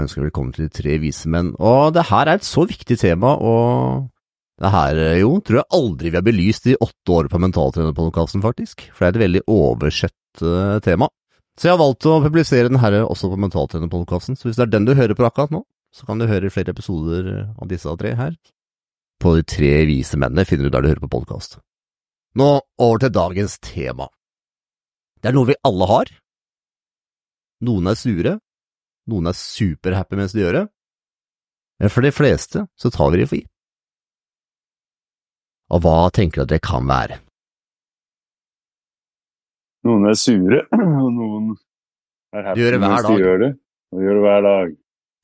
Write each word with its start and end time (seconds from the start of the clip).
og 0.00 0.06
ønsker 0.08 0.24
velkommen 0.24 0.54
til 0.56 0.66
De 0.66 0.72
tre 0.72 0.96
vise 1.02 1.28
menn. 1.28 1.52
Og 1.60 1.92
det 1.94 2.08
her 2.08 2.28
er 2.28 2.40
et 2.40 2.46
så 2.46 2.64
viktig 2.68 2.96
tema, 3.00 3.34
og 3.36 4.08
det 4.60 4.72
her, 4.72 4.98
jo, 5.20 5.38
tror 5.44 5.60
jeg 5.60 5.72
aldri 5.76 6.10
vi 6.10 6.18
har 6.18 6.24
belyst 6.24 6.68
i 6.68 6.76
åtte 6.76 7.16
år 7.16 7.28
på 7.32 7.40
Mentaltrenerpodkasten, 7.40 8.42
faktisk. 8.44 8.86
For 8.92 9.04
det 9.04 9.08
er 9.08 9.16
et 9.16 9.24
veldig 9.24 9.42
oversett 9.48 10.44
uh, 10.44 10.80
tema. 10.84 11.08
Så 11.56 11.68
jeg 11.68 11.74
har 11.74 11.82
valgt 11.82 12.08
å 12.08 12.20
publisere 12.24 12.68
den 12.68 12.80
her 12.80 13.02
også 13.02 13.32
på 13.32 13.40
Mentaltrenerpodkasten, 13.40 14.36
så 14.36 14.48
hvis 14.48 14.60
det 14.60 14.66
er 14.66 14.74
den 14.74 14.88
du 14.88 14.94
hører 14.96 15.16
på 15.16 15.26
akkurat 15.28 15.52
nå, 15.52 15.64
så 15.92 16.06
kan 16.08 16.20
du 16.20 16.28
høre 16.30 16.52
flere 16.52 16.72
episoder 16.72 17.32
av 17.56 17.68
disse 17.68 17.96
tre 18.00 18.14
her. 18.16 18.36
På 19.20 19.34
De 19.36 19.44
tre 19.44 19.72
vise 19.88 20.16
mennene 20.16 20.46
finner 20.48 20.68
du 20.68 20.72
der 20.72 20.84
du 20.84 20.92
hører 20.92 21.04
på 21.04 21.12
podkast. 21.18 21.58
Nå 22.40 22.52
over 22.80 23.02
til 23.02 23.12
dagens 23.12 23.58
tema. 23.64 24.08
Det 25.20 25.32
er 25.32 25.36
noe 25.36 25.50
vi 25.50 25.58
alle 25.66 25.88
har. 25.90 26.12
Noen 27.66 27.90
er 27.90 27.98
sure, 27.98 28.38
noen 29.10 29.30
er 29.30 29.36
superhappy 29.36 30.18
mens 30.18 30.34
de 30.36 30.44
gjør 30.44 30.58
det, 30.60 30.66
men 31.80 31.92
for 31.92 32.04
de 32.04 32.12
fleste 32.12 32.66
så 32.78 32.92
tar 32.92 33.10
vi 33.12 33.22
det 33.22 33.30
for 33.30 33.40
gitt. 33.40 33.50
Og 35.70 35.82
hva 35.84 36.10
tenker 36.14 36.40
du 36.40 36.44
at 36.48 36.52
det 36.52 36.60
kan 36.66 36.86
være? 36.88 37.20
Noen 39.86 40.10
er 40.10 40.18
sure, 40.18 40.60
og 41.04 41.10
noen 41.16 41.54
er 42.36 42.50
happy 42.50 42.68
de 42.74 42.80
mens 42.82 43.06
de 43.06 43.16
gjør 43.22 43.42
det. 43.46 43.50
Og 43.90 44.04
gjør 44.04 44.18
det 44.18 44.24
hver 44.26 44.44
dag. 44.46 44.74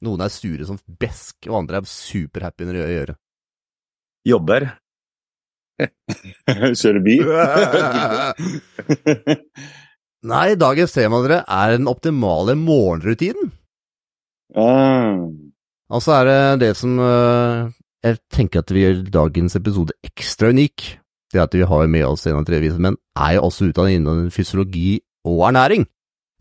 Noen 0.07 0.23
er 0.27 0.33
sure 0.33 0.67
som 0.69 0.79
besk, 1.01 1.37
og 1.49 1.61
andre 1.63 1.81
er 1.81 1.91
superhappy 1.91 2.67
når 2.67 2.79
de 2.79 2.87
gjør 2.95 3.13
det. 3.13 3.17
Jobber. 4.27 4.69
Kjører 6.81 7.03
bil. 7.05 7.29
Nei, 10.27 10.47
dagens 10.59 10.97
tema 10.97 11.21
dere 11.23 11.43
er 11.45 11.77
den 11.77 11.91
optimale 11.91 12.57
morgenrutinen. 12.59 13.53
Ah, 14.57 16.01
så 16.01 16.15
er 16.17 16.29
det 16.29 16.61
det 16.63 16.71
som 16.79 16.99
øh, 16.99 17.73
Jeg 18.05 18.19
tenker 18.33 18.63
at 18.63 18.73
vi 18.73 18.85
gjør 18.85 19.03
dagens 19.13 19.57
episode 19.59 19.97
ekstra 20.07 20.53
unik. 20.55 20.87
Det 21.33 21.43
at 21.43 21.55
vi 21.55 21.67
har 21.67 21.91
med 21.91 22.07
oss 22.07 22.27
en 22.27 22.39
av 22.39 22.47
tre 22.47 22.61
vise 22.63 22.81
menn, 22.81 22.97
er 23.19 23.37
jo 23.37 23.49
også 23.49 23.69
utdannet 23.69 23.99
innen 23.99 24.31
fysiologi 24.31 25.01
og 25.27 25.43
ernæring. 25.49 25.85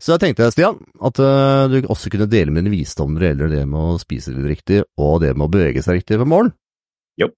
Så 0.00 0.14
jeg 0.14 0.22
tenkte, 0.22 0.50
Stian, 0.52 0.78
at 1.04 1.18
øh, 1.18 1.72
du 1.72 1.88
også 1.88 2.12
kunne 2.12 2.28
dele 2.30 2.52
med 2.52 2.62
dine 2.62 2.74
visdom 2.76 3.14
når 3.14 3.20
det 3.20 3.28
gjelder 3.30 3.52
det 3.54 3.62
med 3.72 3.80
å 3.80 3.98
spise 4.00 4.34
litt 4.34 4.48
riktig, 4.52 4.82
og 5.00 5.20
det 5.24 5.32
med 5.34 5.48
å 5.48 5.52
bevege 5.52 5.82
seg 5.82 6.00
riktig 6.00 6.20
på 6.20 6.28
morgenen. 6.28 6.54
Jo. 7.20 7.30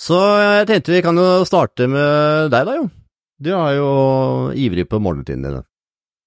Så 0.00 0.18
jeg 0.40 0.68
tenkte 0.70 0.96
vi 0.96 1.04
kan 1.04 1.20
jo 1.20 1.28
starte 1.48 1.88
med 1.92 2.50
deg, 2.54 2.68
da, 2.68 2.76
jo. 2.80 2.88
Du 3.44 3.50
er 3.52 3.72
jo 3.76 3.88
ivrig 4.56 4.88
på 4.88 5.00
morgenrutinene 5.02 5.50
dine. 5.50 5.64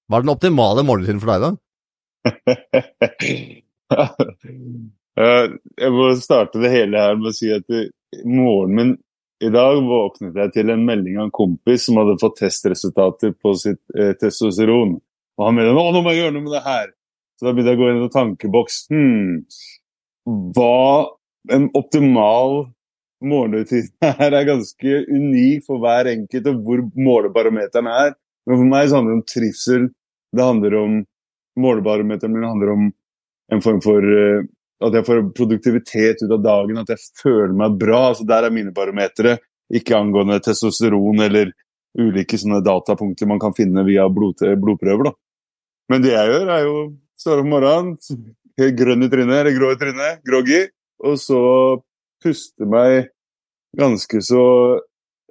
Hva 0.08 0.20
er 0.20 0.28
den 0.28 0.36
optimale 0.36 0.86
morgenrutinen 0.88 1.23
for 1.23 1.33
deg, 1.33 1.48
da? 1.48 1.52
Jeg 5.18 5.92
må 5.94 6.12
starte 6.22 6.62
det 6.62 6.70
hele 6.70 7.02
her 7.02 7.16
med 7.18 7.32
å 7.32 7.36
si 7.36 7.50
at 7.50 7.66
i 7.74 7.88
morgenen 8.22 8.76
min 8.78 8.96
i 9.38 9.50
dag 9.54 9.80
våknet 9.86 10.38
jeg 10.38 10.54
til 10.56 10.72
en 10.74 10.86
melding 10.86 11.20
av 11.20 11.28
en 11.28 11.34
kompis 11.34 11.84
som 11.86 12.00
hadde 12.00 12.16
fått 12.22 12.40
testresultater 12.40 13.36
på 13.38 13.52
sitt 13.60 13.82
eh, 13.94 14.16
testosteron. 14.18 14.96
Og 15.38 15.44
han 15.46 15.58
mente 15.58 15.76
nå 15.76 16.02
må 16.02 16.14
jeg 16.14 16.24
gjøre 16.24 16.34
noe 16.34 16.46
med 16.48 16.56
det 16.56 16.64
her. 16.66 16.88
Så 17.38 17.46
da 17.46 17.54
begynte 17.54 17.76
jeg 17.76 17.78
å 17.78 17.84
gå 17.84 17.90
inn 17.92 18.00
i 18.02 18.14
tankeboks. 18.16 18.80
Hmm, 18.90 19.36
hva 20.58 20.80
en 21.54 21.67
optimal 21.78 22.64
morgenrutine 23.23 24.14
her 24.22 24.40
er 24.40 24.50
ganske 24.50 25.04
unik 25.06 25.67
for 25.70 25.86
hver 25.86 26.10
enkelt, 26.16 26.50
og 26.50 26.66
hvor 26.66 26.82
målebarometeren 26.98 27.92
er. 27.94 28.17
Men 28.50 28.61
for 28.64 28.72
meg 28.73 28.90
så 28.90 28.98
handler 28.98 29.14
det 29.14 29.20
om 29.20 29.30
trivsel. 29.36 29.88
Det 30.34 30.50
handler 30.50 30.82
om 30.82 30.98
Målebarometeren 31.58 32.36
min 32.36 32.44
handler 32.45 32.70
om 32.70 32.90
en 33.54 33.64
form 33.64 33.80
for 33.84 34.04
eh, 34.04 34.46
at 34.86 34.94
jeg 34.94 35.08
får 35.08 35.24
produktivitet 35.38 36.22
ut 36.24 36.34
av 36.36 36.44
dagen, 36.44 36.82
at 36.82 36.92
jeg 36.94 37.06
føler 37.22 37.56
meg 37.58 37.78
bra. 37.82 38.10
altså 38.12 38.28
Der 38.28 38.46
er 38.46 38.54
mine 38.54 38.74
barometere. 38.76 39.38
Ikke 39.74 39.98
angående 39.98 40.38
testosteron 40.44 41.24
eller 41.26 41.52
ulike 41.98 42.38
sånne 42.38 42.62
datapunkter 42.64 43.28
man 43.28 43.42
kan 43.42 43.56
finne 43.58 43.84
via 43.88 44.06
blod, 44.14 44.44
blodprøver. 44.62 45.10
da. 45.10 45.16
Men 45.92 46.04
det 46.04 46.14
jeg 46.14 46.32
gjør, 46.32 46.52
er 46.54 46.64
jo 46.68 46.78
står 47.18 47.42
opp 47.42 47.48
om 47.48 47.54
morgenen, 47.56 48.24
helt 48.62 48.78
grønn 48.78 49.06
i 49.06 49.10
trynet, 49.12 49.40
eller 49.42 49.58
grå 49.58 49.74
i 49.74 49.80
trynet, 49.82 50.22
groggy, 50.28 50.62
og 51.06 51.18
så 51.22 51.42
puste 52.24 52.68
meg 52.70 53.10
ganske 53.78 54.22
så 54.26 54.44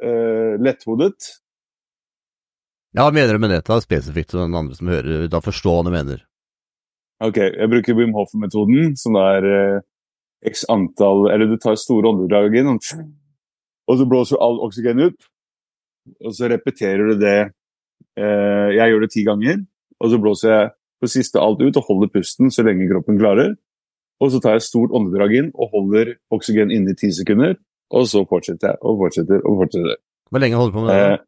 eh, 0.03 0.55
letthodet. 0.63 1.31
Ja, 2.97 3.11
mener 3.13 3.37
du 3.37 3.43
med 3.43 3.53
det? 3.53 3.63
da, 3.67 3.81
spesifikt, 3.83 4.33
så 4.33 4.43
den 4.43 4.57
andre 4.57 4.77
som 4.79 4.91
hører, 4.91 5.27
da 5.31 5.43
forstår 5.45 5.83
hva 5.85 5.93
mener. 5.93 6.26
Ok, 7.25 7.39
jeg 7.41 7.69
bruker 7.73 7.97
Wim 7.97 8.13
Hoff-metoden, 8.17 8.97
som 9.01 9.17
er 9.17 9.47
eh, 9.49 9.85
x 10.45 10.67
antall 10.69 11.31
Eller 11.33 11.49
du 11.49 11.57
tar 11.57 11.79
store 11.81 12.11
åndedrag 12.11 12.59
inn, 12.61 12.69
og 12.77 14.01
så 14.01 14.07
blåser 14.09 14.37
du 14.37 14.43
all 14.45 14.59
oksygen 14.67 15.01
ut. 15.01 15.29
Og 16.23 16.35
så 16.37 16.51
repeterer 16.53 17.09
du 17.09 17.15
det 17.19 17.39
eh, 17.41 18.69
Jeg 18.77 18.93
gjør 18.93 19.07
det 19.07 19.13
ti 19.15 19.25
ganger, 19.27 19.63
og 20.01 20.13
så 20.13 20.21
blåser 20.21 20.53
jeg 20.53 20.75
på 21.01 21.11
siste 21.13 21.41
alt 21.41 21.61
ut 21.61 21.77
og 21.77 21.89
holder 21.89 22.13
pusten 22.13 22.53
så 22.53 22.65
lenge 22.67 22.89
kroppen 22.91 23.19
klarer. 23.21 23.55
Og 24.21 24.33
så 24.33 24.41
tar 24.41 24.57
jeg 24.57 24.65
stort 24.65 24.95
åndedrag 24.97 25.35
inn 25.37 25.49
og 25.55 25.73
holder 25.75 26.15
oksygen 26.33 26.73
inne 26.73 26.95
i 26.95 26.99
ti 27.01 27.11
sekunder. 27.13 27.57
Og 27.93 28.07
så 28.11 28.25
fortsetter 28.29 28.73
jeg 28.73 28.81
og 28.81 29.03
fortsetter 29.03 29.43
og 29.45 29.61
fortsetter. 29.63 29.99
Hvor 30.31 30.43
lenge 30.43 30.57
holder 30.59 30.73
du 30.73 30.77
på 30.77 30.85
med 30.87 30.95
det? 30.95 31.03
Eh, 31.13 31.25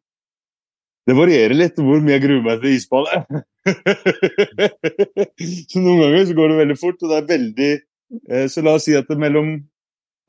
det 1.09 1.17
varierer 1.17 1.57
litt 1.57 1.79
hvor 1.81 2.03
mye 2.05 2.17
jeg 2.17 2.25
gruer 2.27 2.45
meg 2.45 2.61
til 2.61 2.77
isballet. 2.77 3.25
så 5.69 5.81
noen 5.81 6.03
ganger 6.03 6.27
så 6.29 6.37
går 6.37 6.51
det 6.51 6.61
veldig 6.61 6.79
fort, 6.79 7.01
og 7.01 7.11
det 7.11 7.17
er 7.17 7.29
veldig 7.29 7.69
eh, 7.73 8.45
Så 8.49 8.63
la 8.65 8.75
oss 8.77 8.85
si 8.87 8.95
at 8.97 9.09
det 9.09 9.17
er 9.17 9.23
mellom 9.25 9.51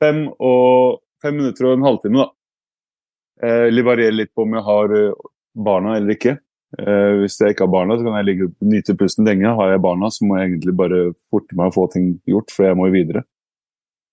fem 0.01 0.25
og 0.33 1.01
fem 1.21 1.37
minutter 1.37 1.69
og 1.69 1.77
en 1.77 1.85
halvtime, 1.85 2.25
da. 2.25 2.31
Eh, 3.41 3.83
varierer 3.85 4.17
litt 4.17 4.33
på 4.33 4.45
om 4.45 4.57
jeg 4.57 4.65
har 4.65 4.95
eh, 4.97 5.29
barna 5.69 5.97
eller 5.97 6.17
ikke. 6.17 6.39
Eh, 6.79 7.13
hvis 7.21 7.37
jeg 7.41 7.53
ikke 7.53 7.67
har 7.67 7.73
barna, 7.73 7.97
så 7.97 8.07
kan 8.07 8.17
jeg 8.19 8.29
ligge 8.29 8.49
nyte 8.65 8.95
pusten 8.97 9.27
lenge. 9.27 9.53
Har 9.57 9.73
jeg 9.73 9.83
barna, 9.83 10.09
så 10.13 10.25
må 10.25 10.37
jeg 10.37 10.51
egentlig 10.51 10.75
bare 10.77 11.01
forte 11.29 11.57
meg 11.57 11.71
å 11.71 11.75
få 11.75 11.87
ting 11.93 12.13
gjort, 12.29 12.53
for 12.53 12.69
jeg 12.69 12.79
må 12.79 12.89
jo 12.89 12.95
videre. 12.95 13.25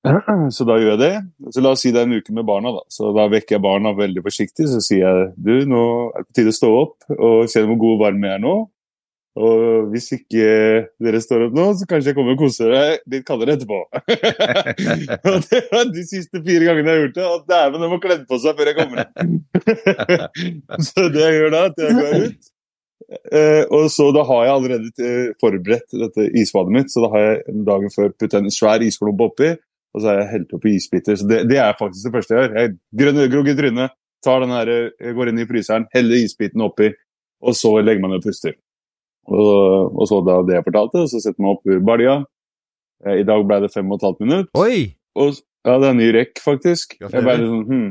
Så 0.54 0.64
da 0.68 0.78
gjør 0.78 0.94
jeg 0.94 1.02
det. 1.02 1.12
Så 1.54 1.62
la 1.64 1.74
oss 1.74 1.84
si 1.84 1.92
det 1.94 2.02
er 2.02 2.08
en 2.08 2.18
uke 2.18 2.34
med 2.34 2.46
barna, 2.48 2.72
da. 2.76 2.82
Så 2.92 3.12
da 3.16 3.26
vekker 3.30 3.56
jeg 3.56 3.64
barna 3.64 3.94
veldig 3.96 4.24
forsiktig. 4.24 4.68
Så 4.70 4.80
sier 4.84 5.04
jeg 5.04 5.30
du, 5.36 5.54
nå 5.68 5.84
er 6.12 6.24
det 6.24 6.28
på 6.28 6.40
tide 6.40 6.54
å 6.54 6.58
stå 6.58 6.72
opp 6.82 7.14
og 7.18 7.38
kjenne 7.50 7.70
hvor 7.72 7.80
god 7.84 8.02
varm 8.06 8.26
jeg 8.28 8.36
er 8.38 8.44
nå. 8.44 8.58
Og 9.38 9.90
hvis 9.92 10.08
ikke 10.16 10.46
dere 10.98 11.20
står 11.22 11.44
opp 11.46 11.54
nå, 11.54 11.66
så 11.78 11.86
kanskje 11.86 12.10
jeg 12.10 12.16
kommer 12.16 12.34
og 12.34 12.40
koser 12.42 12.72
deg 12.74 13.04
litt 13.12 13.26
kaldere 13.28 13.54
etterpå. 13.54 13.78
og 15.30 15.36
det 15.46 15.60
var 15.70 15.90
de 15.94 16.04
siste 16.08 16.42
fire 16.42 16.66
gangene 16.66 16.90
jeg 16.90 16.96
har 16.96 17.04
gjort 17.04 17.18
det. 17.18 17.26
Og 17.28 17.44
dæven, 17.52 17.84
de 17.84 17.90
må 17.92 18.00
kledd 18.02 18.24
på 18.30 18.40
seg 18.42 18.58
før 18.58 18.72
jeg 18.72 18.78
kommer 18.80 19.04
så 20.88 21.06
det 21.14 21.22
jeg 21.22 21.36
gjør 21.38 21.54
da, 21.54 21.64
at 21.70 21.84
jeg 21.84 21.98
går 22.00 22.24
ut. 22.24 22.50
Eh, 23.08 23.62
og 23.72 23.86
så 23.94 24.10
Da 24.12 24.24
har 24.26 24.42
jeg 24.44 24.52
allerede 24.52 25.06
eh, 25.06 25.30
forberedt 25.40 25.94
dette 26.02 26.26
isbadet 26.36 26.74
mitt. 26.74 26.90
Så 26.92 27.04
da 27.06 27.12
har 27.14 27.26
jeg 27.28 27.62
dagen 27.68 27.94
før 27.94 28.10
puttet 28.16 28.40
en 28.40 28.52
svær 28.52 28.82
isklump 28.84 29.22
oppi, 29.28 29.54
og 29.94 30.02
så 30.02 30.10
har 30.10 30.20
jeg 30.22 30.30
helt 30.34 30.54
oppi 30.58 30.74
isbiter. 30.76 31.16
Så 31.18 31.26
det, 31.28 31.42
det 31.50 31.58
er 31.62 31.76
faktisk 31.78 32.08
det 32.08 32.14
første 32.14 32.34
jeg 32.34 32.44
gjør. 32.44 32.56
Jeg 32.60 32.74
grønn 33.00 33.20
grogg 33.32 33.50
i 33.50 33.56
trynet, 33.58 33.94
tar 34.24 34.42
den 34.44 34.54
her, 34.54 34.72
jeg 35.00 35.16
går 35.16 35.30
inn 35.30 35.42
i 35.42 35.46
fryseren, 35.48 35.86
heller 35.94 36.24
isbiten 36.24 36.64
oppi, 36.64 36.90
og 37.44 37.56
så 37.56 37.76
legger 37.80 38.04
man 38.04 38.14
ned 38.14 38.22
og 38.22 38.28
puster. 38.28 38.56
Og, 39.28 39.92
og 39.92 40.08
så 40.08 40.20
da 40.24 40.40
det 40.48 40.56
jeg 40.58 40.66
fortalte, 40.66 41.04
så 41.10 41.20
setter 41.22 41.44
man 41.44 41.56
opp 41.56 41.74
balja. 41.86 42.16
Eh, 43.04 43.20
I 43.22 43.26
dag 43.28 43.44
ble 43.46 43.60
det 43.64 43.72
fem 43.74 43.90
og 43.90 43.98
et 43.98 44.08
halvt 44.08 44.24
minutt. 44.24 44.50
Oi! 44.58 44.88
Og, 45.18 45.38
ja, 45.66 45.76
det 45.76 45.88
er 45.88 45.92
en 45.92 46.00
ny 46.00 46.08
rekk, 46.16 46.40
faktisk. 46.42 46.96
Jeg 47.02 47.12
ble 47.12 47.36
litt 47.36 47.50
sånn, 47.50 47.64
hm. 47.68 47.86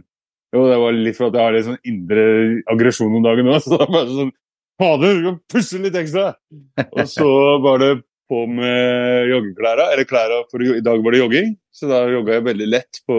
Jo, 0.56 0.64
det 0.72 0.76
var 0.80 0.96
litt 0.96 1.18
for 1.18 1.28
at 1.28 1.36
jeg 1.36 1.44
har 1.44 1.56
litt 1.58 1.66
sånn 1.68 1.82
indre 1.92 2.26
aggresjon 2.72 3.16
om 3.20 3.26
dagen 3.26 3.50
nå. 3.50 3.58
Så 3.64 3.76
det 3.76 3.90
var 3.94 4.12
sånn 4.12 4.36
Fader, 4.78 5.16
du 5.18 5.24
kan 5.26 5.38
pusse 5.50 5.80
litt 5.82 5.96
ekstra! 5.98 6.32
Og 6.96 7.08
så 7.10 7.30
var 7.64 7.82
det 7.82 7.92
på 8.30 8.44
med 8.52 9.32
joggeklæra. 9.32 9.90
Eller 9.94 10.08
klæra, 10.08 10.44
for 10.52 10.64
i 10.64 10.84
dag 10.86 11.04
var 11.04 11.16
det 11.16 11.22
jogging. 11.24 11.56
Så 11.78 11.86
da 11.90 12.00
jogga 12.10 12.40
jeg 12.40 12.46
veldig 12.48 12.68
lett 12.72 13.00
på 13.06 13.16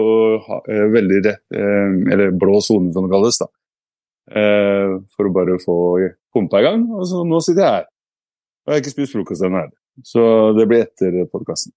eh, 0.67 0.85
veldig 0.91 1.19
rett, 1.23 1.43
eh, 1.55 1.93
Eller 2.11 2.33
blå 2.35 2.59
sone, 2.63 2.91
som 2.91 3.05
det 3.05 3.13
kalles. 3.13 3.37
da. 3.39 3.47
Eh, 4.35 4.95
For 5.15 5.29
å 5.29 5.35
bare 5.35 5.55
få 5.63 5.75
pumpa 6.35 6.59
i 6.59 6.65
gang. 6.67 6.83
Og 6.91 7.05
så 7.07 7.23
nå 7.27 7.39
sitter 7.45 7.63
jeg 7.63 7.77
her. 7.77 7.85
Og 8.65 8.73
jeg 8.73 8.75
har 8.75 8.83
ikke 8.83 8.95
spist 8.97 9.15
frokost 9.15 9.45
ennå. 9.47 9.63
Så 10.03 10.25
det 10.57 10.67
blir 10.67 10.83
etter 10.83 11.15
podkasten. 11.31 11.71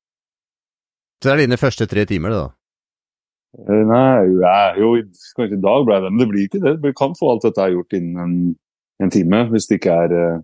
Så 1.22 1.28
det 1.28 1.32
er 1.36 1.44
dine 1.44 1.58
første 1.60 1.86
tre 1.86 2.04
timer, 2.10 2.34
det 2.34 2.40
da. 2.40 2.50
Nei, 3.68 4.32
ja, 4.40 4.72
jo, 4.80 4.94
kanskje 5.36 5.58
i 5.58 5.62
dag 5.62 5.82
ble 5.86 5.98
det, 6.02 6.10
men 6.10 6.22
det 6.22 6.26
blir 6.30 6.46
ikke 6.48 6.60
det. 6.62 6.72
Vi 6.82 6.92
kan 6.96 7.14
få 7.18 7.30
alt 7.34 7.44
dette 7.46 7.66
gjort 7.74 7.94
innen 7.98 8.22
en, 8.22 8.36
en 9.04 9.12
time. 9.12 9.44
hvis 9.52 9.68
det 9.70 9.78
ikke 9.78 9.98
er... 10.06 10.42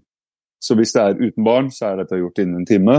Så 0.62 0.74
hvis 0.74 0.92
det 0.94 1.02
er 1.02 1.18
uten 1.18 1.46
barn, 1.46 1.70
så 1.70 1.92
er 1.92 2.00
dette 2.02 2.18
gjort 2.18 2.38
innen 2.42 2.60
en 2.60 2.66
time. 2.66 2.96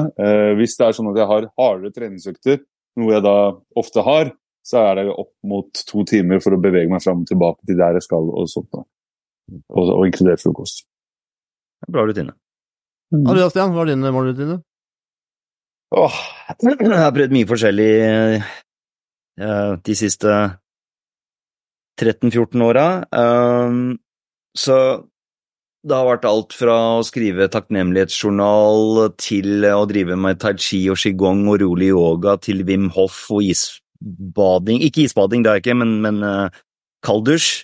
Hvis 0.60 0.78
det 0.80 0.86
er 0.88 0.96
sånn 0.96 1.10
at 1.12 1.18
jeg 1.20 1.28
har 1.28 1.48
hardere 1.60 1.92
treningsøkter, 1.96 2.62
noe 3.00 3.14
jeg 3.14 3.26
da 3.26 3.36
ofte 3.80 4.04
har, 4.06 4.32
så 4.66 4.84
er 4.90 5.00
det 5.00 5.14
opp 5.14 5.34
mot 5.50 5.84
to 5.90 6.06
timer 6.08 6.42
for 6.44 6.56
å 6.56 6.62
bevege 6.62 6.92
meg 6.92 7.04
fram 7.04 7.24
og 7.24 7.30
tilbake 7.30 7.66
til 7.68 7.80
der 7.80 7.98
jeg 7.98 8.06
skal, 8.06 8.30
og 8.30 8.50
sånt 8.52 8.70
da. 8.76 8.86
Og, 9.74 9.92
og 9.96 10.06
inkludert 10.06 10.44
frokost. 10.44 10.84
Bra 11.90 12.06
rutine. 12.06 12.36
Ja, 13.10 13.34
du 13.34 13.40
da, 13.40 13.50
Stian, 13.50 13.74
hva 13.74 13.86
er 13.86 13.94
din 13.94 14.06
morgenrutine? 14.06 14.60
Åh, 15.98 16.18
jeg 16.70 16.92
har 16.94 17.14
prøvd 17.16 17.34
mye 17.34 17.50
forskjellig 17.50 17.94
uh, 19.42 19.74
de 19.86 19.96
siste 19.98 20.36
13-14 22.00 22.66
åra. 22.68 22.86
Um, 23.10 23.98
så 24.56 24.78
det 25.88 25.96
har 25.96 26.08
vært 26.10 26.28
alt 26.28 26.56
fra 26.56 26.76
å 26.98 27.04
skrive 27.08 27.48
takknemlighetsjournal 27.54 29.14
til 29.22 29.64
å 29.70 29.86
drive 29.88 30.18
med 30.20 30.42
tai 30.42 30.58
chi 30.60 30.82
og 30.92 31.00
qigong 31.00 31.46
og 31.48 31.62
rolig 31.64 31.92
yoga 31.94 32.36
til 32.44 32.66
Wim 32.68 32.90
Hoff 32.98 33.22
og 33.32 33.46
isbading. 33.48 34.84
Ikke 34.84 35.06
isbading, 35.06 35.46
det 35.46 35.54
er 35.54 35.62
ikke, 35.64 35.78
men, 35.80 35.96
men 36.04 36.20
uh, 36.26 36.62
kalddusj. 37.06 37.64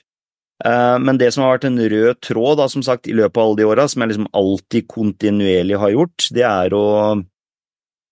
Uh, 0.64 0.96
men 1.04 1.20
det 1.20 1.34
som 1.36 1.44
har 1.44 1.58
vært 1.58 1.68
en 1.68 1.82
rød 1.92 2.22
tråd 2.24 2.62
da, 2.62 2.70
som 2.72 2.86
sagt, 2.88 3.10
i 3.12 3.16
løpet 3.18 3.36
av 3.36 3.50
alle 3.50 3.60
de 3.60 3.68
åra, 3.68 3.88
som 3.92 4.06
jeg 4.06 4.14
liksom 4.14 4.30
alltid 4.40 4.88
kontinuerlig 4.94 5.82
har 5.82 5.96
gjort, 5.98 6.30
det 6.36 6.46
er 6.48 6.76
å 6.78 6.86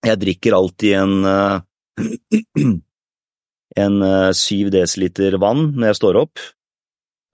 Jeg 0.03 0.19
drikker 0.19 0.51
alltid 0.51 0.97
en 1.00 1.13
uh, 1.23 1.61
en 3.83 3.95
syv 4.38 4.67
desiliter 4.69 5.39
vann 5.41 5.71
når 5.73 5.88
jeg 5.88 5.97
står 5.97 6.17
opp 6.19 6.41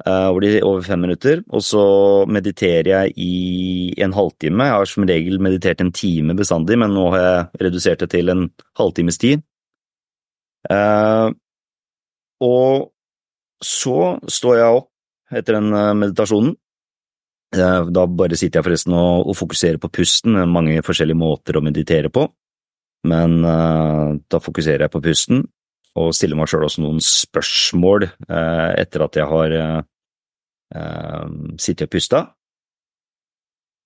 over, 0.07 0.39
de, 0.39 0.61
over 0.63 0.85
fem 0.85 1.01
minutter, 1.03 1.41
og 1.51 1.63
så 1.65 1.83
mediterer 2.31 2.87
jeg 2.87 3.13
i 3.19 3.33
en 3.99 4.13
halvtime. 4.15 4.69
Jeg 4.69 4.75
har 4.77 4.87
som 4.87 5.07
regel 5.09 5.41
meditert 5.43 5.81
en 5.83 5.91
time 5.91 6.35
bestandig, 6.39 6.77
men 6.79 6.93
nå 6.95 7.09
har 7.15 7.25
jeg 7.25 7.65
redusert 7.65 8.05
det 8.05 8.09
til 8.13 8.31
en 8.31 8.45
halvtimes 8.79 9.19
tid. 9.19 9.43
Uh, 10.69 11.31
og 12.43 12.89
så 13.63 14.15
står 14.27 14.57
jeg 14.59 14.79
opp 14.79 14.89
etter 15.35 15.59
den 15.59 15.69
meditasjonen. 15.99 16.55
Uh, 17.55 17.87
da 17.91 18.05
bare 18.07 18.37
sitter 18.39 18.59
jeg 18.59 18.67
forresten 18.67 18.95
og, 18.95 19.27
og, 19.27 19.37
fokuserer 19.39 19.79
på 19.81 19.91
pusten. 19.99 20.37
Mange 20.51 20.83
forskjellige 20.85 21.19
måter 21.19 21.59
å 21.59 21.63
meditere 21.65 22.11
på, 22.13 22.27
men 23.09 23.39
uh, 23.43 24.15
da 24.31 24.43
fokuserer 24.43 24.87
jeg 24.87 24.95
på 24.95 25.03
pusten 25.03 25.43
og 25.97 26.13
stiller 26.15 26.37
meg 26.37 26.49
sjøl 26.49 26.67
også 26.67 26.83
noen 26.83 26.99
spørsmål 27.03 28.05
eh, 28.09 28.69
etter 28.81 29.05
at 29.05 29.17
jeg 29.19 29.29
har 29.29 29.55
eh, 29.57 29.79
eh 30.75 31.31
sittet 31.57 31.87
og 31.87 31.93
pusta. 31.95 32.21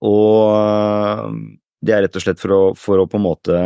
Og 0.04 1.40
det 1.84 1.94
er 1.94 2.04
rett 2.04 2.16
og 2.16 2.24
slett 2.24 2.40
for 2.40 2.52
å, 2.52 2.62
for 2.76 3.00
å 3.00 3.08
på 3.08 3.20
en 3.20 3.24
måte 3.24 3.58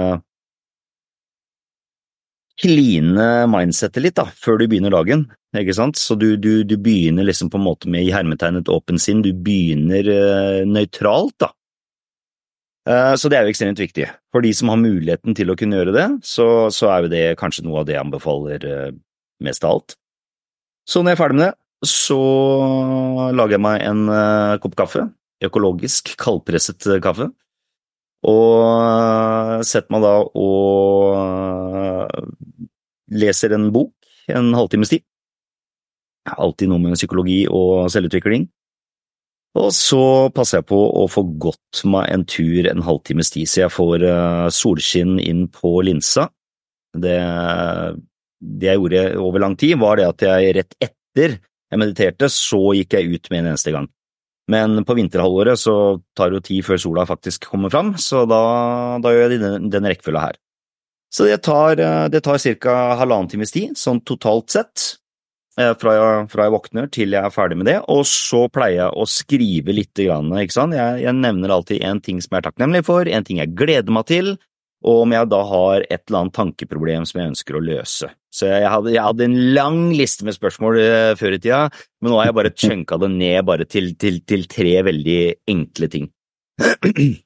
kline 2.58 3.26
mindsettet 3.50 4.02
litt 4.02 4.16
da, 4.18 4.26
før 4.34 4.58
du 4.58 4.66
begynner 4.66 4.94
dagen, 4.94 5.28
ikke 5.54 5.74
sant? 5.74 5.98
Så 5.98 6.16
du, 6.18 6.32
du, 6.36 6.64
du 6.66 6.74
begynner 6.78 7.26
liksom 7.26 7.50
på 7.50 7.58
en 7.58 7.66
måte 7.66 7.90
med 7.90 8.06
i 8.06 8.14
hermetegnet 8.14 8.70
åpen 8.70 8.98
sinn, 9.02 9.22
du 9.22 9.30
begynner 9.30 10.66
nøytralt, 10.66 11.36
da. 11.38 11.52
Eh, 12.88 13.14
så 13.20 13.28
det 13.28 13.38
er 13.38 13.44
jo 13.46 13.52
ekstremt 13.52 13.80
viktig. 13.80 14.06
For 14.32 14.44
de 14.44 14.52
som 14.56 14.72
har 14.72 14.80
muligheten 14.80 15.36
til 15.36 15.52
å 15.52 15.56
kunne 15.58 15.76
gjøre 15.80 15.94
det, 15.96 16.08
så, 16.24 16.46
så 16.74 16.88
er 16.92 17.04
jo 17.04 17.12
det 17.12 17.24
kanskje 17.40 17.66
noe 17.66 17.82
av 17.82 17.88
det 17.88 17.96
jeg 17.96 18.04
anbefaler 18.06 18.68
eh, 18.68 18.92
mest 19.44 19.66
av 19.66 19.76
alt. 19.76 19.98
Så 20.88 21.02
når 21.02 21.12
jeg 21.12 21.18
er 21.18 21.22
ferdig 21.22 21.38
med 21.38 21.46
det, 21.46 21.54
så 21.88 22.20
lager 23.36 23.54
jeg 23.54 23.62
meg 23.62 23.82
en 23.86 24.08
uh, 24.10 24.56
kopp 24.58 24.74
kaffe. 24.80 25.04
Økologisk, 25.46 26.10
kaldpresset 26.18 26.88
kaffe. 27.04 27.28
Og 28.26 29.62
setter 29.68 29.94
meg 29.94 30.02
da 30.02 30.14
og 30.42 31.14
leser 33.14 33.54
en 33.54 33.68
bok 33.70 33.92
en 34.34 34.52
halvtimes 34.56 34.92
tid. 34.92 35.04
Alltid 36.28 36.68
noe 36.70 36.82
med 36.82 36.98
psykologi 36.98 37.44
og 37.48 37.88
selvutvikling. 37.92 38.48
Og 39.56 39.70
så 39.74 40.28
passer 40.34 40.60
jeg 40.60 40.68
på 40.68 40.78
å 40.78 41.06
få 41.10 41.24
gått 41.40 41.82
meg 41.88 42.10
en 42.12 42.24
tur 42.28 42.68
en 42.68 42.84
halvtimes 42.84 43.32
tid, 43.32 43.48
så 43.48 43.64
jeg 43.64 43.74
får 43.74 44.04
uh, 44.04 44.48
solskinn 44.52 45.16
inn 45.22 45.46
på 45.52 45.78
linsa. 45.86 46.28
Det, 46.92 47.16
det, 48.38 48.68
jeg 48.68 48.80
gjorde 48.80 49.04
over 49.24 49.44
lang 49.44 49.56
tid, 49.60 49.78
var 49.80 49.98
det 49.98 50.08
at 50.08 50.26
jeg 50.26 50.56
rett 50.58 50.76
etter 50.84 51.38
jeg 51.68 51.80
mediterte, 51.80 52.28
så 52.32 52.60
gikk 52.76 52.96
jeg 52.96 53.16
ut 53.16 53.30
med 53.32 53.42
en 53.42 53.50
eneste 53.52 53.72
gang. 53.74 53.88
Men 54.48 54.84
på 54.88 54.96
vinterhalvåret 54.96 55.60
så 55.60 55.74
tar 56.16 56.30
det 56.30 56.38
jo 56.38 56.46
tid 56.46 56.64
før 56.64 56.80
sola 56.80 57.04
faktisk 57.08 57.50
kommer 57.50 57.72
fram, 57.72 57.92
så 58.00 58.24
da, 58.28 58.40
da 59.04 59.12
gjør 59.12 59.26
jeg 59.26 59.42
denne, 59.42 59.72
denne 59.72 59.92
rekkefølga 59.92 60.22
her. 60.30 60.38
Så 61.12 61.24
det 61.28 61.42
tar, 61.44 61.80
det 62.12 62.20
tar 62.24 62.40
ca. 62.60 62.78
halvannen 63.00 63.28
times 63.32 63.52
tid, 63.52 63.76
sånn 63.80 64.00
totalt 64.08 64.52
sett. 64.52 64.88
Eh, 65.58 65.72
fra 65.80 65.94
jeg, 65.96 66.26
fra 66.30 66.44
jeg, 66.46 66.54
våkner 66.54 66.90
til 66.94 67.14
jeg 67.16 67.26
er 67.26 67.34
ferdig 67.34 67.56
med 67.58 67.66
det, 67.66 67.80
og 67.90 68.04
så 68.06 68.44
pleier 68.52 68.84
jeg 68.84 68.92
å 68.94 69.06
skrive 69.10 69.74
litt. 69.74 70.04
Sant? 70.54 70.76
Jeg, 70.76 71.00
jeg 71.02 71.18
nevner 71.18 71.54
alltid 71.54 71.82
en 71.88 72.02
ting 72.04 72.20
som 72.22 72.36
jeg 72.36 72.44
er 72.44 72.46
takknemlig 72.46 72.84
for, 72.86 73.10
en 73.10 73.26
ting 73.26 73.40
jeg 73.42 73.56
gleder 73.58 73.90
meg 73.94 74.06
til, 74.10 74.36
og 74.86 75.02
om 75.02 75.14
jeg 75.16 75.26
da 75.32 75.40
har 75.42 75.82
et 75.88 76.04
eller 76.06 76.20
annet 76.20 76.36
tankeproblem 76.38 77.06
som 77.08 77.18
jeg 77.18 77.32
ønsker 77.32 77.58
å 77.58 77.64
løse. 77.66 78.12
Så 78.30 78.46
jeg 78.46 78.70
hadde, 78.70 78.92
jeg 78.94 79.02
hadde 79.02 79.26
en 79.26 79.38
lang 79.56 79.80
liste 79.98 80.26
med 80.28 80.36
spørsmål 80.36 80.78
uh, 80.78 81.14
før 81.18 81.34
i 81.34 81.40
tida, 81.42 81.64
men 81.98 82.14
nå 82.14 82.20
har 82.20 82.30
jeg 82.30 82.38
bare 82.38 82.54
chunka 82.62 83.00
det 83.02 83.10
ned 83.16 83.40
bare 83.48 83.66
til, 83.66 83.96
til, 83.98 84.22
til 84.22 84.46
tre 84.50 84.76
veldig 84.86 85.22
enkle 85.50 85.90
ting. 85.90 86.06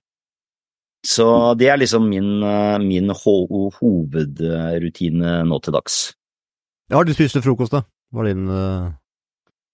Så 1.13 1.27
det 1.59 1.69
er 1.69 1.81
liksom 1.83 2.09
min, 2.09 2.39
uh, 2.41 2.81
min 2.81 3.13
ho 3.13 3.37
hovedrutine 3.77 5.43
nå 5.45 5.61
til 5.61 5.77
dags. 5.77 6.05
Har 6.93 7.05
du 7.05 7.13
spist 7.13 7.37
frokost, 7.45 7.77
da? 7.77 7.85
Var 8.13 8.29
din 8.31 8.49
uh... 8.49 8.93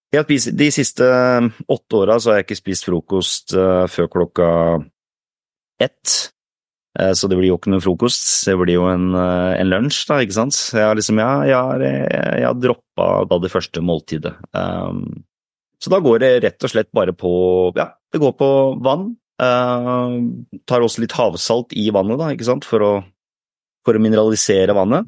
De 0.08 0.70
siste 0.72 1.04
um, 1.04 1.50
åtte 1.68 1.98
åra 1.98 2.16
har 2.16 2.38
jeg 2.38 2.46
ikke 2.46 2.56
spist 2.56 2.86
frokost 2.88 3.52
uh, 3.58 3.84
før 3.92 4.08
klokka 4.14 4.48
ett. 5.82 6.32
Så 7.14 7.28
det 7.30 7.36
blir 7.38 7.52
jo 7.52 7.58
ikke 7.60 7.70
noe 7.70 7.82
frokost, 7.84 8.24
det 8.48 8.56
blir 8.58 8.74
jo 8.74 8.86
en, 8.90 9.12
en 9.14 9.68
lunsj, 9.70 10.00
da, 10.08 10.16
ikke 10.24 10.34
sant. 10.34 10.56
Jeg 10.74 10.82
har 10.82 10.96
liksom, 10.98 11.20
jeg 11.20 11.54
har, 11.54 11.84
jeg 11.84 12.58
droppa 12.58 13.06
da 13.30 13.38
det 13.38 13.50
første 13.52 13.82
måltidet. 13.84 14.32
Um, 14.50 15.04
så 15.78 15.92
da 15.92 16.00
går 16.02 16.24
det 16.24 16.30
rett 16.42 16.66
og 16.66 16.72
slett 16.72 16.90
bare 16.96 17.14
på 17.14 17.30
Ja, 17.78 17.92
det 18.10 18.18
går 18.18 18.34
på 18.40 18.48
vann. 18.82 19.12
Uh, 19.38 20.18
tar 20.66 20.82
også 20.82 21.04
litt 21.04 21.14
havsalt 21.14 21.76
i 21.78 21.86
vannet, 21.94 22.18
da, 22.18 22.32
ikke 22.34 22.48
sant, 22.48 22.66
for 22.66 22.82
å, 22.82 22.92
for 23.86 23.94
å 23.94 24.02
mineralisere 24.02 24.74
vannet. 24.74 25.06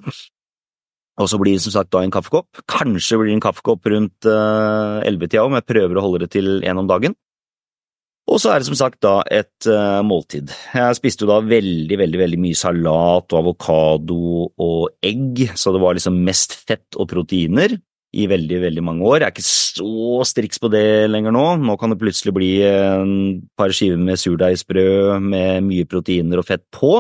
Og 1.21 1.29
så 1.29 1.41
blir 1.41 1.59
det 1.59 1.65
som 1.65 1.75
sagt 1.75 1.93
da 1.93 2.00
en 2.05 2.12
kaffekopp. 2.15 2.62
Kanskje 2.71 3.19
blir 3.21 3.31
det 3.31 3.39
en 3.39 3.45
kaffekopp 3.45 3.91
rundt 3.93 4.29
elleve-tida 4.29 5.45
uh, 5.45 5.50
om 5.50 5.59
jeg 5.59 5.69
prøver 5.69 5.99
å 5.99 6.05
holde 6.07 6.25
det 6.25 6.33
til 6.33 6.62
én 6.65 6.81
om 6.81 6.89
dagen. 6.89 7.17
Og 8.31 8.39
så 8.39 8.53
er 8.53 8.61
det 8.61 8.69
som 8.69 8.79
sagt 8.79 9.00
da 9.03 9.19
et 9.27 9.69
uh, 9.69 10.00
måltid. 10.07 10.53
Jeg 10.77 10.97
spiste 10.99 11.27
jo 11.27 11.31
da 11.33 11.41
veldig, 11.43 11.97
veldig 11.99 12.21
veldig 12.21 12.41
mye 12.41 12.59
salat 12.59 13.33
og 13.35 13.39
avokado 13.41 14.19
og 14.55 15.05
egg, 15.05 15.49
så 15.59 15.75
det 15.75 15.83
var 15.83 15.99
liksom 15.99 16.21
mest 16.27 16.55
fett 16.62 16.99
og 17.00 17.11
proteiner 17.11 17.75
i 18.11 18.27
veldig, 18.31 18.59
veldig 18.65 18.85
mange 18.87 19.07
år. 19.07 19.23
Jeg 19.23 19.29
er 19.29 19.35
ikke 19.35 19.47
så 19.47 20.27
striks 20.27 20.62
på 20.62 20.71
det 20.73 21.11
lenger 21.11 21.35
nå. 21.35 21.45
Nå 21.62 21.77
kan 21.79 21.93
det 21.93 22.00
plutselig 22.00 22.35
bli 22.35 22.53
en 22.67 23.12
par 23.59 23.75
skiver 23.75 24.00
med 24.03 24.19
surdeigsbrød 24.19 25.27
med 25.27 25.67
mye 25.67 25.87
proteiner 25.91 26.43
og 26.43 26.49
fett 26.49 26.65
på, 26.75 26.95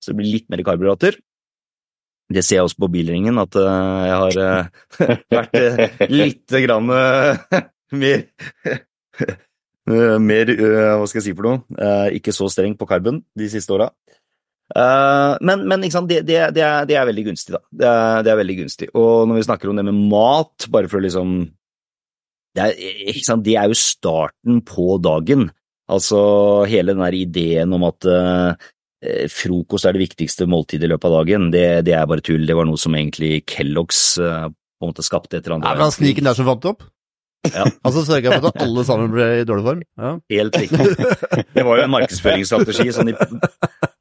så 0.00 0.12
det 0.12 0.20
blir 0.20 0.32
litt 0.38 0.48
mer 0.52 0.64
karbohydrater. 0.64 1.18
Det 2.26 2.42
ser 2.42 2.58
jeg 2.58 2.66
også 2.66 2.80
på 2.82 2.90
bilringen, 2.90 3.38
at 3.38 3.54
uh, 3.54 4.02
jeg 4.06 4.16
har 4.22 4.38
uh, 4.42 5.18
vært 5.36 5.58
uh, 5.62 6.06
lite 6.10 6.62
grann 6.64 6.90
mer 8.02 8.24
Mer 9.86 10.48
Hva 10.50 11.04
skal 11.06 11.20
jeg 11.20 11.24
si 11.28 11.32
for 11.38 11.46
noe? 11.46 11.90
ikke 12.10 12.32
så 12.34 12.48
streng 12.50 12.72
på 12.74 12.88
karben 12.90 13.20
de 13.38 13.46
siste 13.46 13.70
åra. 13.70 13.86
men, 15.38 15.62
men 15.62 15.84
det, 15.84 15.92
det, 16.08 16.24
det, 16.26 16.64
er, 16.66 16.88
det, 16.90 16.96
er, 16.98 17.06
veldig 17.06 17.24
gunstig, 17.28 17.54
da. 17.54 17.60
Er, 17.70 18.24
det 18.26 18.32
er, 18.32 18.40
veldig 18.40 18.56
gunstig. 18.64 18.88
Og 18.98 19.28
når 19.30 19.38
vi 19.38 19.44
snakker 19.46 19.70
om 19.70 19.78
det 19.78 19.84
med 19.86 20.00
mat, 20.10 20.66
bare 20.74 20.90
for 20.90 20.98
å 20.98 21.04
liksom 21.06 21.36
det 22.58 22.64
er, 22.66 23.38
det 23.46 23.54
er 23.54 23.70
jo 23.70 23.78
starten 23.78 24.58
på 24.66 24.98
dagen. 25.06 25.46
Altså 25.86 26.18
hele 26.66 26.96
den 26.96 27.06
der 27.06 27.20
ideen 27.20 27.78
om 27.78 27.86
at 27.86 28.10
Eh, 28.10 28.66
frokost 29.32 29.86
er 29.88 29.96
det 29.96 30.04
viktigste 30.04 30.48
måltidet 30.50 30.88
i 30.88 30.92
løpet 30.92 31.08
av 31.10 31.16
dagen, 31.20 31.48
det, 31.54 31.66
det, 31.88 31.94
er 31.96 32.08
bare 32.10 32.24
tull. 32.24 32.46
Det 32.48 32.56
var 32.56 32.68
noe 32.68 32.80
som 32.80 32.94
egentlig 32.96 33.44
Kellogg's 33.50 34.02
uh, 34.22 34.48
på 34.50 34.86
en 34.86 34.92
måte 34.92 35.06
skapte 35.06 35.38
etter 35.38 35.56
andre 35.56 35.72
Er 35.72 35.78
det 35.78 35.88
han 35.88 35.94
sniken 35.94 36.28
der 36.28 36.36
som 36.36 36.48
fant 36.48 36.62
det 36.64 36.74
opp? 36.74 36.86
Ja. 37.46 37.66
altså 37.86 38.02
sørga 38.06 38.38
for 38.38 38.50
at 38.50 38.62
alle 38.64 38.84
sammen 38.86 39.12
ble 39.12 39.26
i 39.40 39.46
dårlig 39.46 39.66
form? 39.66 39.82
Ja. 40.00 40.12
Helt 40.32 40.58
riktig. 40.58 41.46
Det 41.54 41.64
var 41.66 41.80
jo 41.80 41.84
en 41.84 41.92
markedsføringsstrategi. 41.94 42.88
sånn 42.96 43.10
de, 43.12 43.14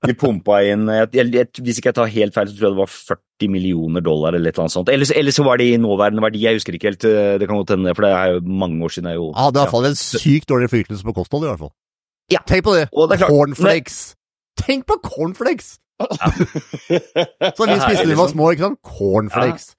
de 0.09 0.15
pumpa 0.17 0.61
inn 0.65 0.89
jeg, 0.89 1.27
jeg, 1.35 1.49
Hvis 1.61 1.79
ikke 1.79 1.91
jeg 1.91 1.99
tar 1.99 2.11
helt 2.15 2.35
feil, 2.35 2.49
så 2.49 2.57
tror 2.57 2.67
jeg 2.69 2.75
det 2.75 2.81
var 2.81 2.91
40 2.95 3.53
millioner 3.53 4.05
dollar 4.05 4.37
eller 4.37 4.49
et 4.49 4.57
eller 4.57 4.65
annet 4.65 4.77
sånt. 4.77 4.91
Eller, 4.93 5.13
eller 5.21 5.37
så 5.37 5.47
var 5.47 5.61
det 5.61 5.69
i 5.69 5.79
nåværende 5.81 6.25
verdi, 6.25 6.43
jeg 6.45 6.59
husker 6.59 6.77
ikke 6.77 6.91
helt. 6.91 7.07
Eh, 7.07 7.37
det 7.41 7.49
kan 7.49 7.61
godt 7.61 7.75
hende, 7.75 7.95
for 7.97 8.07
det 8.07 8.11
er 8.17 8.35
jo 8.35 8.59
mange 8.65 8.81
år 8.85 8.97
siden. 8.97 9.13
Jeg 9.13 9.21
jo, 9.21 9.31
ah, 9.35 9.49
det 9.53 9.61
er 9.61 9.67
iallfall 9.67 9.89
ja. 9.89 9.93
en 9.93 10.01
sykt 10.01 10.51
dårlig 10.51 10.69
innflytelse 10.69 11.07
på 11.07 11.17
kosthold, 11.21 11.47
i 11.47 11.51
hvert 11.53 11.65
fall. 11.67 11.75
Ja. 12.33 12.41
Tenk 12.49 12.65
på 12.65 12.77
det! 12.77 12.87
det 12.89 13.21
Cornflakes! 13.21 14.15
Tenk 14.59 14.85
på 14.89 14.99
cornflakes! 15.03 15.75
Ja. 15.99 16.07
så 17.55 17.67
vi 17.67 17.79
spiste 17.79 18.03
da 18.03 18.09
vi 18.09 18.19
var 18.19 18.31
små, 18.31 18.51
ikke 18.51 18.67
sant? 18.67 18.79
Cornflakes. 18.83 19.73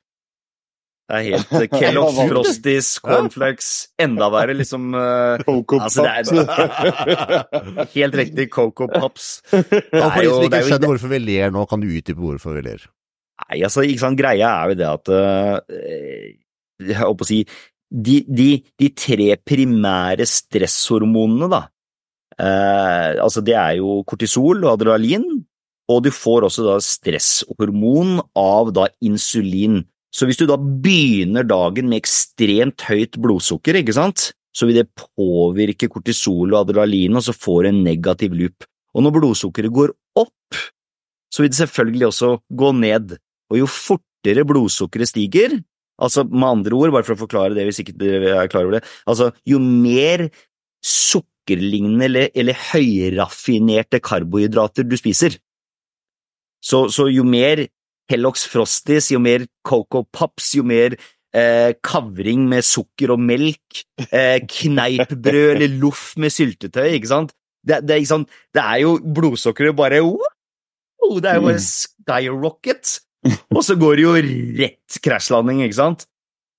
Det 1.06 1.18
er 1.20 1.26
helt 1.28 1.52
uh, 1.54 1.66
Kellogg's, 1.70 2.16
Frosties, 2.32 2.88
Cornflakes, 3.04 3.68
enda 4.02 4.26
verre, 4.34 4.56
liksom 4.58 4.88
uh, 4.96 5.36
Coco 5.46 5.78
Altså, 5.84 6.02
er 6.02 7.86
helt 7.94 8.18
riktig, 8.18 8.48
Coco 8.50 8.88
Pops. 8.90 9.28
Ja, 9.52 10.08
for 10.10 10.24
de 10.24 10.32
som 10.32 10.42
det 10.42 10.50
ikke 10.50 10.64
skjønner 10.72 10.90
hvorfor 10.90 11.14
vi 11.14 11.22
ler 11.22 11.54
nå, 11.54 11.62
kan 11.70 11.84
du 11.84 11.86
utdype 11.92 12.18
hvorfor 12.18 12.58
vi 12.58 12.64
ler? 12.66 12.88
Nei, 13.44 13.60
altså, 13.68 13.86
ikke 13.86 14.02
sant, 14.02 14.18
greia 14.18 14.50
er 14.50 14.72
jo 14.72 14.80
det 14.80 14.88
at 14.90 15.12
uh, 15.14 15.78
Jeg 16.82 16.98
holdt 16.98 17.22
på 17.22 17.28
å 17.28 17.30
si 17.30 17.40
de, 17.86 18.16
de, 18.26 18.50
de 18.80 18.90
tre 18.98 19.28
primære 19.38 20.26
stresshormonene, 20.26 21.46
da, 21.52 21.62
eh, 22.40 23.10
altså 23.22 23.42
det 23.44 23.56
er 23.58 23.76
jo 23.80 24.00
kortisol 24.08 24.64
og 24.64 24.72
adrenalin, 24.76 25.26
og 25.86 26.02
du 26.02 26.10
får 26.10 26.48
også 26.48 26.64
da 26.66 26.78
stresshormon 26.82 28.18
av 28.38 28.72
da 28.74 28.88
insulin. 29.06 29.84
Så 30.14 30.26
hvis 30.26 30.40
du 30.40 30.46
da 30.48 30.56
begynner 30.56 31.46
dagen 31.46 31.90
med 31.90 32.00
ekstremt 32.00 32.86
høyt 32.88 33.18
blodsukker, 33.22 33.78
ikke 33.78 33.94
sant, 33.96 34.30
så 34.56 34.66
vil 34.66 34.80
det 34.80 34.88
påvirke 34.96 35.90
kortisol 35.92 36.54
og 36.54 36.62
adrenalin, 36.62 37.18
og 37.18 37.26
så 37.26 37.34
får 37.36 37.66
du 37.66 37.70
en 37.70 37.84
negativ 37.84 38.34
loop. 38.34 38.66
Og 38.96 39.04
når 39.04 39.14
blodsukkeret 39.18 39.74
går 39.76 39.92
opp, 40.16 40.60
så 41.28 41.44
vil 41.44 41.52
det 41.52 41.60
selvfølgelig 41.60 42.08
også 42.08 42.30
gå 42.56 42.72
ned. 42.78 43.16
Og 43.52 43.60
jo 43.60 43.68
fortere 43.68 44.46
blodsukkeret 44.48 45.12
stiger, 45.12 45.58
altså 46.00 46.24
med 46.24 46.48
andre 46.48 46.78
ord, 46.78 46.94
bare 46.94 47.06
for 47.06 47.16
å 47.16 47.22
forklare 47.26 47.56
det 47.56 47.66
hvis 47.68 47.82
ikke 47.84 47.96
dere 48.00 48.32
er 48.40 48.50
klar 48.52 48.64
over 48.64 48.78
det, 48.78 48.86
altså 49.08 49.30
jo 49.48 49.60
mer 49.60 50.28
sukkerlignende 51.46 52.04
eller, 52.04 52.30
eller 52.34 52.54
høyraffinerte 52.72 54.00
karbohydrater 54.00 54.84
du 54.84 54.96
spiser, 54.96 55.38
så, 56.62 56.88
så 56.88 57.08
jo 57.08 57.24
mer 57.24 57.68
Hellox 58.10 58.46
Frosties, 58.46 59.10
jo 59.12 59.18
mer 59.18 59.46
Coco 59.64 60.04
Pops, 60.04 60.54
jo 60.56 60.64
mer 60.64 60.96
eh, 61.34 61.74
kavring 61.82 62.48
med 62.48 62.64
sukker 62.64 63.12
og 63.14 63.20
melk, 63.20 63.84
eh, 64.10 64.40
kneippbrød 64.42 65.56
eller 65.56 65.78
loff 65.80 66.14
med 66.16 66.30
syltetøy, 66.30 66.94
ikke 66.96 67.10
sant? 67.10 67.34
Det, 67.66 67.82
det, 67.82 67.98
ikke 67.98 68.12
sant? 68.12 68.30
det 68.54 68.62
er 68.62 68.82
jo 68.84 68.98
blodsukkeret 69.00 69.74
bare 69.74 69.98
oh, 70.04 70.22
Det 71.18 71.30
er 71.30 71.40
jo 71.40 71.48
bare 71.48 71.62
skyrocket! 71.62 73.00
Og 73.50 73.64
så 73.66 73.74
går 73.74 73.96
det 73.96 74.04
jo 74.04 74.12
rett 74.60 74.98
krasjlanding, 75.02 75.64
ikke 75.64 75.80
sant? 75.80 76.06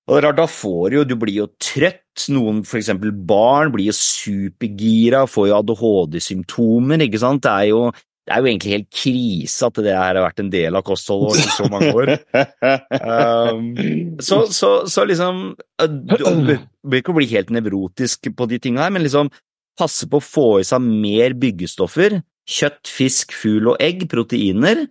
Og 0.07 0.15
det 0.15 0.19
er 0.19 0.27
rart, 0.27 0.39
da 0.39 0.47
får 0.51 0.97
jo, 0.97 1.05
du 1.07 1.15
blir 1.19 1.43
jo 1.43 1.47
trøtt, 1.63 2.06
noen, 2.33 2.63
eksempel 2.65 3.13
barn, 3.29 3.71
blir 3.73 3.95
supergira, 3.95 5.25
får 5.29 5.49
jo 5.49 5.57
ADHD-symptomer, 5.61 7.03
ikke 7.05 7.21
sant? 7.21 7.43
Det 7.45 7.53
er 7.53 7.69
jo, 7.71 7.81
det 8.27 8.35
er 8.35 8.43
jo 8.43 8.49
egentlig 8.51 8.73
helt 8.73 8.89
krise 8.91 9.69
at 9.69 9.81
det 9.85 9.95
her 9.95 10.17
har 10.17 10.25
vært 10.25 10.41
en 10.43 10.51
del 10.51 10.79
av 10.79 10.85
kostholdet 10.87 11.45
i 11.45 11.55
så 11.55 11.69
mange 11.71 11.91
år. 11.95 12.13
Um, 12.97 14.17
så, 14.19 14.41
så, 14.51 14.69
så 14.89 15.03
liksom 15.07 15.53
Du 15.79 16.15
du 16.17 16.25
bør 16.89 16.99
ikke 16.99 17.13
bli 17.15 17.27
helt 17.31 17.51
nevrotisk 17.53 18.27
på 18.35 18.47
de 18.49 18.59
tinga 18.59 18.83
her, 18.83 18.93
men 18.93 19.05
liksom 19.05 19.29
passe 19.79 20.09
på 20.09 20.19
å 20.19 20.25
få 20.25 20.47
i 20.59 20.67
seg 20.67 20.83
mer 20.83 21.35
byggestoffer. 21.39 22.19
Kjøtt, 22.47 22.89
fisk, 22.89 23.35
fugl 23.35 23.73
og 23.73 23.81
egg, 23.83 24.07
proteiner, 24.11 24.85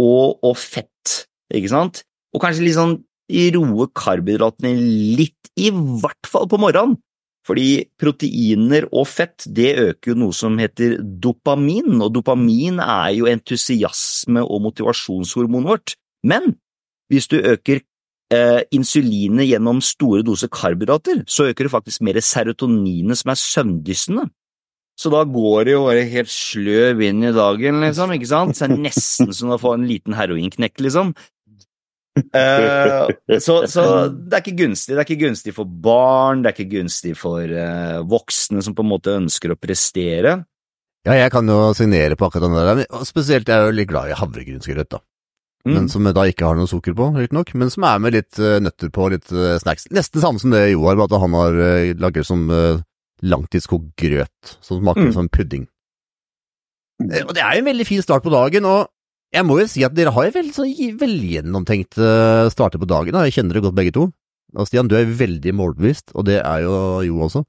og, 0.00 0.40
og 0.42 0.56
fett, 0.58 1.24
ikke 1.54 1.70
sant? 1.70 2.02
Og 2.34 2.42
kanskje 2.42 2.66
litt 2.66 2.78
sånn 2.78 2.96
roe 3.30 3.88
karbohydratene 3.94 4.74
litt, 5.18 5.50
i 5.56 5.70
hvert 5.70 6.28
fall 6.28 6.48
på 6.50 6.60
morgenen. 6.60 6.98
Fordi 7.44 7.84
proteiner 8.00 8.86
og 8.88 9.04
fett 9.10 9.44
det 9.52 9.74
øker 9.76 10.14
jo 10.14 10.20
noe 10.22 10.32
som 10.36 10.56
heter 10.58 10.96
dopamin, 11.02 12.00
og 12.00 12.14
dopamin 12.16 12.80
er 12.80 13.10
jo 13.18 13.28
entusiasme- 13.28 14.46
og 14.46 14.62
motivasjonshormonet 14.64 15.68
vårt. 15.68 15.96
Men 16.24 16.54
hvis 17.12 17.28
du 17.28 17.36
øker 17.36 17.82
eh, 18.32 18.62
insulinet 18.72 19.50
gjennom 19.50 19.82
store 19.84 20.24
doser 20.24 20.48
karbohydrater, 20.48 21.20
så 21.28 21.50
øker 21.50 21.68
du 21.68 21.74
faktisk 21.74 22.00
mer 22.00 22.20
serotoninet, 22.24 23.20
som 23.20 23.34
er 23.34 23.42
søvndyssende. 23.42 24.24
Så 24.96 25.10
da 25.10 25.24
går 25.26 25.66
det 25.66 25.72
jo 25.74 25.84
bare 25.88 26.04
helt 26.06 26.30
sløv 26.30 27.00
inn 27.02 27.24
i 27.26 27.34
dagen, 27.34 27.80
liksom, 27.82 28.12
ikke 28.14 28.30
sant? 28.30 28.56
Så 28.56 28.68
det 28.70 28.76
er 28.78 28.84
nesten 28.86 29.32
som 29.34 29.50
å 29.52 29.58
få 29.60 29.74
en 29.74 29.88
liten 29.90 30.14
heroinknekk, 30.14 30.78
liksom. 30.86 31.12
Eh, 32.14 33.38
så, 33.42 33.64
så 33.66 33.84
det 34.28 34.36
er 34.36 34.42
ikke 34.42 34.58
gunstig. 34.62 34.94
Det 34.94 35.00
er 35.02 35.08
ikke 35.08 35.24
gunstig 35.26 35.54
for 35.56 35.66
barn, 35.66 36.44
det 36.44 36.52
er 36.52 36.56
ikke 36.56 36.76
gunstig 36.76 37.14
for 37.18 37.42
uh, 37.42 38.02
voksne 38.10 38.62
som 38.62 38.76
på 38.76 38.84
en 38.84 38.92
måte 38.92 39.16
ønsker 39.18 39.54
å 39.54 39.58
prestere. 39.58 40.36
Ja, 41.04 41.16
jeg 41.18 41.32
kan 41.34 41.50
jo 41.50 41.72
signere 41.76 42.16
på 42.16 42.28
akkurat 42.28 42.46
den 42.46 42.56
der, 42.56 42.84
og 42.94 43.04
spesielt 43.08 43.50
jeg 43.50 43.58
er 43.58 43.68
jo 43.68 43.74
litt 43.76 43.90
glad 43.90 44.12
i 44.12 44.16
havregrynsgrøt, 44.16 44.94
da. 44.94 45.02
Mm. 45.64 45.74
Men 45.74 45.90
som 45.92 46.06
da 46.06 46.24
ikke 46.28 46.46
har 46.46 46.56
noe 46.56 46.68
sukker 46.68 46.94
på, 46.96 47.10
riktignok, 47.16 47.52
men 47.56 47.72
som 47.72 47.86
er 47.88 48.00
med 48.04 48.16
litt 48.16 48.40
uh, 48.40 48.56
nøtter 48.62 48.92
på, 48.92 49.10
litt 49.12 49.30
eh, 49.32 49.56
snacks. 49.60 49.88
Nesten 49.92 50.22
samme 50.22 50.40
som 50.40 50.52
det 50.52 50.66
Joar, 50.70 50.96
bare 51.00 51.08
at 51.08 51.24
han 51.24 51.36
har 51.36 51.60
laget 52.00 52.28
som 52.28 52.48
langtidskokt 53.24 53.94
grøt, 54.00 54.56
som 54.60 54.80
smaker 54.80 55.08
Mm. 55.08 55.14
som 55.16 55.28
pudding. 55.32 55.64
Og 57.00 57.32
det 57.34 57.42
er 57.42 57.56
jo 57.56 57.64
en 57.64 57.70
veldig 57.72 57.86
fin 57.88 58.02
start 58.04 58.22
på 58.22 58.32
dagen, 58.32 58.64
og 58.68 58.88
jeg 59.34 59.46
må 59.46 59.58
jo 59.58 59.66
si 59.70 59.82
at 59.86 59.94
dere 59.96 60.12
har 60.14 60.28
jo 60.28 60.34
veldig 60.36 60.54
sånn 60.54 60.98
velgjennomtenkt 61.00 61.98
uh, 61.98 62.46
starter 62.52 62.78
på 62.80 62.88
dagen, 62.90 63.16
da. 63.16 63.24
jeg 63.26 63.40
kjenner 63.40 63.58
det 63.58 63.64
godt 63.66 63.78
begge 63.78 63.94
to. 63.96 64.08
Og 64.54 64.68
Stian, 64.68 64.86
du 64.86 64.94
er 64.94 65.10
veldig 65.18 65.52
målbevisst, 65.58 66.14
og 66.14 66.28
det 66.28 66.38
er 66.40 66.62
jo 66.62 66.74
Jo 67.02 67.22
også. 67.26 67.42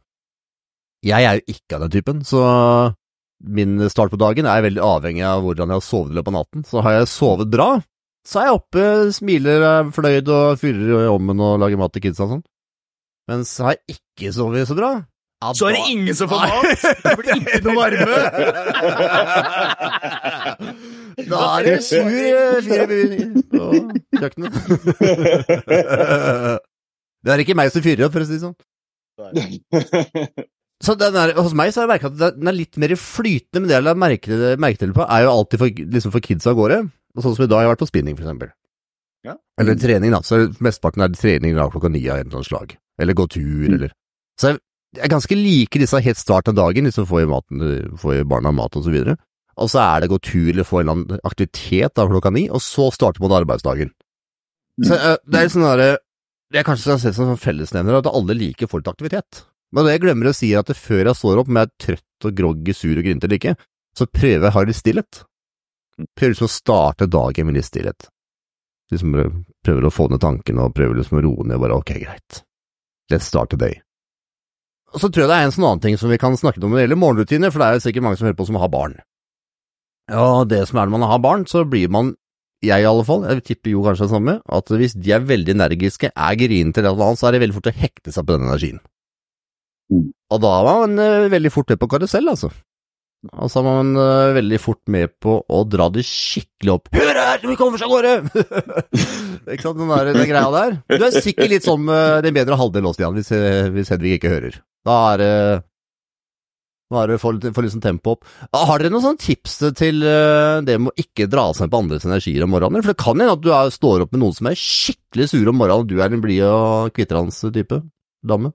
Jeg 1.05 1.21
er 1.21 1.37
jo 1.37 1.53
ikke 1.53 1.77
av 1.77 1.81
den 1.85 1.93
typen, 1.93 2.23
så 2.25 2.41
min 3.45 3.77
start 3.91 4.09
på 4.09 4.17
dagen 4.17 4.47
er 4.49 4.63
veldig 4.65 4.81
avhengig 4.81 5.21
av 5.27 5.43
hvordan 5.45 5.69
jeg 5.69 5.77
har 5.77 5.85
sovet 5.85 6.11
i 6.13 6.17
løpet 6.17 6.31
av 6.31 6.37
natten. 6.39 6.63
Så 6.65 6.81
har 6.81 6.95
jeg 6.95 7.11
sovet 7.11 7.51
bra, 7.53 7.67
så 8.25 8.39
er 8.41 8.47
jeg 8.47 8.57
oppe, 8.57 8.85
smiler, 9.13 9.61
er 9.69 9.91
fornøyd 9.93 10.31
og 10.33 10.57
fyrer 10.57 11.03
i 11.03 11.11
ovnen 11.11 11.43
og 11.45 11.59
lager 11.61 11.77
mat 11.77 11.93
til 11.93 12.07
kidsa 12.07 12.25
og 12.25 12.31
sånn. 12.33 12.45
Mens 13.29 13.53
har 13.61 13.75
jeg 13.75 13.99
ikke 13.99 14.33
sovet 14.33 14.67
så 14.69 14.75
bra 14.77 14.91
ja, 15.41 15.53
Så 15.57 15.65
er 15.65 15.71
det 15.73 15.85
ingen 15.89 16.15
som 16.17 16.29
får 16.29 16.39
mat! 16.45 16.53
Det 17.03 17.13
blir 17.19 17.31
ikke 17.41 17.61
noe 17.65 17.77
varme! 17.79 18.17
Da 21.15 21.41
er 21.59 21.63
det 21.67 21.75
sur 21.85 22.09
eh, 22.09 22.61
fyr 22.65 22.85
på 23.51 23.63
kjøkkenet. 24.19 24.53
Det 27.25 27.33
er 27.33 27.41
ikke 27.41 27.55
meg 27.57 27.71
som 27.73 27.81
fyrer 27.81 28.05
opp, 28.05 28.13
for 28.13 28.21
å 28.21 28.27
si 28.29 28.35
det 28.37 28.43
sånn. 28.43 28.53
Så 30.85 30.93
er, 31.01 31.31
hos 31.39 31.55
meg 31.57 31.71
så 31.73 31.81
har 31.81 31.87
jeg 31.87 31.93
merket 31.95 32.19
at 32.21 32.35
den 32.37 32.51
er 32.51 32.57
litt 32.57 32.77
mer 32.81 32.93
flytende, 32.99 33.63
men 33.63 33.69
det 33.71 33.77
jeg 33.77 33.85
la 33.87 33.95
merke, 33.97 34.77
til 34.83 34.93
på, 34.93 35.07
er 35.07 35.23
jo 35.25 35.31
alltid 35.31 35.61
for, 35.63 35.81
liksom 35.95 36.13
for 36.13 36.21
kidsa 36.25 36.51
av 36.51 36.59
gårde. 36.59 36.77
Og 37.15 37.23
sånn 37.25 37.35
som 37.37 37.45
i 37.47 37.49
dag, 37.49 37.63
jeg 37.63 37.69
har 37.69 37.73
vært 37.73 37.81
på 37.85 37.89
spinning, 37.89 38.17
for 38.19 38.27
eksempel. 38.27 38.51
Ja. 39.25 39.37
Eller 39.57 39.79
trening, 39.81 40.13
da. 40.13 40.19
Så 40.27 40.43
mesteparten 40.61 41.01
er 41.01 41.15
trening 41.17 41.55
da 41.57 41.65
klokka 41.73 41.89
ni 41.89 42.03
av 42.05 42.19
en 42.19 42.27
eller 42.27 42.37
annen 42.37 42.49
slag. 42.51 42.75
Eller 43.01 43.17
gå 43.17 43.25
tur, 43.31 43.65
Mm. 43.65 43.73
eller 43.79 43.89
Så 44.37 44.51
jeg, 44.51 44.59
jeg 44.99 45.05
er 45.07 45.15
ganske 45.15 45.35
like 45.39 45.79
disse 45.79 46.01
helt 46.03 46.19
start 46.19 46.51
av 46.51 46.55
dagen, 46.59 46.85
liksom 46.85 47.07
får 47.07 47.23
i, 47.23 47.29
maten, 47.31 47.97
få 47.97 48.19
i 48.19 48.23
barna 48.27 48.51
mat 48.51 48.75
og 48.75 48.83
så 48.85 48.91
videre. 48.93 49.15
Og 49.61 49.71
så 49.71 49.81
er 49.81 50.03
det 50.03 50.11
gå 50.11 50.19
tur 50.19 50.49
eller 50.51 50.67
få 50.67 50.81
en 50.81 50.83
eller 50.83 50.97
annen 50.97 51.27
aktivitet 51.27 51.95
da 51.95 52.07
klokka 52.09 52.31
ni, 52.35 52.47
og 52.51 52.63
så 52.63 52.89
starter 52.93 53.23
man 53.23 53.37
arbeidsdagen. 53.37 53.93
Så 54.83 54.95
eh, 54.95 55.19
det 55.23 55.39
er 55.39 55.51
sånn 55.53 55.63
derre 55.63 55.91
Det 56.51 56.59
jeg 56.59 56.67
kanskje 56.67 56.83
skal 56.89 56.99
se 56.99 57.11
som 57.15 57.37
fellesnevner, 57.39 58.01
at 58.01 58.09
alle 58.11 58.35
liker 58.37 58.69
folk 58.69 58.83
til 58.85 58.93
aktivitet. 58.93 59.45
Men 59.73 59.87
det 59.87 59.95
jeg 59.95 60.03
glemmer 60.05 60.29
å 60.29 60.35
si, 60.35 60.51
er 60.53 60.61
at 60.61 60.77
før 60.77 61.09
jeg 61.09 61.19
står 61.19 61.39
opp, 61.41 61.47
om 61.49 61.57
jeg 61.59 61.67
er 61.67 61.85
trøtt 61.85 62.27
og 62.29 62.35
groggy, 62.37 62.75
sur 62.75 62.93
og 62.93 63.07
grinte 63.07 63.27
eller 63.27 63.39
ikke, 63.39 63.55
så 63.97 64.07
prøver 64.07 64.45
jeg 64.45 64.51
å 64.51 64.55
ha 64.55 64.63
litt 64.67 64.79
stillhet. 64.79 65.21
Prøver 66.15 66.35
liksom 66.35 66.49
å 66.49 66.53
starte 66.53 67.07
dagen 67.11 67.49
med 67.49 67.57
litt 67.57 67.67
stillhet. 67.67 68.07
Liksom 68.93 69.17
prøver 69.65 69.87
å 69.87 69.93
få 69.93 70.07
ned 70.11 70.21
tankene 70.21 70.67
og 70.67 70.75
prøver 70.77 70.99
liksom 70.99 71.19
å 71.19 71.25
roe 71.25 71.47
ned, 71.47 71.57
og 71.57 71.65
bare 71.65 71.79
ok, 71.81 71.95
greit. 72.03 72.43
Let's 73.11 73.27
start 73.31 73.51
the 73.55 73.59
day. 73.59 73.81
Og 74.93 75.01
så 75.01 75.09
tror 75.09 75.25
jeg 75.25 75.31
det 75.33 75.39
er 75.41 75.49
en 75.49 75.55
sånn 75.55 75.67
annen 75.67 75.83
ting 75.83 75.97
som 75.99 76.11
vi 76.11 76.21
kan 76.21 76.37
snakke 76.39 76.61
om 76.61 76.71
når 76.71 76.77
det 76.77 76.85
gjelder 76.85 77.01
morgenrutiner, 77.01 77.51
for 77.51 77.61
det 77.61 77.67
er 77.67 77.77
jo 77.79 77.85
sikkert 77.87 78.05
mange 78.05 78.19
som 78.19 78.29
hører 78.29 78.37
på 78.39 78.47
som 78.47 78.61
har 78.61 78.71
barn. 78.71 78.95
Ja, 80.11 80.43
det 80.45 80.61
som 80.69 80.79
er 80.79 80.89
når 80.89 80.97
man 80.99 81.09
har 81.09 81.21
barn, 81.23 81.45
så 81.49 81.63
blir 81.67 81.89
man, 81.93 82.13
jeg 82.65 82.83
i 82.83 82.89
alle 82.89 83.05
fall, 83.07 83.25
jeg 83.29 83.45
tipper 83.47 83.73
jo 83.73 83.85
kanskje 83.85 84.05
det 84.05 84.13
samme, 84.13 84.35
at 84.57 84.75
hvis 84.81 84.97
de 84.97 85.15
er 85.15 85.25
veldig 85.25 85.55
energiske, 85.57 86.11
er 86.13 86.37
grinete 86.39 86.83
eller 86.83 86.93
noe 86.93 87.09
annet, 87.09 87.21
så 87.21 87.29
er 87.29 87.35
det 87.35 87.41
veldig 87.45 87.57
fort 87.57 87.71
å 87.71 87.79
hekte 87.79 88.13
seg 88.13 88.27
på 88.27 88.37
den 88.37 88.45
energien. 88.45 88.79
Mm. 89.93 90.07
Og 90.33 90.41
da 90.41 90.53
var 90.65 90.85
man 90.85 91.01
eh, 91.01 91.27
veldig 91.33 91.51
fort 91.53 91.73
med 91.73 91.81
på 91.81 91.89
karusell, 91.89 92.29
altså. 92.31 92.49
Og 93.33 93.49
så 93.49 93.61
er 93.61 93.65
man 93.65 93.91
eh, 93.97 94.35
veldig 94.37 94.59
fort 94.61 94.81
med 94.91 95.13
på 95.21 95.39
å 95.41 95.61
dra 95.65 95.87
det 95.93 96.05
skikkelig 96.05 96.73
opp. 96.75 96.89
Hør 96.93 97.19
her, 97.21 97.41
vi 97.41 97.57
kommer 97.57 97.79
oss 97.79 97.85
av 97.85 97.93
gårde! 97.93 98.15
ikke 99.53 99.65
sant, 99.65 99.79
den, 99.79 99.89
der, 99.89 100.11
den 100.13 100.29
greia 100.29 100.49
der. 100.53 100.75
Du 100.89 101.05
er 101.07 101.17
sikkert 101.17 101.53
litt 101.53 101.65
som 101.65 101.89
uh, 101.89 102.21
den 102.25 102.35
bedre 102.37 102.57
halvdel 102.59 102.85
også, 102.85 102.99
Stian, 102.99 103.17
hvis, 103.17 103.31
eh, 103.33 103.71
hvis 103.73 103.93
Hedvig 103.93 104.19
ikke 104.19 104.33
hører. 104.33 104.59
Da 104.85 104.99
er 105.13 105.21
det 105.21 105.33
er 106.93 107.09
det 107.09 107.17
for, 107.21 107.37
for 107.49 107.65
liksom 107.65 107.81
tempo 107.81 108.13
opp. 108.13 108.27
Har 108.53 108.81
dere 108.81 108.93
noen 108.93 109.17
tips 109.17 109.57
til 109.77 110.03
eh, 110.05 110.59
det 110.65 110.77
med 110.77 110.91
å 110.91 111.01
ikke 111.01 111.25
dra 111.31 111.47
seg 111.57 111.71
på 111.71 111.81
andres 111.81 112.05
energier 112.05 112.45
om 112.45 112.53
morgenen? 112.53 112.85
For 112.85 112.93
det 112.93 113.01
kan 113.01 113.17
hende 113.17 113.33
at 113.33 113.41
du 113.41 113.49
er, 113.55 113.73
står 113.73 114.05
opp 114.05 114.13
med 114.13 114.21
noen 114.21 114.37
som 114.37 114.51
er 114.51 114.59
skikkelig 114.59 115.31
sure 115.31 115.49
om 115.49 115.57
morgenen, 115.61 115.85
og 115.85 115.89
du 115.89 115.97
er 115.97 116.13
en 116.13 116.23
blid 116.23 116.45
og 116.45 116.93
kvitterhands 116.95 117.41
type 117.55 117.81
dame. 118.25 118.53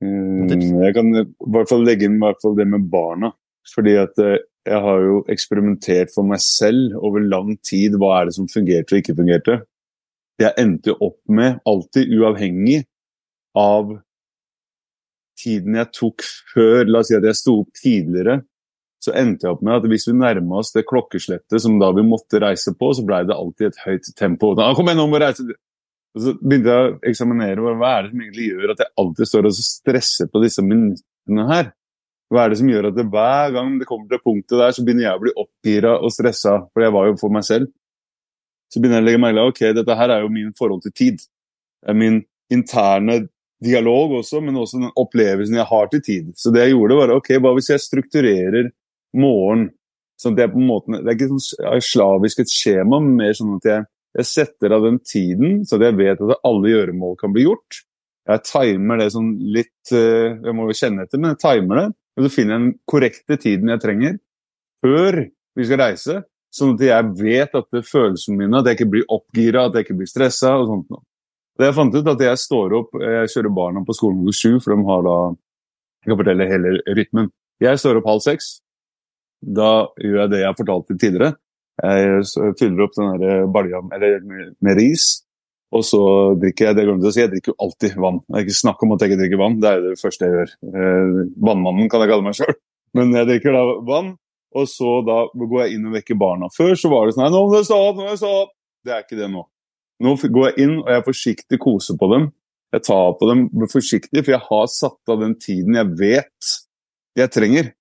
Mm, 0.00 0.46
jeg 0.80 0.94
kan 0.96 1.10
i 1.12 1.24
hvert 1.52 1.68
fall 1.68 1.82
legge 1.84 2.06
inn 2.08 2.20
hvert 2.22 2.40
fall 2.42 2.54
det 2.56 2.68
med 2.70 2.86
barna. 2.92 3.34
Fordi 3.74 3.96
at 4.00 4.22
eh, 4.22 4.38
jeg 4.68 4.80
har 4.84 5.02
jo 5.04 5.18
eksperimentert 5.32 6.12
for 6.14 6.28
meg 6.28 6.42
selv 6.44 6.96
over 7.00 7.24
lang 7.24 7.56
tid 7.66 7.96
hva 8.00 8.20
er 8.20 8.28
det 8.28 8.36
som 8.36 8.48
fungerte 8.50 8.94
og 8.94 9.02
ikke 9.02 9.16
fungerte. 9.18 9.62
jeg 10.40 10.56
endte 10.56 10.94
opp 11.04 11.18
med, 11.28 11.58
alltid 11.68 12.14
uavhengig 12.16 12.78
av 13.60 13.90
tiden 15.40 15.78
jeg 15.80 15.90
tok 15.96 16.24
før 16.52 16.88
La 16.90 17.02
oss 17.02 17.10
si 17.10 17.16
at 17.18 17.26
jeg 17.26 17.38
sto 17.38 17.56
opp 17.62 17.72
tidligere. 17.80 18.40
Så 19.00 19.14
endte 19.16 19.46
jeg 19.46 19.56
opp 19.56 19.64
med 19.64 19.78
at 19.78 19.88
hvis 19.88 20.04
vi 20.10 20.14
nærma 20.18 20.60
oss 20.60 20.74
det 20.74 20.84
klokkeslettet 20.88 21.62
som 21.64 21.78
da 21.80 21.88
vi 21.96 22.04
måtte 22.04 22.42
reise 22.42 22.74
på, 22.76 22.92
så 22.92 23.04
blei 23.06 23.22
det 23.24 23.36
alltid 23.36 23.70
et 23.70 23.82
høyt 23.86 24.10
tempo. 24.18 24.52
Da, 24.58 24.68
kom 24.76 24.90
igjen, 24.90 25.00
nå 25.00 25.08
må 25.08 25.20
reise! 25.22 25.46
Og 26.10 26.24
så 26.24 26.34
begynte 26.36 26.74
jeg 26.74 26.86
å 26.86 26.94
eksaminere 27.06 27.74
hva 27.78 27.90
er 27.94 28.04
det 28.04 28.12
som 28.12 28.22
egentlig 28.24 28.48
gjør 28.50 28.72
at 28.72 28.80
jeg 28.82 28.92
alltid 29.00 29.30
står 29.30 29.48
og 29.48 29.56
stresser 29.56 30.30
på 30.30 30.42
disse 30.42 30.64
minuttene 30.66 31.46
her. 31.48 31.70
Hva 32.30 32.44
er 32.44 32.52
det 32.52 32.60
som 32.60 32.70
gjør 32.70 32.90
at 32.90 32.96
det, 32.98 33.06
hver 33.10 33.54
gang 33.54 33.76
det 33.78 33.86
kommer 33.88 34.10
til 34.10 34.22
punktet 34.22 34.58
der, 34.58 34.74
så 34.74 34.84
begynner 34.86 35.06
jeg 35.06 35.18
å 35.18 35.22
bli 35.22 35.34
oppgira 35.42 35.96
og 35.98 36.12
stressa, 36.14 36.56
for 36.70 36.84
jeg 36.84 36.94
var 36.94 37.08
jo 37.08 37.16
for 37.18 37.34
meg 37.34 37.46
selv. 37.46 37.70
Så 38.70 38.78
begynner 38.78 39.00
jeg 39.00 39.06
å 39.06 39.08
legge 39.08 39.22
merke 39.22 39.38
til 39.38 39.50
ok, 39.50 39.62
dette 39.80 39.96
her 39.98 40.14
er 40.14 40.22
jo 40.22 40.34
min 40.34 40.52
forhold 40.58 40.84
til 40.84 40.94
tid. 40.94 41.24
Det 41.80 41.94
er 41.94 41.98
min 41.98 42.20
interne 42.54 43.16
dialog 43.64 44.16
også, 44.20 44.40
men 44.44 44.56
også 44.58 44.80
den 44.80 44.94
opplevelsen 44.98 45.58
jeg 45.58 45.68
har 45.68 45.90
til 45.92 46.02
tid. 46.04 46.32
Så 46.38 46.52
det 46.54 46.64
jeg 46.64 46.74
gjorde, 46.74 46.96
var 47.00 47.12
ok, 47.14 47.34
hva 47.42 47.52
hvis 47.56 47.70
jeg 47.72 47.84
strukturerer 47.84 48.70
morgen 49.18 49.68
sånn 50.20 50.36
at 50.36 50.44
jeg 50.44 50.52
på 50.52 50.60
en 50.60 50.68
måte, 50.68 51.00
Det 51.00 51.08
er 51.08 51.16
ikke 51.16 51.30
sånn 51.32 51.84
slavisk 51.86 52.42
et 52.42 52.52
skjema, 52.52 53.00
men 53.00 53.16
mer 53.20 53.36
sånn 53.36 53.56
at 53.56 53.68
jeg, 53.70 53.86
jeg 54.20 54.28
setter 54.28 54.74
av 54.76 54.84
den 54.84 54.98
tiden, 55.00 55.62
så 55.64 55.78
at 55.78 55.86
jeg 55.88 55.98
vet 56.00 56.24
at 56.26 56.42
alle 56.44 56.72
gjøremål 56.74 57.16
kan 57.20 57.32
bli 57.32 57.46
gjort. 57.46 57.82
Jeg 58.30 58.44
timer 58.46 59.00
det 59.00 59.08
sånn 59.14 59.30
litt 59.54 59.92
eh, 59.96 60.36
Jeg 60.36 60.54
må 60.54 60.68
jo 60.68 60.76
kjenne 60.76 61.06
etter, 61.06 61.18
men 61.18 61.32
jeg 61.32 61.40
timer 61.42 61.80
det. 61.80 61.86
Og 62.18 62.26
så 62.26 62.32
finner 62.34 62.54
jeg 62.54 62.62
den 62.62 62.74
korrekte 62.90 63.38
tiden 63.40 63.72
jeg 63.72 63.82
trenger 63.82 64.18
før 64.84 65.16
vi 65.56 65.66
skal 65.66 65.80
reise, 65.80 66.16
sånn 66.54 66.74
at 66.76 66.82
jeg 66.84 67.08
vet 67.20 67.56
at 67.58 67.78
følelsene 67.86 68.38
mine, 68.38 68.60
at 68.60 68.68
jeg 68.68 68.78
ikke 68.78 68.92
blir 68.92 69.12
oppgira, 69.12 69.66
at 69.66 69.76
jeg 69.76 69.86
ikke 69.86 69.98
blir 70.00 70.10
stressa 70.10 70.54
og 70.58 70.68
sånt 70.70 70.92
noe. 70.92 71.02
Jeg 71.60 71.76
fant 71.76 71.94
ut 71.94 72.08
at 72.08 72.22
jeg 72.24 72.40
står 72.40 72.74
opp, 72.78 72.94
jeg 73.02 73.30
kjører 73.34 73.52
barna 73.52 73.82
på 73.84 73.96
skolen 73.96 74.22
klokka 74.22 74.38
sju, 74.38 74.52
for 74.62 74.74
de 74.74 74.86
har 74.88 75.06
da 75.06 75.16
Jeg 76.00 76.08
kan 76.12 76.16
fortelle 76.16 76.48
hele 76.48 76.70
rytmen. 76.96 77.26
Jeg 77.60 77.78
står 77.80 77.98
opp 78.00 78.06
halv 78.08 78.22
seks. 78.24 78.46
Da 79.40 79.88
gjør 80.00 80.22
jeg 80.22 80.30
det 80.32 80.40
jeg 80.40 80.48
har 80.48 80.56
fortalt 80.56 80.86
til 80.88 81.00
tidligere. 81.00 81.34
Jeg 81.80 82.54
fyller 82.60 82.86
opp 82.86 82.96
den 82.96 83.52
balja 83.52 83.82
med, 83.84 84.24
med, 84.60 84.78
ris, 84.78 85.22
og 85.72 85.84
så 85.86 86.00
drikker 86.40 86.70
jeg 86.70 86.78
det 86.78 86.86
glemte 86.88 87.08
å 87.08 87.12
si, 87.12 87.22
jeg 87.22 87.32
drikker 87.34 87.52
jo 87.52 87.58
alltid 87.66 88.00
vann. 88.00 88.22
Det 88.26 88.38
er 88.38 88.46
ikke 88.46 88.58
snakk 88.58 88.82
om 88.84 88.96
at 88.96 89.04
jeg 89.04 89.12
ikke 89.12 89.20
drikker 89.22 89.40
vann, 89.40 89.60
det 89.60 89.70
er 89.70 89.84
det 89.84 90.00
første 90.00 90.26
jeg 90.26 90.36
gjør. 90.36 90.56
Eh, 90.72 91.20
vannmannen 91.48 91.92
kan 91.92 92.04
jeg 92.04 92.12
kalle 92.12 92.26
meg 92.26 92.36
sjøl. 92.40 92.56
Men 92.98 93.14
jeg 93.14 93.28
drikker 93.28 93.54
da 93.54 93.62
vann, 93.86 94.10
og 94.56 94.66
så 94.66 94.96
da 95.06 95.22
går 95.30 95.60
jeg 95.62 95.76
inn 95.76 95.86
og 95.88 95.94
vekker 95.94 96.18
barna. 96.20 96.50
Før 96.52 96.74
så 96.76 96.90
var 96.90 97.06
det 97.06 97.14
sånn 97.16 97.30
Nå 97.30 97.44
må 97.46 97.60
du 97.60 97.68
stå 97.68 97.78
opp! 97.78 98.00
Nå 98.00 98.08
må 98.08 98.16
du 98.16 98.20
stå 98.20 98.32
opp! 98.42 98.56
Det 98.84 98.96
er 98.96 99.04
ikke 99.04 99.20
det 99.20 99.28
nå. 99.30 99.44
Nå 100.00 100.14
går 100.16 100.50
jeg 100.50 100.64
inn 100.64 100.78
og 100.80 100.88
jeg 100.88 101.00
er 101.00 101.06
forsiktig 101.06 101.58
koser 101.60 101.98
på 102.00 102.08
dem. 102.14 102.30
Jeg 102.72 102.84
tar 102.86 103.14
på 103.18 103.26
dem 103.28 103.46
forsiktig, 103.68 104.22
for 104.22 104.32
jeg 104.32 104.42
har 104.46 104.68
satt 104.70 105.12
av 105.12 105.20
den 105.24 105.34
tiden 105.42 105.76
jeg 105.76 105.92
vet 105.98 106.52
jeg 107.18 107.32
trenger. 107.34 107.72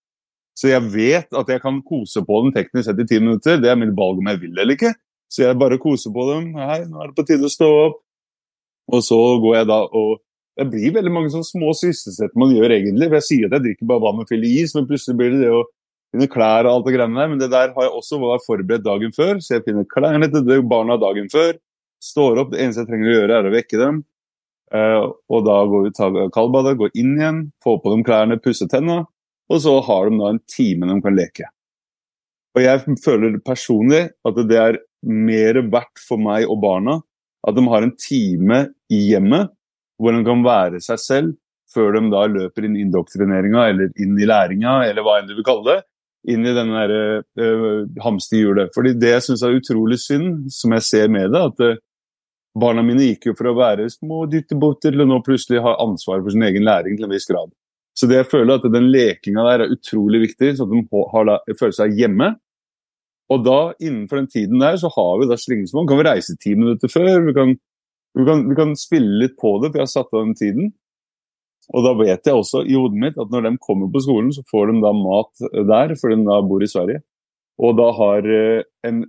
Så 0.57 0.71
jeg 0.71 0.83
vet 0.91 1.37
at 1.39 1.51
jeg 1.53 1.61
kan 1.63 1.77
kose 1.85 2.23
på 2.25 2.41
dem 2.43 2.51
teknisk 2.55 2.89
sett 2.89 2.99
i 2.99 3.07
ti 3.07 3.21
minutter. 3.21 3.61
Det 3.61 3.69
er 3.71 3.77
mitt 3.79 3.93
valg 3.95 4.19
om 4.19 4.27
jeg 4.31 4.41
vil 4.41 4.57
eller 4.57 4.75
ikke. 4.75 4.91
Så 5.29 5.45
jeg 5.45 5.59
bare 5.61 5.79
koser 5.79 6.11
på 6.11 6.25
dem. 6.31 6.49
Hei, 6.57 6.81
nå 6.89 6.99
er 6.99 7.11
det 7.11 7.19
på 7.19 7.27
tide 7.29 7.47
å 7.47 7.53
stå 7.53 7.69
opp. 7.85 8.01
Og 8.89 9.05
så 9.05 9.19
går 9.43 9.61
jeg 9.61 9.69
da 9.69 9.83
og 9.85 10.17
Det 10.59 10.65
blir 10.67 10.91
veldig 10.91 11.11
mange 11.13 11.29
sånne 11.31 11.47
små 11.47 11.69
sysselsetter 11.77 12.35
man 12.41 12.49
gjør 12.51 12.73
egentlig. 12.75 13.07
For 13.07 13.15
jeg 13.21 13.27
sier 13.29 13.45
at 13.47 13.53
jeg 13.55 13.63
drikker 13.63 13.87
bare 13.87 14.03
vann 14.03 14.17
og 14.19 14.27
fyller 14.27 14.57
is, 14.59 14.73
men 14.75 14.89
plutselig 14.89 15.15
blir 15.15 15.29
det 15.31 15.45
det 15.45 15.53
å 15.55 15.61
finne 16.11 16.27
klær 16.33 16.67
og 16.67 16.73
alt 16.73 16.89
det 16.89 16.95
greiene 16.97 17.15
der. 17.15 17.29
Men 17.31 17.39
det 17.39 17.47
der 17.53 17.71
har 17.77 17.85
jeg 17.85 17.93
også 17.95 18.19
vært 18.19 18.43
forberedt 18.43 18.83
dagen 18.83 19.15
før, 19.15 19.39
så 19.39 19.53
jeg 19.55 19.63
finner 19.69 19.87
klærne 19.87 20.27
til 20.33 20.65
barna 20.67 20.97
dagen 20.99 21.31
før. 21.31 21.53
Står 22.03 22.39
opp, 22.41 22.53
det 22.53 22.63
eneste 22.63 22.85
jeg 22.85 22.91
trenger 22.91 23.09
å 23.09 23.15
gjøre, 23.17 23.37
er 23.37 23.49
å 23.49 23.53
vekke 23.53 23.79
dem. 23.81 24.01
Uh, 24.69 25.09
og 25.33 25.45
da 25.47 25.55
går 25.67 25.87
vi 25.87 25.93
tar 25.97 26.17
kaldbadet, 26.35 26.77
går 26.79 26.93
inn 27.01 27.15
igjen, 27.17 27.39
får 27.63 27.79
på 27.83 27.93
dem 27.93 28.03
klærne, 28.07 28.39
pusser 28.41 28.69
tenna. 28.71 29.01
Og 29.49 29.63
så 29.63 29.73
har 29.85 30.09
de 30.09 30.19
da 30.19 30.29
en 30.33 30.43
time 30.49 30.89
de 30.89 30.99
kan 31.03 31.17
leke. 31.17 31.49
Og 32.57 32.63
jeg 32.63 32.97
føler 33.03 33.39
personlig 33.45 34.07
at 34.27 34.41
det 34.49 34.59
er 34.59 34.79
mer 35.05 35.61
verdt 35.71 36.01
for 36.03 36.21
meg 36.21 36.49
og 36.49 36.59
barna 36.63 36.99
at 37.47 37.55
de 37.55 37.63
har 37.71 37.85
en 37.85 37.95
time 37.95 38.65
i 38.91 39.03
hjemmet 39.11 39.51
hvor 39.99 40.15
de 40.15 40.23
kan 40.27 40.41
være 40.43 40.81
seg 40.83 41.01
selv 41.01 41.37
før 41.73 41.93
de 41.95 42.09
da 42.11 42.23
løper 42.31 42.65
inn 42.65 42.77
i 42.77 42.83
indoktrineringa 42.85 43.67
eller 43.69 43.91
inn 44.01 44.17
i 44.17 44.27
læringa, 44.27 44.79
eller 44.89 45.05
hva 45.05 45.19
enn 45.19 45.29
du 45.29 45.35
vil 45.37 45.45
kalle 45.45 45.67
det, 45.67 45.81
inn 46.33 46.47
i 46.47 46.53
denne 46.55 46.81
derre 46.81 47.19
uh, 47.21 47.83
hamsterhjulet. 48.01 48.71
Fordi 48.73 48.95
det 48.97 49.11
jeg 49.13 49.25
syns 49.27 49.43
er 49.45 49.59
utrolig 49.59 49.99
synd, 50.01 50.47
som 50.53 50.73
jeg 50.75 50.87
ser 50.87 51.13
med 51.13 51.29
det, 51.35 51.43
at 51.51 51.61
uh, 51.61 51.77
Barna 52.57 52.81
mine 52.85 53.11
gikk 53.11 53.29
jo 53.29 53.35
for 53.37 53.51
å 53.51 53.57
være 53.57 53.89
små 53.93 54.23
dyttebåter 54.29 54.95
til 54.95 55.03
å 55.03 55.07
nå 55.07 55.19
plutselig 55.25 55.61
ha 55.63 55.75
ansvar 55.83 56.23
for 56.23 56.33
sin 56.33 56.45
egen 56.47 56.65
læring 56.65 56.97
til 56.97 57.05
en 57.05 57.13
viss 57.13 57.29
grad. 57.29 57.51
Så 57.97 58.07
det 58.09 58.21
jeg 58.21 58.29
føler 58.31 58.57
at 58.57 58.67
den 58.71 58.89
lekinga 58.93 59.43
der 59.45 59.65
er 59.65 59.73
utrolig 59.75 60.23
viktig, 60.29 60.53
sånn 60.57 60.69
at 60.69 60.75
de 60.89 61.01
har 61.13 61.31
føler 61.59 61.75
seg 61.75 61.97
hjemme. 61.99 62.33
Og 63.29 63.43
da, 63.45 63.57
innenfor 63.77 64.21
den 64.21 64.29
tiden 64.31 64.61
der, 64.63 64.77
så 64.81 64.89
har 64.95 65.19
vi 65.19 65.27
da 65.29 65.37
slingringsmonn. 65.37 65.87
Kan 65.89 65.99
vi 65.99 66.07
reise 66.07 66.37
ti 66.41 66.55
minutter 66.57 66.89
før? 66.89 67.19
Vi 67.27 67.35
kan, 67.37 67.53
vi, 68.17 68.25
kan, 68.25 68.45
vi 68.49 68.57
kan, 68.57 68.71
spille 68.79 69.19
litt 69.21 69.35
på 69.37 69.57
det, 69.59 69.69
for 69.69 69.81
jeg 69.81 69.85
har 69.85 69.91
satt 69.91 70.15
av 70.15 70.23
den 70.25 70.37
tiden. 70.39 70.71
Og 71.69 71.85
da 71.85 71.93
vet 71.99 72.25
jeg 72.25 72.39
også 72.39 72.63
i 72.65 72.73
hodet 72.73 73.03
mitt 73.03 73.19
at 73.21 73.29
når 73.29 73.45
de 73.45 73.51
kommer 73.61 73.91
på 73.93 74.01
skolen, 74.01 74.31
så 74.33 74.41
får 74.49 74.71
de 74.71 74.79
da 74.81 74.93
mat 74.97 75.43
der, 75.69 75.93
for 75.99 76.09
de 76.09 76.25
da 76.25 76.39
bor 76.49 76.65
i 76.65 76.71
Sverige. 76.71 77.03
Og 77.61 77.75
da 77.77 77.89
har 77.99 78.25
eh, 78.31 78.63
en 78.87 79.03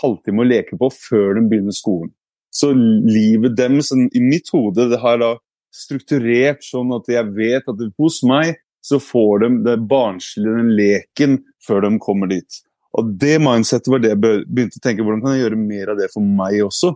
halvtime 0.00 0.44
å 0.44 0.46
leke 0.46 0.78
på 0.80 0.88
før 0.94 1.36
de 1.36 1.44
begynner 1.50 1.76
skolen. 1.76 2.14
Så 2.56 2.72
livet 2.72 3.56
deres 3.58 3.90
i 3.92 4.22
mitt 4.22 4.48
hode 4.54 4.88
det 4.90 5.00
har 5.02 5.20
da 5.20 5.34
strukturert 5.76 6.64
sånn 6.64 6.94
at 6.96 7.10
jeg 7.10 7.34
vet 7.36 7.66
at 7.68 7.82
hos 8.00 8.22
meg 8.24 8.56
så 8.86 9.00
får 9.02 9.42
de 9.42 9.48
det 9.66 9.76
barnslige, 9.90 10.62
leken, 10.78 11.40
før 11.66 11.84
de 11.84 11.96
kommer 12.02 12.30
dit. 12.30 12.60
Og 12.96 13.08
det 13.20 13.36
mindsettet 13.42 13.90
var 13.92 14.00
det 14.00 14.14
jeg 14.14 14.20
begynte 14.22 14.78
å 14.78 14.84
tenke 14.84 15.04
hvordan 15.04 15.24
kan 15.24 15.34
jeg 15.34 15.42
gjøre 15.44 15.58
mer 15.60 15.92
av 15.92 15.98
det 16.00 16.08
for 16.12 16.24
meg 16.24 16.60
også. 16.64 16.94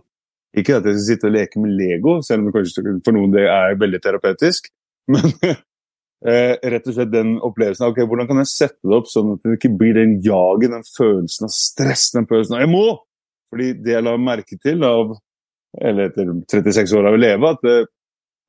Ikke 0.57 0.79
at 0.79 0.87
jeg 0.87 0.97
skal 0.97 1.07
sitte 1.07 1.29
og 1.29 1.35
leke 1.35 1.61
med 1.63 1.75
Lego, 1.77 2.15
selv 2.25 2.41
om 2.41 2.47
det 2.49 2.55
kanskje 2.55 2.95
for 3.05 3.15
noen 3.15 3.35
det 3.35 3.43
er 3.47 3.77
veldig 3.79 4.01
terapeutisk. 4.03 4.71
Men 5.11 5.27
eh, 5.43 6.55
rett 6.73 6.87
og 6.87 6.95
slett 6.95 7.11
den 7.13 7.35
opplevelsen 7.43 7.87
av 7.87 7.93
ok, 7.93 8.01
hvordan 8.07 8.29
kan 8.31 8.41
jeg 8.41 8.51
sette 8.51 8.79
det 8.87 8.97
opp 8.97 9.11
sånn 9.11 9.35
at 9.35 9.45
det 9.45 9.59
ikke 9.59 9.73
blir 9.79 9.99
den 9.99 10.17
jaget, 10.25 10.73
den 10.73 10.87
følelsen 10.87 11.47
av 11.47 11.53
stress, 11.55 12.09
den 12.15 12.27
følelsen 12.29 12.57
av 12.57 12.65
jeg 12.65 12.73
må! 12.73 12.85
Fordi 13.51 13.73
det 13.83 13.97
jeg 13.97 14.07
la 14.07 14.15
merke 14.15 14.57
til 14.63 14.87
av 14.87 15.11
eller 15.79 16.09
etter 16.09 16.31
36 16.51 16.93
år 16.99 17.09
av 17.09 17.17
å 17.17 17.21
leve, 17.21 17.51
at 17.55 17.67
eh, 17.69 17.89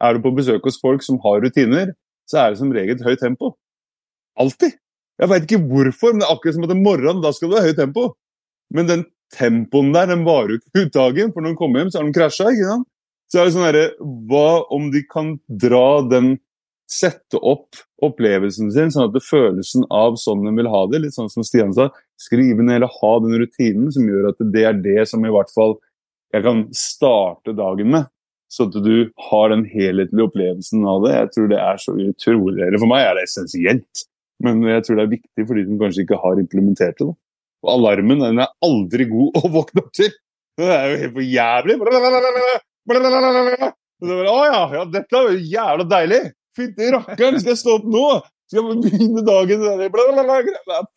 er 0.03 0.17
du 0.17 0.25
på 0.25 0.35
besøk 0.35 0.65
hos 0.67 0.81
folk 0.83 1.05
som 1.07 1.21
har 1.23 1.43
rutiner, 1.45 1.93
så 2.29 2.43
er 2.43 2.53
det 2.53 2.63
som 2.63 2.73
regel 2.75 2.97
et 2.97 3.05
høyt 3.07 3.23
tempo. 3.23 3.55
Alltid. 4.41 4.79
Jeg 5.21 5.31
veit 5.31 5.47
ikke 5.47 5.63
hvorfor, 5.69 6.15
men 6.15 6.23
det 6.23 6.29
er 6.29 6.35
akkurat 6.35 6.57
som 6.57 6.67
at 6.67 6.75
om 6.75 6.83
morgenen 6.83 7.23
da 7.23 7.31
skal 7.37 7.53
du 7.53 7.59
ha 7.59 7.67
høyt 7.67 7.79
tempo. 7.79 8.09
Men 8.75 8.89
den 8.89 9.05
tempoen 9.33 9.93
der, 9.95 10.09
den 10.11 10.25
varer 10.27 10.57
jo 10.57 10.61
ikke 10.61 10.87
ut 10.87 10.97
dagen, 10.97 11.35
for 11.35 11.45
når 11.45 11.55
de 11.55 11.61
kommer 11.61 11.83
hjem, 11.83 11.93
så 11.93 12.01
har 12.01 12.09
de 12.09 12.17
krasja. 12.17 12.79
Så 13.31 13.41
er 13.41 13.47
det 13.47 13.55
sånn 13.55 13.65
herre 13.69 13.85
Hva 14.29 14.49
om 14.75 14.91
de 14.93 15.05
kan 15.09 15.37
dra 15.49 16.03
den 16.09 16.35
Sette 16.93 17.39
opp 17.39 17.79
opplevelsen 18.05 18.69
sin, 18.75 18.91
sånn 18.93 19.07
at 19.07 19.15
det 19.15 19.23
følelsen 19.25 19.87
av 19.95 20.19
sånn 20.21 20.43
de 20.45 20.51
vil 20.59 20.69
ha 20.69 20.83
det, 20.91 20.99
litt 21.05 21.15
sånn 21.15 21.31
som 21.33 21.45
Stian 21.47 21.73
sa, 21.73 21.87
skrive 22.21 22.65
ned 22.67 22.81
eller 22.81 22.93
ha 22.99 23.13
den 23.23 23.39
rutinen 23.41 23.87
som 23.95 24.09
gjør 24.11 24.33
at 24.33 24.43
det 24.53 24.65
er 24.69 24.77
det 24.85 25.07
som 25.09 25.25
i 25.25 25.33
hvert 25.33 25.49
fall 25.55 25.79
jeg 26.33 26.45
kan 26.47 26.65
starte 26.77 27.55
dagen 27.57 27.93
med. 27.93 28.09
Så 28.53 28.67
at 28.69 28.75
du 28.85 29.09
har 29.31 29.49
den 29.49 29.65
helhetlige 29.65 30.27
opplevelsen 30.29 30.85
av 30.89 31.07
det. 31.07 31.13
Jeg 31.15 31.29
tror 31.35 31.47
det 31.49 31.61
er 31.61 31.79
så 31.81 31.95
utrolig 31.97 32.67
eller 32.67 32.81
For 32.83 32.91
meg 32.91 33.07
er 33.07 33.17
det 33.17 33.25
essensielt, 33.29 34.03
men 34.45 34.61
jeg 34.69 34.85
tror 34.85 34.99
det 34.99 35.05
er 35.07 35.15
viktig 35.15 35.47
for 35.49 35.57
de 35.57 35.65
som 35.69 35.79
kanskje 35.81 36.05
ikke 36.05 36.21
har 36.21 36.43
implementert 36.43 37.01
det. 37.01 37.09
Og 37.63 37.71
alarmen 37.77 38.21
den 38.25 38.43
er 38.43 38.53
aldri 38.67 39.07
god 39.09 39.39
å 39.39 39.53
våkne 39.57 39.85
opp 39.85 39.93
til! 39.97 40.13
Det 40.61 40.69
er 40.69 40.91
jo 40.91 41.01
helt 41.01 41.15
for 41.17 41.25
jævlig! 41.25 41.75
Å 44.03 44.39
ja, 44.45 44.63
ja, 44.75 44.85
dette 44.99 45.17
er 45.17 45.31
jo 45.31 45.45
jævla 45.55 45.89
deilig! 45.89 46.23
Fytti 46.59 46.91
rakkeren, 46.93 47.39
skal 47.41 47.55
jeg 47.55 47.61
stå 47.63 47.79
opp 47.79 47.87
nå? 47.89 48.07
Skal 48.51 48.59
jeg 48.59 48.83
begynne 48.83 49.23
dagen 49.25 49.63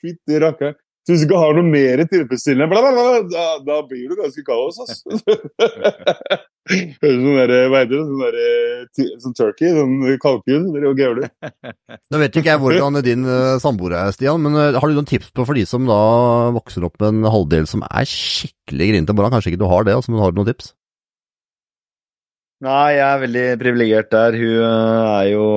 Fytti 0.03 0.41
rakkeren. 0.43 0.75
Så 1.05 1.13
hvis 1.13 1.21
du 1.21 1.27
ikke 1.27 1.37
har 1.37 1.53
noe 1.53 1.69
mer 1.69 2.01
tilfredsstillende, 2.09 2.81
da, 3.29 3.43
da, 3.61 3.75
blir 3.85 4.09
du 4.09 4.15
ganske 4.17 4.41
kaos. 4.47 4.79
Altså. 4.81 4.97
sånn 7.03 7.35
der, 7.37 7.53
hva 7.69 7.83
heter 7.83 7.91
det? 7.93 8.05
Sånn, 8.07 8.23
der, 8.23 9.19
sånn 9.21 9.35
turkey? 9.37 9.69
Sånn 9.75 9.99
kalkun? 10.23 10.71
Det 10.73 10.81
jo 10.81 10.95
gævlig. 10.97 11.29
Nå 12.11 12.21
vet 12.23 12.39
ikke 12.41 12.55
jeg 12.55 12.63
hvordan 12.63 12.97
din 13.05 13.27
uh, 13.29 13.59
samboer 13.61 13.99
er, 13.99 14.15
Stian, 14.17 14.41
men 14.41 14.57
uh, 14.57 14.79
har 14.79 14.89
du 14.89 14.97
noen 14.97 15.11
tips 15.11 15.29
på 15.29 15.45
for 15.45 15.53
de 15.57 15.67
som 15.69 15.85
da 15.85 15.99
vokser 16.57 16.89
opp 16.89 16.97
med 16.97 17.11
en 17.11 17.29
halvdel 17.35 17.69
som 17.69 17.85
er 17.85 18.09
skikkelig 18.09 18.89
grinete? 18.95 19.17
Kanskje 19.21 19.53
ikke 19.53 19.61
du 19.61 19.69
har 19.69 19.85
det, 19.85 19.93
altså, 19.99 20.09
men 20.09 20.25
har 20.25 20.33
du 20.33 20.41
noen 20.41 20.49
tips? 20.49 20.73
Nei, 22.63 22.93
jeg 22.95 23.03
er 23.03 23.19
veldig 23.19 23.41
privilegert 23.59 24.07
der. 24.13 24.35
Hun 24.39 24.61
øh, 24.63 25.07
er 25.19 25.25
jo 25.33 25.47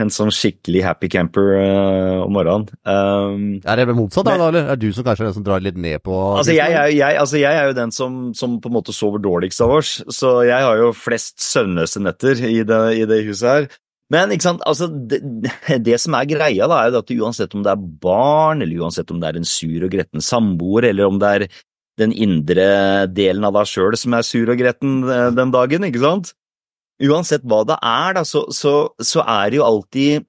en 0.00 0.10
sånn 0.10 0.32
skikkelig 0.32 0.80
happy 0.86 1.10
camper 1.12 1.50
øh, 1.58 2.22
om 2.24 2.32
morgenen. 2.32 2.64
Um, 2.88 3.42
Er 3.60 3.76
det 3.82 3.92
motsatt, 3.92 4.24
Men- 4.24 4.40
da, 4.40 4.46
eller? 4.48 4.70
Er 4.72 4.80
du 4.80 4.88
som 4.96 5.04
kanskje 5.04 5.26
er 5.26 5.28
den 5.28 5.36
som 5.36 5.44
drar 5.44 5.60
litt 5.60 5.76
ned 5.76 6.00
på 6.02 6.16
altså, 6.38 6.56
jeg, 6.56 6.72
er 6.72 6.88
jo- 6.88 6.96
jeg, 6.96 7.18
altså, 7.20 7.36
jeg 7.42 7.60
er 7.60 7.68
jo 7.68 7.76
den 7.76 7.92
som, 7.92 8.16
som 8.34 8.56
på 8.58 8.72
en 8.72 8.76
måte 8.78 8.94
sover 8.96 9.20
dårligst 9.20 9.60
av 9.60 9.70
oss, 9.76 9.92
så 10.08 10.38
jeg 10.48 10.64
har 10.64 10.80
jo 10.80 10.92
flest 10.96 11.44
søvnløse 11.44 12.00
netter 12.00 12.40
i 12.48 12.62
det, 12.64 12.80
i 12.96 13.04
det 13.04 13.20
huset 13.28 13.48
her. 13.50 13.68
Men 14.12 14.32
ikke 14.32 14.48
sant, 14.48 14.64
altså, 14.66 14.88
det, 14.88 15.20
det 15.90 16.00
som 16.00 16.16
er 16.16 16.24
greia, 16.32 16.66
da, 16.72 16.80
er 16.86 16.96
jo 16.96 17.04
at 17.04 17.14
uansett 17.20 17.54
om 17.54 17.62
det 17.68 17.72
er 17.76 17.84
barn, 18.08 18.64
eller 18.64 18.80
uansett 18.88 19.12
om 19.12 19.20
det 19.20 19.28
er 19.28 19.42
en 19.42 19.48
sur 19.48 19.84
og 19.84 19.92
gretten 19.92 20.24
samboer, 20.24 20.88
eller 20.88 21.04
om 21.12 21.20
det 21.20 21.36
er 21.36 21.46
den 22.00 22.12
indre 22.12 23.06
delen 23.12 23.46
av 23.46 23.54
deg 23.58 23.70
sjøl 23.70 23.96
som 23.98 24.16
er 24.16 24.26
sur 24.26 24.50
og 24.50 24.60
gretten 24.60 25.02
eh, 25.06 25.30
den 25.34 25.54
dagen, 25.54 25.86
ikke 25.86 26.02
sant? 26.02 26.34
Uansett 27.02 27.44
hva 27.46 27.64
det 27.66 27.78
er, 27.80 28.14
da, 28.18 28.22
så, 28.26 28.46
så, 28.54 28.74
så 29.02 29.24
er 29.26 29.50
det 29.50 29.60
jo 29.60 29.66
alltid 29.66 30.28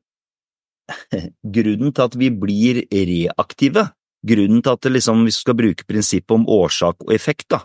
grunnen 1.58 1.94
til 1.94 2.06
at 2.06 2.18
vi 2.18 2.32
blir 2.34 2.82
reaktive. 2.90 3.88
Grunnen 4.26 4.62
til 4.66 4.74
at 4.74 4.90
liksom, 4.90 5.24
hvis 5.26 5.40
du 5.40 5.46
skal 5.46 5.58
bruke 5.58 5.86
prinsippet 5.86 6.34
om 6.34 6.48
årsak 6.50 7.06
og 7.06 7.14
effekt, 7.14 7.48
da, 7.54 7.62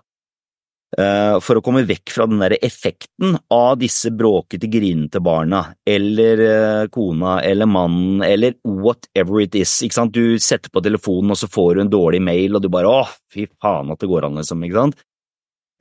for 0.90 1.59
å 1.59 1.62
komme 1.62 1.85
vekk 1.87 2.11
fra 2.11 2.26
den 2.26 2.40
der 2.42 2.57
effekten 2.59 3.37
av 3.55 3.76
disse 3.79 4.11
bråkete, 4.11 4.66
grinete 4.66 5.20
barna, 5.22 5.62
eller 5.87 6.42
eh, 6.42 6.87
kona, 6.90 7.37
eller 7.46 7.68
mannen, 7.70 8.24
eller 8.26 8.57
whatever 8.66 9.38
it 9.44 9.55
is, 9.55 9.76
ikke 9.87 9.98
sant, 10.00 10.16
du 10.16 10.38
setter 10.42 10.72
på 10.72 10.83
telefonen, 10.83 11.31
og 11.31 11.38
så 11.38 11.46
får 11.50 11.76
du 11.76 11.85
en 11.85 11.92
dårlig 11.92 12.22
mail, 12.26 12.59
og 12.59 12.64
du 12.64 12.70
bare 12.72 12.90
åh, 12.90 13.12
fy 13.31 13.46
faen 13.62 13.92
at 13.94 14.03
det 14.03 14.11
går 14.11 14.26
an, 14.26 14.40
liksom, 14.42 14.66
ikke 14.66 14.81
sant? 14.81 15.05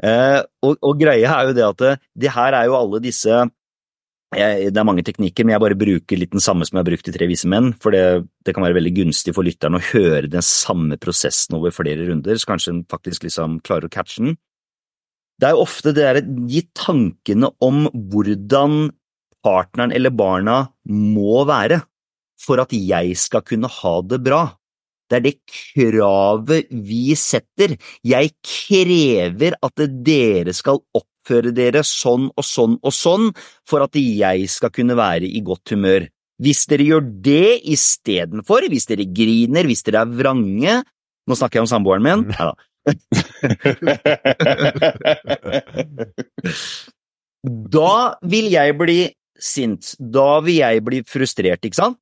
Eh, 0.05 0.41
og, 0.63 0.77
og 0.85 0.99
greia 1.01 1.31
er 1.39 1.49
jo 1.49 1.55
det 1.57 1.65
at 1.65 1.81
det, 1.81 1.95
det 2.25 2.35
her 2.37 2.55
er 2.55 2.69
jo 2.69 2.77
alle 2.77 3.01
disse 3.03 3.47
det 4.29 4.77
er 4.77 4.85
mange 4.85 5.01
teknikker, 5.01 5.41
men 5.41 5.55
jeg 5.55 5.61
bare 5.63 5.77
bruker 5.79 6.19
litt 6.19 6.35
den 6.35 6.43
samme 6.43 6.61
som 6.67 6.77
jeg 6.77 6.83
har 6.83 6.89
brukt 6.91 7.07
i 7.09 7.13
Tre 7.15 7.25
vise 7.25 7.49
menn, 7.49 7.71
for 7.81 7.95
det, 7.95 8.27
det 8.45 8.53
kan 8.53 8.61
være 8.61 8.77
veldig 8.77 8.91
gunstig 8.99 9.33
for 9.33 9.47
lytteren 9.47 9.79
å 9.79 9.81
høre 9.81 10.29
den 10.29 10.45
samme 10.45 10.99
prosessen 11.01 11.57
over 11.57 11.73
flere 11.73 12.05
runder, 12.05 12.37
så 12.37 12.51
kanskje 12.51 12.75
en 12.75 12.83
faktisk 12.93 13.25
liksom 13.25 13.57
klarer 13.65 13.89
å 13.89 13.93
catche 13.95 14.21
den. 14.21 14.37
Det 15.39 15.47
er 15.47 15.55
jo 15.55 15.63
ofte 15.63 15.93
det 15.95 16.03
derre 16.03 16.23
de 16.25 16.61
tankene 16.75 17.49
om 17.63 17.85
hvordan 18.11 18.89
partneren 19.45 19.93
eller 19.95 20.11
barna 20.11 20.61
må 20.89 21.45
være 21.47 21.79
for 22.39 22.59
at 22.59 22.75
jeg 22.75 23.15
skal 23.19 23.43
kunne 23.47 23.71
ha 23.71 23.93
det 24.03 24.19
bra. 24.25 24.43
Det 25.09 25.17
er 25.17 25.25
det 25.25 25.37
kravet 25.49 26.69
vi 26.69 27.15
setter. 27.17 27.73
Jeg 28.05 28.33
krever 28.45 29.55
at 29.65 29.83
dere 30.05 30.53
skal 30.53 30.83
oppføre 30.95 31.53
dere 31.55 31.81
sånn 31.87 32.29
og 32.29 32.45
sånn 32.45 32.77
og 32.83 32.93
sånn 32.93 33.31
for 33.67 33.85
at 33.85 33.97
jeg 33.97 34.45
skal 34.51 34.73
kunne 34.75 34.97
være 34.99 35.25
i 35.25 35.41
godt 35.45 35.73
humør. 35.73 36.05
Hvis 36.39 36.67
dere 36.71 36.85
gjør 36.87 37.07
det 37.25 37.59
istedenfor, 37.67 38.69
hvis 38.71 38.87
dere 38.91 39.07
griner, 39.07 39.67
hvis 39.67 39.83
dere 39.87 40.05
er 40.05 40.17
vrange 40.21 40.81
Nå 41.29 41.35
snakker 41.37 41.59
jeg 41.59 41.65
om 41.67 41.69
samboeren 41.69 42.01
min. 42.01 42.21
Ja, 42.33 42.47
Da 42.49 42.68
vil 48.33 48.51
jeg 48.51 48.77
bli 48.79 48.99
sint. 49.39 49.95
Da 49.99 50.39
vil 50.45 50.61
jeg 50.61 50.83
bli 50.85 51.03
frustrert, 51.07 51.65
ikke 51.65 51.79
sant? 51.79 51.97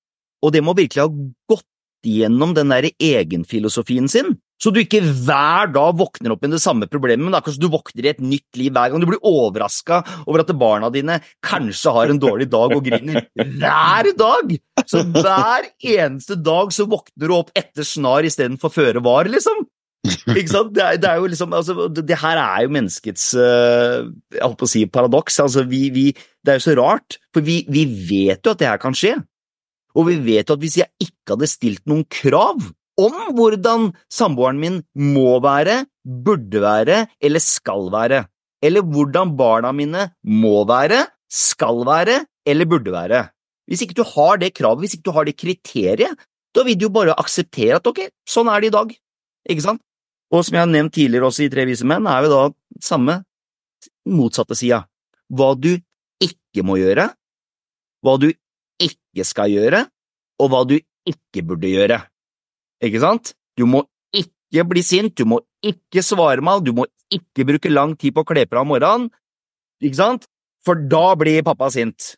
Og 0.46 0.54
det 0.54 0.62
må 0.66 0.72
virkelig 0.78 1.06
ha 1.06 1.10
gått 1.50 1.66
igjennom 2.08 2.54
den 2.56 2.72
der 2.72 2.88
egenfilosofien 2.94 4.08
sin, 4.12 4.36
så 4.62 4.72
du 4.74 4.80
ikke 4.82 5.04
hver 5.04 5.70
dag 5.70 5.98
våkner 6.00 6.34
opp 6.34 6.46
med 6.46 6.56
det 6.56 6.62
samme 6.64 6.88
problemet, 6.90 7.28
men 7.28 7.38
akkurat 7.38 7.58
som 7.58 7.66
du 7.66 7.74
våkner 7.74 8.08
i 8.08 8.12
et 8.14 8.24
nytt 8.24 8.58
liv 8.58 8.74
hver 8.74 8.90
gang. 8.90 9.02
Du 9.02 9.10
blir 9.10 9.22
overraska 9.22 10.00
over 10.26 10.42
at 10.42 10.54
barna 10.58 10.90
dine 10.94 11.20
kanskje 11.46 11.94
har 11.94 12.14
en 12.14 12.22
dårlig 12.22 12.48
dag 12.50 12.74
og 12.74 12.86
griner 12.86 13.28
hver 13.36 14.12
dag! 14.18 14.56
Så 14.88 15.04
hver 15.04 15.70
eneste 15.84 16.40
dag 16.42 16.74
så 16.74 16.88
våkner 16.90 17.30
du 17.30 17.36
opp 17.38 17.54
etter 17.58 17.86
snar 17.86 18.26
istedenfor 18.26 18.74
føre 18.74 19.04
var, 19.06 19.30
liksom. 19.30 19.68
Ikke 20.40 20.52
sant? 20.52 20.74
Det 20.76 20.84
er, 20.84 21.00
det 21.02 21.10
er 21.10 21.22
jo 21.22 21.30
liksom 21.32 21.56
altså, 21.56 21.88
det, 21.94 22.20
her 22.22 22.42
er 22.42 22.66
jo 22.66 22.74
menneskets 22.76 23.30
uh, 23.38 24.08
Jeg 24.34 24.44
holdt 24.44 24.66
å 24.66 24.70
si 24.70 24.86
paradoks. 24.92 25.40
Altså, 25.44 25.66
vi, 25.70 25.88
vi, 25.96 26.06
det 26.44 26.54
er 26.54 26.62
jo 26.62 26.68
så 26.68 26.78
rart, 26.80 27.20
for 27.36 27.46
vi, 27.46 27.62
vi 27.72 27.86
vet 28.10 28.42
jo 28.42 28.56
at 28.56 28.62
det 28.62 28.70
her 28.70 28.82
kan 28.82 28.98
skje. 28.98 29.16
Og 29.98 30.10
vi 30.12 30.18
vet 30.22 30.50
jo 30.50 30.58
at 30.58 30.64
hvis 30.64 30.80
jeg 30.82 31.08
ikke 31.08 31.36
hadde 31.36 31.50
stilt 31.50 31.84
noen 31.90 32.06
krav 32.12 32.70
om 32.98 33.18
hvordan 33.38 33.92
samboeren 34.10 34.60
min 34.62 34.80
må 35.16 35.38
være, 35.44 35.84
burde 36.02 36.62
være 36.64 37.04
eller 37.22 37.44
skal 37.44 37.92
være, 37.94 38.24
eller 38.66 38.86
hvordan 38.86 39.36
barna 39.38 39.74
mine 39.76 40.10
må 40.26 40.62
være, 40.70 41.04
skal 41.30 41.84
være 41.86 42.24
eller 42.48 42.70
burde 42.70 42.94
være 42.94 43.28
Hvis 43.68 43.82
ikke 43.84 43.98
du 44.00 44.06
har 44.08 44.38
det 44.40 44.54
kravet, 44.56 44.80
hvis 44.80 44.94
ikke 44.96 45.10
du 45.10 45.12
har 45.12 45.26
det 45.28 45.36
kriteriet, 45.36 46.16
da 46.56 46.64
vil 46.64 46.78
du 46.80 46.88
jo 46.88 46.94
bare 46.96 47.18
akseptere 47.20 47.76
at 47.76 47.88
ok, 47.90 48.00
sånn 48.24 48.48
er 48.48 48.64
det 48.64 48.70
i 48.72 48.76
dag, 48.78 48.94
ikke 49.52 49.66
sant? 49.66 49.82
Og 50.34 50.44
som 50.44 50.58
jeg 50.58 50.64
har 50.66 50.72
nevnt 50.72 50.94
tidligere 50.96 51.30
også 51.30 51.46
i 51.46 51.52
Tre 51.52 51.64
vise 51.68 51.88
menn, 51.88 52.08
er 52.08 52.26
jo 52.26 52.32
da 52.34 52.42
samme 52.84 53.22
motsatte 54.08 54.58
sida. 54.60 54.84
Hva 55.32 55.54
du 55.60 55.74
ikke 56.24 56.64
må 56.68 56.78
gjøre, 56.82 57.08
hva 58.04 58.16
du 58.22 58.30
ikke 58.84 59.26
skal 59.28 59.54
gjøre, 59.54 59.86
og 60.42 60.52
hva 60.52 60.64
du 60.70 60.78
ikke 61.08 61.44
burde 61.48 61.72
gjøre. 61.72 62.02
Ikke 62.84 63.02
sant? 63.02 63.34
Du 63.58 63.66
må 63.70 63.84
ikke 64.16 64.66
bli 64.70 64.84
sint, 64.86 65.16
du 65.18 65.26
må 65.26 65.42
ikke 65.66 66.04
svare 66.06 66.44
meg, 66.44 66.66
du 66.66 66.74
må 66.78 66.86
ikke 67.14 67.48
bruke 67.48 67.72
lang 67.72 67.96
tid 67.98 68.16
på 68.16 68.24
å 68.24 68.28
kle 68.28 68.46
på 68.46 68.56
deg 68.56 68.62
om 68.62 68.72
morgenen, 68.74 69.10
ikke 69.82 70.00
sant? 70.00 70.28
For 70.66 70.80
da 70.92 71.16
blir 71.20 71.46
pappa 71.48 71.70
sint. 71.74 72.16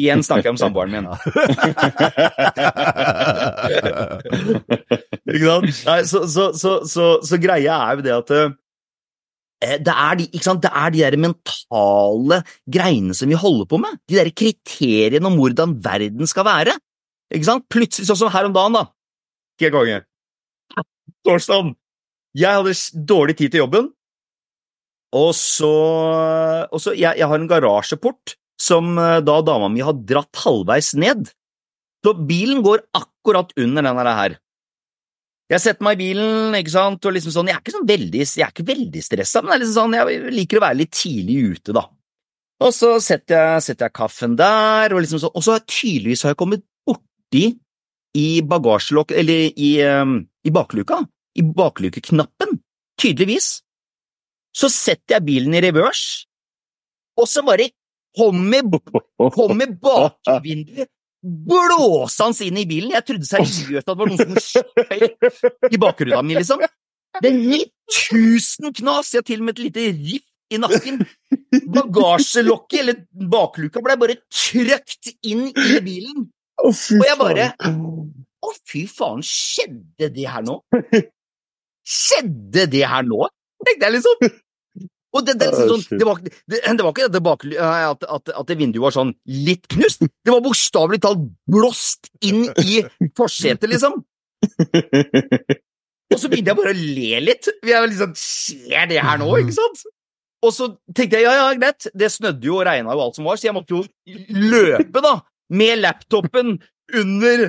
Igjen 0.00 0.22
snakker 0.24 0.48
jeg 0.48 0.54
om 0.54 0.60
samboeren 0.60 0.92
min. 0.94 1.04
Ikke 5.28 5.44
sant? 5.44 5.68
Nei, 5.88 6.00
så, 6.08 6.22
så, 6.24 6.44
så, 6.56 7.06
så, 7.20 7.36
greia 7.40 7.76
er 7.90 7.98
jo 7.98 8.04
det 8.06 8.14
at 8.16 8.32
eh, 8.36 8.54
det 9.84 9.92
er, 9.92 10.14
de, 10.18 10.26
det 10.32 10.70
er 10.72 10.88
de 10.94 11.02
der 11.04 11.16
mentale 11.20 12.40
greiene 12.72 13.14
som 13.14 13.28
vi 13.30 13.36
holder 13.38 13.66
på 13.68 13.76
med. 13.84 14.00
De 14.08 14.16
der 14.16 14.32
kriteriene 14.32 15.28
om 15.28 15.36
hvordan 15.38 15.76
verden 15.84 16.26
skal 16.30 16.48
være. 16.48 16.74
Ikke 17.32 17.48
sant? 17.48 17.68
Plutselig, 17.70 18.08
sånn 18.08 18.20
som 18.24 18.32
her 18.32 18.48
om 18.48 18.56
dagen, 18.56 18.74
da. 18.80 18.84
Ikke 19.60 19.74
konge. 19.76 20.02
Torsdag. 21.26 21.74
Jeg 22.34 22.48
hadde 22.58 22.72
dårlig 23.08 23.36
tid 23.38 23.52
til 23.52 23.60
jobben, 23.66 23.92
og 25.12 25.34
så, 25.36 25.72
og 26.64 26.80
så 26.80 26.94
jeg, 26.96 27.18
jeg 27.20 27.28
har 27.28 27.36
en 27.36 27.50
garasjeport 27.50 28.40
som 28.60 28.96
eh, 28.98 29.20
da 29.24 29.40
dama 29.46 29.70
mi 29.72 29.84
har 29.84 29.96
dratt 29.96 30.42
halvveis 30.44 30.92
ned. 30.98 31.30
Så 32.02 32.14
bilen 32.18 32.62
går 32.64 32.84
akkurat 32.98 33.52
under 33.56 33.86
den 33.86 34.12
her. 34.18 34.38
Jeg 35.52 35.60
setter 35.60 35.84
meg 35.84 35.98
i 35.98 36.06
bilen, 36.06 36.54
ikke 36.56 36.72
sant, 36.72 37.04
og 37.04 37.12
liksom 37.12 37.34
sånn, 37.34 37.50
jeg 37.50 37.58
er 37.58 37.60
ikke 37.60 37.74
sånn 37.74 37.88
veldig, 37.88 38.22
jeg 38.24 38.44
er 38.46 38.52
ikke 38.54 38.70
veldig 38.70 39.02
stressa, 39.04 39.42
men 39.44 39.60
liksom 39.60 39.74
sånn, 39.76 39.96
jeg 39.98 40.30
liker 40.32 40.58
å 40.58 40.62
være 40.64 40.78
litt 40.80 40.94
tidlig 40.96 41.36
ute, 41.58 41.74
da. 41.76 41.82
Og 42.62 42.70
så 42.72 42.94
setter 43.02 43.36
jeg, 43.36 43.64
setter 43.66 43.88
jeg 43.88 43.96
kaffen 43.98 44.36
der, 44.38 44.94
og 44.94 45.02
liksom 45.02 45.20
sånn, 45.20 45.34
og 45.36 45.44
så 45.44 45.58
tydeligvis 45.60 46.24
har 46.24 46.32
jeg 46.32 46.40
kommet 46.40 46.64
borti 46.88 47.44
i 48.16 48.26
bagasjelokk, 48.48 49.12
eller 49.18 49.44
i, 49.52 49.72
um, 49.84 50.20
i 50.46 50.54
bakluka, 50.54 51.02
i 51.36 51.44
baklukeknappen, 51.44 52.56
tydeligvis. 53.02 53.52
Så 54.56 54.72
setter 54.72 55.18
jeg 55.18 55.26
bilen 55.28 55.56
i 55.58 55.62
revers, 55.64 56.24
og 57.20 57.28
så 57.28 57.44
bare 57.44 57.68
kommer, 58.16 58.66
kommer 59.34 59.72
bakvinduet 59.82 60.90
blåsende 61.22 62.48
inn 62.48 62.58
i 62.58 62.66
bilen. 62.66 62.92
Jeg 62.96 63.06
trodde 63.06 63.28
seriøst 63.28 63.86
at 63.86 63.92
det 63.92 63.98
var 64.00 64.10
noen 64.10 64.20
som 64.20 64.38
skjøt 64.42 65.74
i 65.76 65.80
bakgrunnen 65.80 66.28
min, 66.28 66.40
liksom. 66.40 66.64
Det 67.22 67.30
er 67.30 67.64
tusen 67.92 68.72
knas! 68.74 69.12
Jeg 69.12 69.22
har 69.22 69.28
til 69.28 69.42
og 69.42 69.48
med 69.48 69.58
et 69.58 69.64
lite 69.68 69.86
riff 70.00 70.28
i 70.52 70.60
nakken. 70.60 71.02
Bagasjelokket, 71.76 72.78
eller 72.82 73.28
bakluka, 73.30 73.82
ble 73.84 73.98
bare 74.00 74.18
trøkt 74.32 75.12
inn 75.28 75.48
i 75.50 75.80
bilen. 75.84 76.26
Og 76.62 76.74
jeg 77.06 77.18
bare. 77.20 77.52
Å, 78.42 78.50
fy 78.66 78.86
faen, 78.90 79.22
skjedde 79.22 80.10
det 80.14 80.26
her 80.26 80.42
nå? 80.46 80.58
Skjedde 81.86 82.66
det 82.72 82.82
her 82.88 83.06
nå? 83.06 83.28
tenkte 83.62 83.86
jeg 83.86 83.94
liksom. 84.00 84.32
Og 85.12 85.26
det, 85.26 85.34
det, 85.40 85.50
liksom 85.52 85.68
Ah, 85.68 85.72
sånn, 85.76 85.98
det, 86.00 86.06
var, 86.08 86.20
det, 86.24 86.60
det 86.62 86.84
var 86.84 86.94
ikke 86.94 87.08
det 87.12 87.22
bak, 87.28 87.44
at, 87.52 88.06
at, 88.16 88.32
at 88.32 88.48
det 88.48 88.58
vinduet 88.60 88.86
var 88.86 88.94
sånn 88.96 89.12
litt 89.28 89.68
knust. 89.72 90.06
Det 90.08 90.32
var 90.32 90.44
bokstavelig 90.44 91.02
talt 91.04 91.26
blåst 91.52 92.08
inn 92.24 92.46
i 92.64 92.80
forsetet, 93.18 93.68
liksom. 93.72 94.00
Og 96.12 96.20
så 96.20 96.28
begynte 96.28 96.52
jeg 96.52 96.58
bare 96.58 96.72
å 96.74 96.78
le 96.78 97.20
litt. 97.24 97.48
Jeg 97.64 97.76
var 97.76 97.90
liksom, 97.90 98.14
Skjer 98.18 98.88
det 98.90 99.02
her 99.04 99.20
nå, 99.20 99.28
ikke 99.42 99.56
sant? 99.56 99.84
Og 100.42 100.50
så 100.54 100.72
tenkte 100.90 101.20
jeg 101.20 101.28
ja, 101.28 101.34
ja, 101.38 101.50
greit, 101.54 101.86
det 101.94 102.08
snødde 102.10 102.48
jo 102.48 102.58
og 102.58 102.66
regna 102.66 102.96
jo 102.96 103.04
alt 103.04 103.18
som 103.18 103.28
var, 103.28 103.38
så 103.38 103.46
jeg 103.46 103.54
måtte 103.54 103.76
jo 103.76 103.84
løpe, 104.34 105.02
da, 105.04 105.20
med 105.54 105.84
laptopen 105.84 106.56
under 106.98 107.44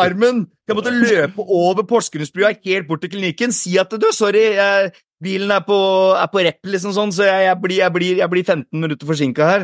armen. 0.00 0.46
Jeg 0.68 0.78
måtte 0.78 0.94
løpe 0.94 1.44
over 1.44 1.84
Porsgrunnsbrua 1.88 2.54
helt 2.64 2.88
bort 2.88 3.04
til 3.04 3.12
klinikken, 3.12 3.52
si 3.52 3.76
at 3.80 3.92
du, 3.92 4.08
sorry, 4.16 4.46
jeg, 4.56 4.94
bilen 5.22 5.50
er 5.54 5.62
på, 5.66 5.78
er 6.18 6.28
på 6.32 6.38
rep, 6.46 6.60
liksom 6.74 6.92
sånn, 6.96 7.12
så 7.14 7.22
jeg, 7.26 7.40
jeg, 7.48 7.56
blir, 7.62 7.76
jeg, 7.80 7.90
blir, 7.94 8.12
jeg 8.22 8.30
blir 8.32 8.44
15 8.44 8.84
minutter 8.84 9.06
forsinka 9.08 9.42
her. 9.48 9.62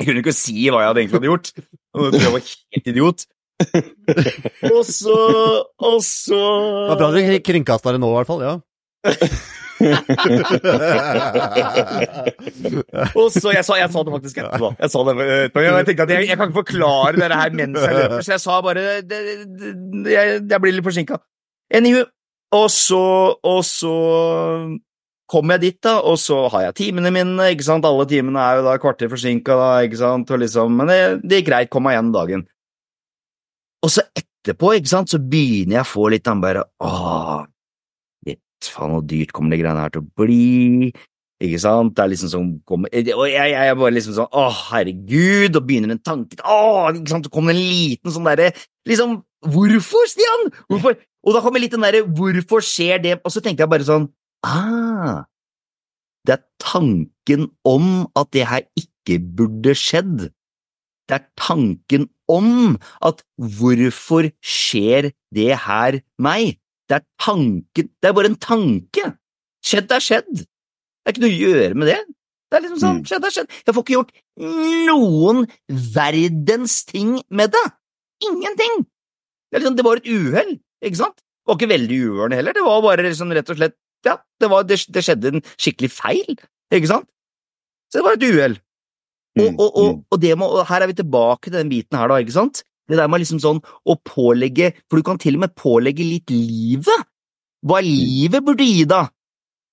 Jeg 0.00 0.06
kunne 0.08 0.22
ikke 0.24 0.36
si 0.36 0.56
hva 0.72 0.80
jeg 0.80 0.88
hadde 0.90 1.00
egentlig 1.02 1.18
hadde 1.18 1.28
gjort. 1.28 1.48
Og 1.92 2.00
jeg 2.06 2.12
tror 2.14 2.24
jeg 2.24 2.34
var 2.36 2.44
helt 2.48 2.86
idiot. 2.94 3.18
og 4.72 4.82
så 4.88 5.16
Og 5.84 5.98
så 6.00 6.38
Det 6.40 6.92
var 6.94 7.00
bra 7.02 7.08
dere 7.12 7.42
kringkasta 7.44 7.92
det 7.92 8.00
nå, 8.00 8.08
i 8.08 8.16
hvert 8.16 8.30
fall. 8.30 8.40
ja. 8.46 8.54
Og 13.16 13.30
så, 13.32 13.50
jeg 13.54 13.64
sa, 13.64 13.76
jeg 13.80 13.90
sa 13.92 14.02
det 14.04 14.12
faktisk 14.14 14.40
etterpå. 14.42 14.68
Jeg 14.76 14.92
sa 14.92 15.02
det 15.06 15.12
etterpå. 15.16 15.62
Jeg 15.64 15.86
tenkte 15.88 16.06
at 16.06 16.12
jeg, 16.14 16.28
jeg 16.28 16.36
kan 16.36 16.48
ikke 16.48 16.60
forklare 16.60 17.16
det 17.16 17.38
her 17.42 17.50
mens 17.56 17.80
jeg 17.80 17.96
løper, 17.96 18.22
så 18.26 18.32
jeg 18.34 18.42
sa 18.44 18.54
bare 18.64 18.82
det, 19.08 19.20
det, 19.60 19.70
jeg, 20.12 20.24
jeg 20.52 20.60
blir 20.64 20.74
litt 20.76 20.86
forsinka. 20.86 21.16
Anywho. 21.74 22.02
Og 22.56 22.66
så, 22.74 23.02
og 23.46 23.60
så 23.66 23.94
kom 25.30 25.52
jeg 25.54 25.62
dit, 25.62 25.76
da, 25.86 26.00
og 26.02 26.16
så 26.18 26.40
har 26.50 26.64
jeg 26.68 26.78
timene 26.80 27.12
mine, 27.14 27.50
ikke 27.54 27.68
sant. 27.68 27.86
Alle 27.86 28.06
timene 28.10 28.42
er 28.42 28.58
jo 28.58 28.64
da 28.66 28.74
kvarter 28.82 29.10
forsinka, 29.12 29.54
da, 29.54 29.68
ikke 29.86 30.00
sant. 30.00 30.32
Og 30.34 30.42
liksom, 30.42 30.74
men 30.80 30.90
det, 30.90 30.98
det 31.22 31.40
gikk 31.40 31.52
greit, 31.52 31.70
kom 31.70 31.86
meg 31.86 31.94
igjen 31.94 32.10
dagen. 32.16 32.42
Og 33.86 33.94
så 33.94 34.04
etterpå, 34.18 34.74
ikke 34.76 34.90
sant, 34.90 35.12
så 35.12 35.22
begynner 35.22 35.78
jeg 35.78 35.86
å 35.86 35.92
få 35.92 36.10
litt 36.12 36.26
den 36.26 36.42
bare 36.42 36.66
Åh, 36.84 37.46
faen, 38.68 38.92
hvor 38.92 39.06
dyrt 39.08 39.32
kommer 39.36 39.54
de 39.54 39.62
greiene 39.62 39.84
her 39.84 39.94
til 39.94 40.02
å 40.02 40.20
bli? 40.20 40.90
Ikke 41.40 41.60
sant? 41.62 41.94
Det 41.96 42.02
er 42.04 42.10
liksom 42.12 42.32
sånn 42.32 42.48
kommer, 42.68 42.92
Og 42.92 43.24
jeg, 43.30 43.52
jeg 43.54 43.68
er 43.70 43.78
bare 43.80 43.94
liksom 43.96 44.16
sånn 44.18 44.34
Å, 44.36 44.42
herregud, 44.72 45.56
og 45.56 45.64
begynner 45.64 45.94
en 45.94 46.02
tanke 46.04 46.36
Å, 46.44 46.90
ikke 46.92 47.14
sant, 47.14 47.28
så 47.28 47.32
kommer 47.32 47.56
det 47.56 47.62
en 47.62 47.70
liten 47.70 48.12
sånn 48.12 48.28
derre 48.28 48.50
Liksom, 48.88 49.14
hvorfor, 49.54 50.10
Stian? 50.10 50.50
Hvorfor? 50.68 50.98
Og 51.26 51.34
da 51.36 51.42
kommer 51.44 51.60
litt 51.60 51.74
den 51.74 51.84
derre 51.84 52.00
Hvorfor 52.06 52.64
skjer 52.64 53.00
det? 53.04 53.18
Og 53.24 53.32
så 53.34 53.42
tenkte 53.44 53.64
jeg 53.66 53.72
bare 53.72 53.86
sånn 53.86 54.08
Ah, 54.46 55.26
det 56.24 56.38
er 56.38 56.44
tanken 56.62 57.50
om 57.68 58.06
at 58.16 58.30
det 58.32 58.46
her 58.48 58.62
ikke 58.80 59.18
burde 59.36 59.74
skjedd. 59.76 60.30
Det 61.10 61.16
er 61.18 61.26
tanken 61.36 62.06
om 62.30 62.78
at 63.04 63.20
hvorfor 63.36 64.30
skjer 64.40 65.10
det 65.36 65.50
her 65.66 65.98
meg? 66.22 66.56
Det 66.88 67.00
er 67.00 67.04
tanken 67.20 67.90
Det 68.00 68.08
er 68.08 68.16
bare 68.16 68.32
en 68.32 68.38
tanke. 68.40 69.10
Skjedd 69.64 69.92
er 69.92 70.04
skjedd. 70.04 70.32
Det 70.40 71.08
er 71.08 71.14
ikke 71.14 71.24
noe 71.26 71.34
å 71.36 71.40
gjøre 71.44 71.76
med 71.76 71.92
det. 71.92 71.98
Det 72.50 72.58
er 72.58 72.64
liksom 72.64 72.80
sånn, 72.82 72.96
Mm. 73.00 73.04
skjedd 73.06 73.24
er 73.28 73.34
skjedd. 73.36 73.50
Jeg 73.66 73.74
får 73.74 73.84
ikke 73.84 73.96
gjort 73.98 74.12
noen 74.88 75.44
verdens 75.68 76.84
ting 76.88 77.20
med 77.30 77.52
det. 77.52 77.66
Ingenting. 78.24 78.86
Det, 79.50 79.54
er 79.54 79.60
liksom, 79.62 79.76
det 79.76 79.84
var 79.84 80.00
et 80.00 80.08
uhell, 80.10 80.56
ikke 80.84 81.02
sant? 81.02 81.20
Det 81.20 81.50
var 81.50 81.58
ikke 81.58 81.72
veldig 81.74 82.00
uørende 82.06 82.40
heller, 82.40 82.56
det 82.56 82.64
var 82.66 82.82
bare 82.84 83.06
liksom 83.06 83.32
rett 83.36 83.52
og 83.52 83.60
slett 83.60 83.78
Ja, 84.06 84.16
det, 84.40 84.48
var, 84.48 84.64
det, 84.64 84.78
det 84.88 85.02
skjedde 85.04 85.32
en 85.34 85.42
skikkelig 85.60 85.90
feil, 85.92 86.36
ikke 86.72 86.88
sant? 86.88 87.08
Så 87.90 88.00
det 88.00 88.04
var 88.06 88.16
et 88.16 88.24
uhell. 88.24 88.54
Og, 88.56 88.66
Mm, 89.38 89.54
og, 89.62 89.68
og, 89.78 89.84
mm. 89.86 89.98
og, 90.10 90.18
det 90.22 90.32
må, 90.38 90.46
og 90.58 90.66
her 90.66 90.82
er 90.82 90.90
vi 90.90 90.96
tilbake 90.98 91.50
til 91.50 91.60
den 91.60 91.70
biten 91.70 91.98
her, 91.98 92.10
da, 92.10 92.18
ikke 92.18 92.34
sant? 92.34 92.64
Det 92.90 92.98
der 92.98 93.06
med 93.06 93.22
liksom 93.22 93.38
sånn 93.38 93.60
å 93.62 93.94
pålegge 94.02 94.72
For 94.90 94.98
du 94.98 95.06
kan 95.06 95.20
til 95.22 95.36
og 95.38 95.44
med 95.44 95.54
pålegge 95.54 96.02
litt 96.02 96.32
livet. 96.34 97.06
Hva 97.62 97.78
livet 97.84 98.42
burde 98.42 98.66
gi, 98.66 98.82
da. 98.90 99.04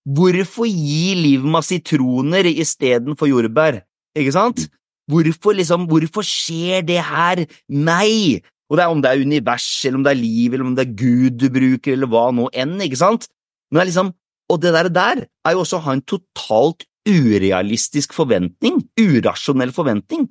Hvorfor 0.06 0.70
gi 0.70 1.16
livet 1.18 1.50
meg 1.50 1.66
sitroner 1.66 2.48
istedenfor 2.52 3.32
jordbær? 3.32 3.82
Ikke 4.18 4.36
sant? 4.36 4.68
Hvorfor 5.10 5.58
liksom, 5.58 5.88
hvorfor 5.90 6.26
skjer 6.28 6.86
det 6.86 7.00
her 7.08 7.42
meg? 7.72 8.46
Og 8.68 8.78
det 8.78 8.84
er 8.84 8.92
om 8.92 9.02
det 9.04 9.12
er 9.12 9.24
univers, 9.24 9.68
eller 9.88 10.00
om 10.00 10.06
det 10.06 10.14
er 10.14 10.20
liv, 10.20 10.54
eller 10.54 10.68
om 10.68 10.76
det 10.76 10.86
er 10.88 10.96
Gud 11.00 11.40
du 11.40 11.48
bruker, 11.54 11.94
eller 11.96 12.12
hva 12.12 12.28
nå 12.36 12.50
enn, 12.52 12.76
ikke 12.84 13.00
sant? 13.00 13.30
Men 13.70 13.80
det 13.80 13.84
er 13.86 13.90
liksom, 13.92 14.14
og 14.52 14.62
det 14.64 14.74
der, 14.76 14.90
der 14.92 15.24
er 15.28 15.56
jo 15.56 15.64
også 15.64 15.80
å 15.80 15.86
ha 15.88 15.96
en 15.96 16.04
totalt 16.08 16.88
urealistisk 17.08 18.16
forventning, 18.16 18.82
urasjonell 19.00 19.72
forventning, 19.76 20.28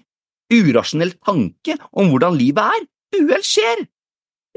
urasjonell 0.52 1.14
tanke 1.24 1.78
om 1.96 2.12
hvordan 2.12 2.36
livet 2.36 2.76
er. 2.76 2.86
Uhell 3.16 3.44
skjer, 3.46 3.86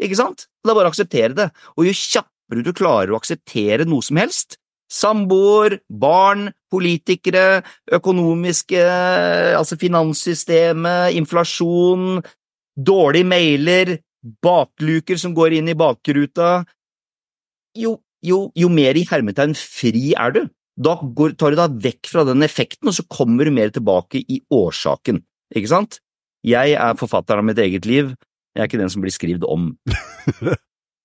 ikke 0.03 0.19
sant? 0.19 0.47
Det 0.63 0.71
er 0.71 0.79
bare 0.79 0.89
å 0.89 0.93
akseptere 0.93 1.37
det, 1.37 1.51
og 1.77 1.87
jo 1.87 1.95
kjappere 1.95 2.65
du 2.65 2.73
klarer 2.75 3.13
å 3.13 3.19
akseptere 3.19 3.87
noe 3.87 4.03
som 4.03 4.19
helst, 4.19 4.57
samboer, 4.89 5.77
barn, 6.01 6.49
politikere, 6.73 7.61
økonomiske, 7.93 8.81
altså 9.59 9.77
finanssystemet, 9.79 11.13
inflasjon, 11.19 12.23
dårlige 12.75 13.27
mailer, 13.27 13.97
bakluker 14.43 15.19
som 15.19 15.33
går 15.37 15.59
inn 15.59 15.71
i 15.71 15.77
bakruta, 15.79 16.63
jo, 17.79 17.97
jo, 18.25 18.39
jo 18.57 18.69
mer 18.73 18.97
i 18.99 19.05
hermetegn 19.09 19.55
fri 19.57 20.11
er 20.17 20.35
du. 20.35 20.41
Da 20.79 20.95
går, 21.01 21.35
tar 21.39 21.53
du 21.53 21.59
deg 21.59 21.81
vekk 21.83 22.09
fra 22.11 22.23
den 22.27 22.45
effekten, 22.45 22.87
og 22.87 22.95
så 22.95 23.03
kommer 23.11 23.47
du 23.47 23.51
mer 23.55 23.71
tilbake 23.75 24.21
i 24.21 24.39
årsaken, 24.55 25.19
ikke 25.55 25.71
sant? 25.71 25.99
Jeg 26.47 26.77
er 26.79 26.95
forfatteren 26.99 27.43
av 27.43 27.49
mitt 27.49 27.59
eget 27.59 27.87
liv, 27.89 28.13
jeg 28.55 28.63
er 28.63 28.69
ikke 28.69 28.79
den 28.79 28.91
som 28.91 29.03
blir 29.03 29.13
skrevet 29.13 29.43
om. 29.47 29.73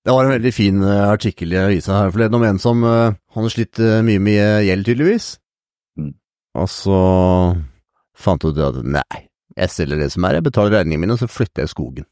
Det 0.05 0.13
var 0.13 0.27
en 0.27 0.35
veldig 0.35 0.53
fin 0.53 0.83
eh, 0.85 1.03
artikkel 1.09 1.55
i 1.55 1.61
avisa 1.63 2.03
her 2.03 2.11
forleden 2.13 2.37
om 2.37 2.43
en 2.45 2.59
som 2.61 2.83
uh, 2.85 3.15
Han 3.33 3.47
har 3.47 3.53
slitt 3.55 3.79
eh, 3.81 4.03
mye 4.05 4.21
med 4.21 4.67
gjeld, 4.67 4.85
tydeligvis. 4.85 5.29
Mm. 5.97 6.11
Og 6.61 6.69
så 6.69 6.99
fant 8.13 8.45
hun 8.45 8.53
ut 8.53 8.61
at 8.67 8.83
nei, 8.85 9.23
jeg 9.55 9.71
selger 9.71 10.01
det 10.01 10.11
som 10.15 10.27
er, 10.27 10.39
jeg 10.39 10.47
betaler 10.49 10.79
regningene 10.79 11.05
mine, 11.05 11.17
og 11.17 11.23
så 11.23 11.31
flytter 11.31 11.65
jeg 11.65 11.71
i 11.71 11.75
skogen. 11.75 12.07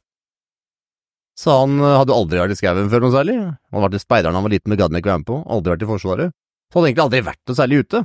Så 1.38 1.54
han 1.62 1.78
eh, 1.80 1.98
hadde 1.98 2.14
aldri 2.14 2.40
vært 2.42 2.54
i 2.54 2.58
skauen 2.60 2.90
før 2.92 3.06
noe 3.06 3.14
særlig. 3.14 3.36
Han 3.40 3.78
hadde 3.78 3.86
vært 3.88 3.98
i 3.98 4.04
speideren 4.04 4.38
han 4.38 4.46
var 4.46 4.54
liten 4.54 4.72
med 4.72 4.80
gadd 4.80 4.98
ikke 4.98 5.12
være 5.12 5.22
med 5.22 5.30
på, 5.30 5.38
aldri 5.56 5.74
vært 5.74 5.86
i 5.86 5.90
Forsvaret. 5.90 6.34
Så 6.68 6.78
hadde 6.78 6.90
egentlig 6.90 7.06
aldri 7.06 7.22
vært 7.28 7.42
noe 7.48 7.58
særlig 7.58 7.82
ute. 7.82 8.04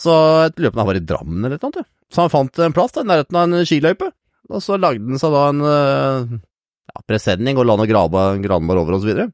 Så 0.00 0.12
jeg 0.16 0.54
lurer 0.56 0.72
på 0.72 0.80
han 0.80 0.88
var 0.88 0.98
i 0.98 1.04
Drammen 1.04 1.46
eller 1.46 1.58
noe. 1.60 1.64
sånt. 1.68 1.88
Så 2.12 2.22
han 2.22 2.32
fant 2.32 2.62
en 2.64 2.76
plass 2.76 2.94
da, 2.96 3.04
i 3.04 3.10
nærheten 3.10 3.38
av 3.38 3.48
en 3.48 3.68
skiløype, 3.68 4.10
og 4.48 4.62
så 4.62 4.78
lagde 4.80 5.04
han 5.04 5.20
seg 5.20 5.34
da 5.34 5.42
en 5.50 5.64
eh, 5.68 6.36
ja, 6.92 7.02
presenning 7.10 7.58
og 7.60 7.66
la 7.68 7.76
noe 7.76 7.90
granbar 7.90 8.80
over 8.80 8.96
og 8.96 9.02
så 9.02 9.10
videre. 9.10 9.30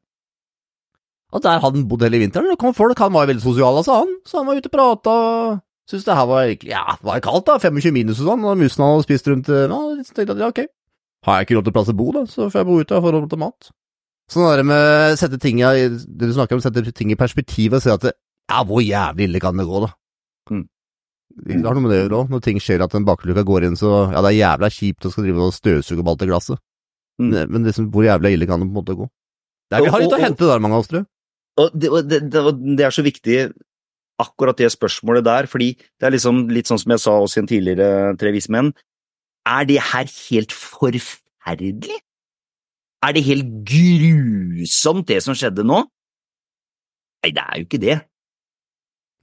Og 1.33 1.41
der 1.41 1.61
hadde 1.61 1.79
han 1.79 1.87
bodd 1.89 2.03
hele 2.05 2.19
vinteren. 2.21 2.51
Det 2.51 2.59
kom 2.61 2.75
folk, 2.77 2.99
han 2.99 3.13
var 3.13 3.25
jo 3.25 3.33
veldig 3.33 3.45
sosial, 3.45 3.79
altså, 3.79 4.03
han. 4.03 4.11
Så 4.27 4.37
han 4.37 4.49
var 4.49 4.59
ute 4.59 4.69
og 4.69 4.75
prata 4.75 5.13
og 5.13 5.61
syntes 5.89 6.07
det 6.07 6.15
her 6.17 6.27
var 6.29 6.47
egentlig 6.47 6.71
Ja, 6.71 6.83
det 6.99 7.07
var 7.07 7.23
kaldt, 7.23 7.47
da. 7.49 7.59
25 7.59 7.95
minus 7.95 8.21
og 8.23 8.31
sånn. 8.31 8.47
Og 8.47 8.59
musene 8.59 8.89
hadde 8.89 9.05
spist 9.07 9.29
rundt 9.29 9.51
eh, 9.51 9.67
ja, 9.67 9.79
Så 10.03 10.15
tenkte 10.15 10.35
jeg 10.35 10.43
ja, 10.45 10.51
ok. 10.53 10.65
Har 11.27 11.39
jeg 11.39 11.47
ikke 11.47 11.57
råd 11.57 11.69
til 11.69 11.75
plass 11.77 11.89
til 11.89 11.97
bo, 11.99 12.09
da, 12.11 12.25
så 12.27 12.49
får 12.51 12.61
jeg 12.61 12.67
bo 12.67 12.77
ute 12.83 12.97
og 12.97 13.05
få 13.05 13.15
råd 13.15 13.29
til 13.31 13.41
mat. 13.43 13.71
Sånn 14.31 14.47
det 14.59 14.65
med 14.67 15.17
sette 15.19 15.39
ting 15.39 15.59
i 15.61 15.71
Det 15.91 16.27
du 16.29 16.33
snakker 16.35 16.57
om, 16.57 16.63
sette 16.63 16.83
ting 16.95 17.11
i 17.13 17.19
perspektiv 17.19 17.75
og 17.77 17.83
se 17.83 17.91
at 17.93 18.07
det, 18.07 18.13
ja, 18.51 18.63
hvor 18.67 18.83
jævlig 18.83 19.29
ille 19.29 19.41
kan 19.43 19.59
det 19.59 19.67
gå, 19.67 19.83
da? 19.85 19.91
Mm. 20.51 20.65
Det 21.33 21.63
har 21.65 21.75
noe 21.77 21.85
med 21.85 21.93
det 21.93 21.97
å 21.97 22.03
gjøre 22.03 22.19
òg. 22.19 22.31
Når 22.33 22.43
ting 22.45 22.59
skjer 22.61 22.83
at 22.85 22.95
en 22.97 23.07
bakluka 23.07 23.43
går 23.47 23.67
inn, 23.69 23.79
så 23.79 23.91
ja, 24.11 24.21
det 24.21 24.33
er 24.33 24.39
jævla 24.39 24.69
kjipt 24.73 25.07
å 25.07 25.13
skal 25.13 25.27
drive 25.27 25.47
og 25.47 25.55
støvsuge 25.55 26.03
opp 26.03 26.11
alt 26.13 26.23
det 26.23 26.29
glasset. 26.29 26.61
Mm. 27.21 27.29
Men, 27.29 27.53
men 27.55 27.69
liksom, 27.69 27.89
hvor 27.93 28.05
jævlig 28.05 28.35
ille 28.35 28.49
kan 28.49 28.61
det 28.61 28.67
på 28.67 28.73
en 28.73 28.79
måte 28.81 28.97
gå? 28.99 29.07
Det 29.69 29.79
er, 29.79 29.85
vi 29.85 29.93
har 29.95 30.03
litt 30.03 30.15
å 30.15 30.21
hente 30.21 30.49
der, 30.49 30.61
mange 30.61 30.77
av 30.77 30.83
oss, 30.83 30.91
tror 30.91 31.01
jeg. 31.01 31.09
Og 31.61 31.75
det, 31.77 31.89
det, 32.09 32.43
det 32.77 32.85
er 32.85 32.93
så 32.93 33.05
viktig, 33.05 33.37
akkurat 34.21 34.57
det 34.59 34.69
spørsmålet 34.73 35.25
der, 35.25 35.47
fordi 35.49 35.73
det 35.77 36.07
er 36.07 36.15
liksom 36.15 36.45
litt 36.53 36.69
sånn 36.69 36.81
som 36.81 36.93
jeg 36.93 37.03
sa 37.03 37.17
også 37.19 37.39
i 37.39 37.43
en 37.43 37.49
tidligere 37.49 38.15
Tre 38.19 38.33
vise 38.35 38.53
menn. 38.53 38.71
Er 39.49 39.67
det 39.67 39.81
her 39.91 40.07
helt 40.07 40.55
forferdelig? 40.55 41.99
Er 43.03 43.15
det 43.15 43.25
helt 43.27 43.49
grusomt, 43.67 45.09
det 45.09 45.19
som 45.25 45.35
skjedde 45.35 45.65
nå? 45.67 45.81
Nei, 47.23 47.31
det 47.35 47.43
er 47.43 47.59
jo 47.59 47.67
ikke 47.67 47.81
det. 47.83 47.97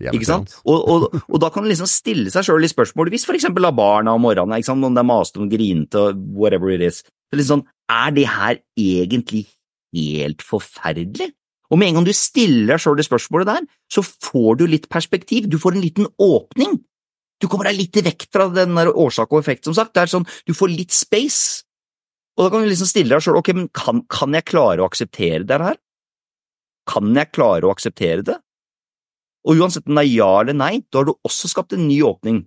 Ikke 0.08 0.28
sant? 0.28 0.52
Og, 0.64 0.78
og, 0.88 1.16
og 1.28 1.40
da 1.42 1.50
kan 1.52 1.64
du 1.64 1.68
liksom 1.68 1.88
stille 1.88 2.32
seg 2.32 2.46
sjøl 2.46 2.62
litt 2.64 2.72
spørsmål, 2.72 3.10
hvis 3.12 3.26
for 3.28 3.36
eksempel 3.36 3.68
av 3.68 3.76
barna 3.76 4.14
om 4.16 4.24
morgenen, 4.24 4.56
ikke 4.56 4.70
sant? 4.70 4.84
om 4.84 4.96
det 4.96 5.02
er 5.02 5.08
maste 5.08 5.40
og 5.40 5.50
grinte 5.52 6.00
og 6.00 6.22
whatever 6.36 6.72
it 6.72 6.84
is, 6.84 7.02
så 7.04 7.36
er 7.36 7.40
det 7.40 7.48
sånn, 7.48 7.66
er 7.92 8.14
det 8.16 8.26
her 8.28 8.60
egentlig 8.80 9.44
helt 9.96 10.44
forferdelig? 10.46 11.30
Og 11.70 11.78
med 11.78 11.88
en 11.88 12.00
gang 12.00 12.06
du 12.08 12.12
stiller 12.16 12.72
deg 12.74 12.80
sjøl 12.82 12.96
det 12.98 13.06
spørsmålet 13.06 13.46
der, 13.46 13.66
så 13.92 14.02
får 14.02 14.58
du 14.58 14.66
litt 14.66 14.88
perspektiv, 14.90 15.46
du 15.48 15.58
får 15.62 15.76
en 15.76 15.84
liten 15.84 16.08
åpning. 16.18 16.80
Du 17.40 17.46
kommer 17.48 17.70
deg 17.70 17.78
litt 17.78 17.96
vekk 18.04 18.26
fra 18.32 18.48
den 18.52 18.74
der 18.74 18.90
årsak 18.90 19.30
og 19.32 19.38
effekt, 19.40 19.64
som 19.64 19.74
sagt. 19.74 19.94
Det 19.94 20.02
er 20.02 20.10
sånn, 20.12 20.26
du 20.46 20.52
får 20.52 20.68
litt 20.74 20.90
space. 20.92 21.62
Og 22.36 22.44
da 22.46 22.50
kan 22.52 22.64
du 22.64 22.68
liksom 22.72 22.90
stille 22.90 23.14
deg 23.14 23.22
sjøl, 23.22 23.38
ok, 23.38 23.52
men 23.56 23.68
kan, 23.76 24.02
kan 24.10 24.34
jeg 24.34 24.44
klare 24.50 24.82
å 24.82 24.88
akseptere 24.90 25.46
det 25.46 25.60
her? 25.62 25.78
Kan 26.90 27.14
jeg 27.14 27.30
klare 27.32 27.68
å 27.68 27.72
akseptere 27.74 28.24
det? 28.26 28.36
Og 29.46 29.56
uansett 29.62 29.86
om 29.88 29.94
det 29.96 30.04
er 30.04 30.10
ja 30.18 30.30
eller 30.42 30.56
nei, 30.58 30.72
da 30.90 31.00
har 31.00 31.06
du 31.08 31.14
også 31.24 31.48
skapt 31.48 31.72
en 31.76 31.86
ny 31.88 32.00
åpning. 32.04 32.42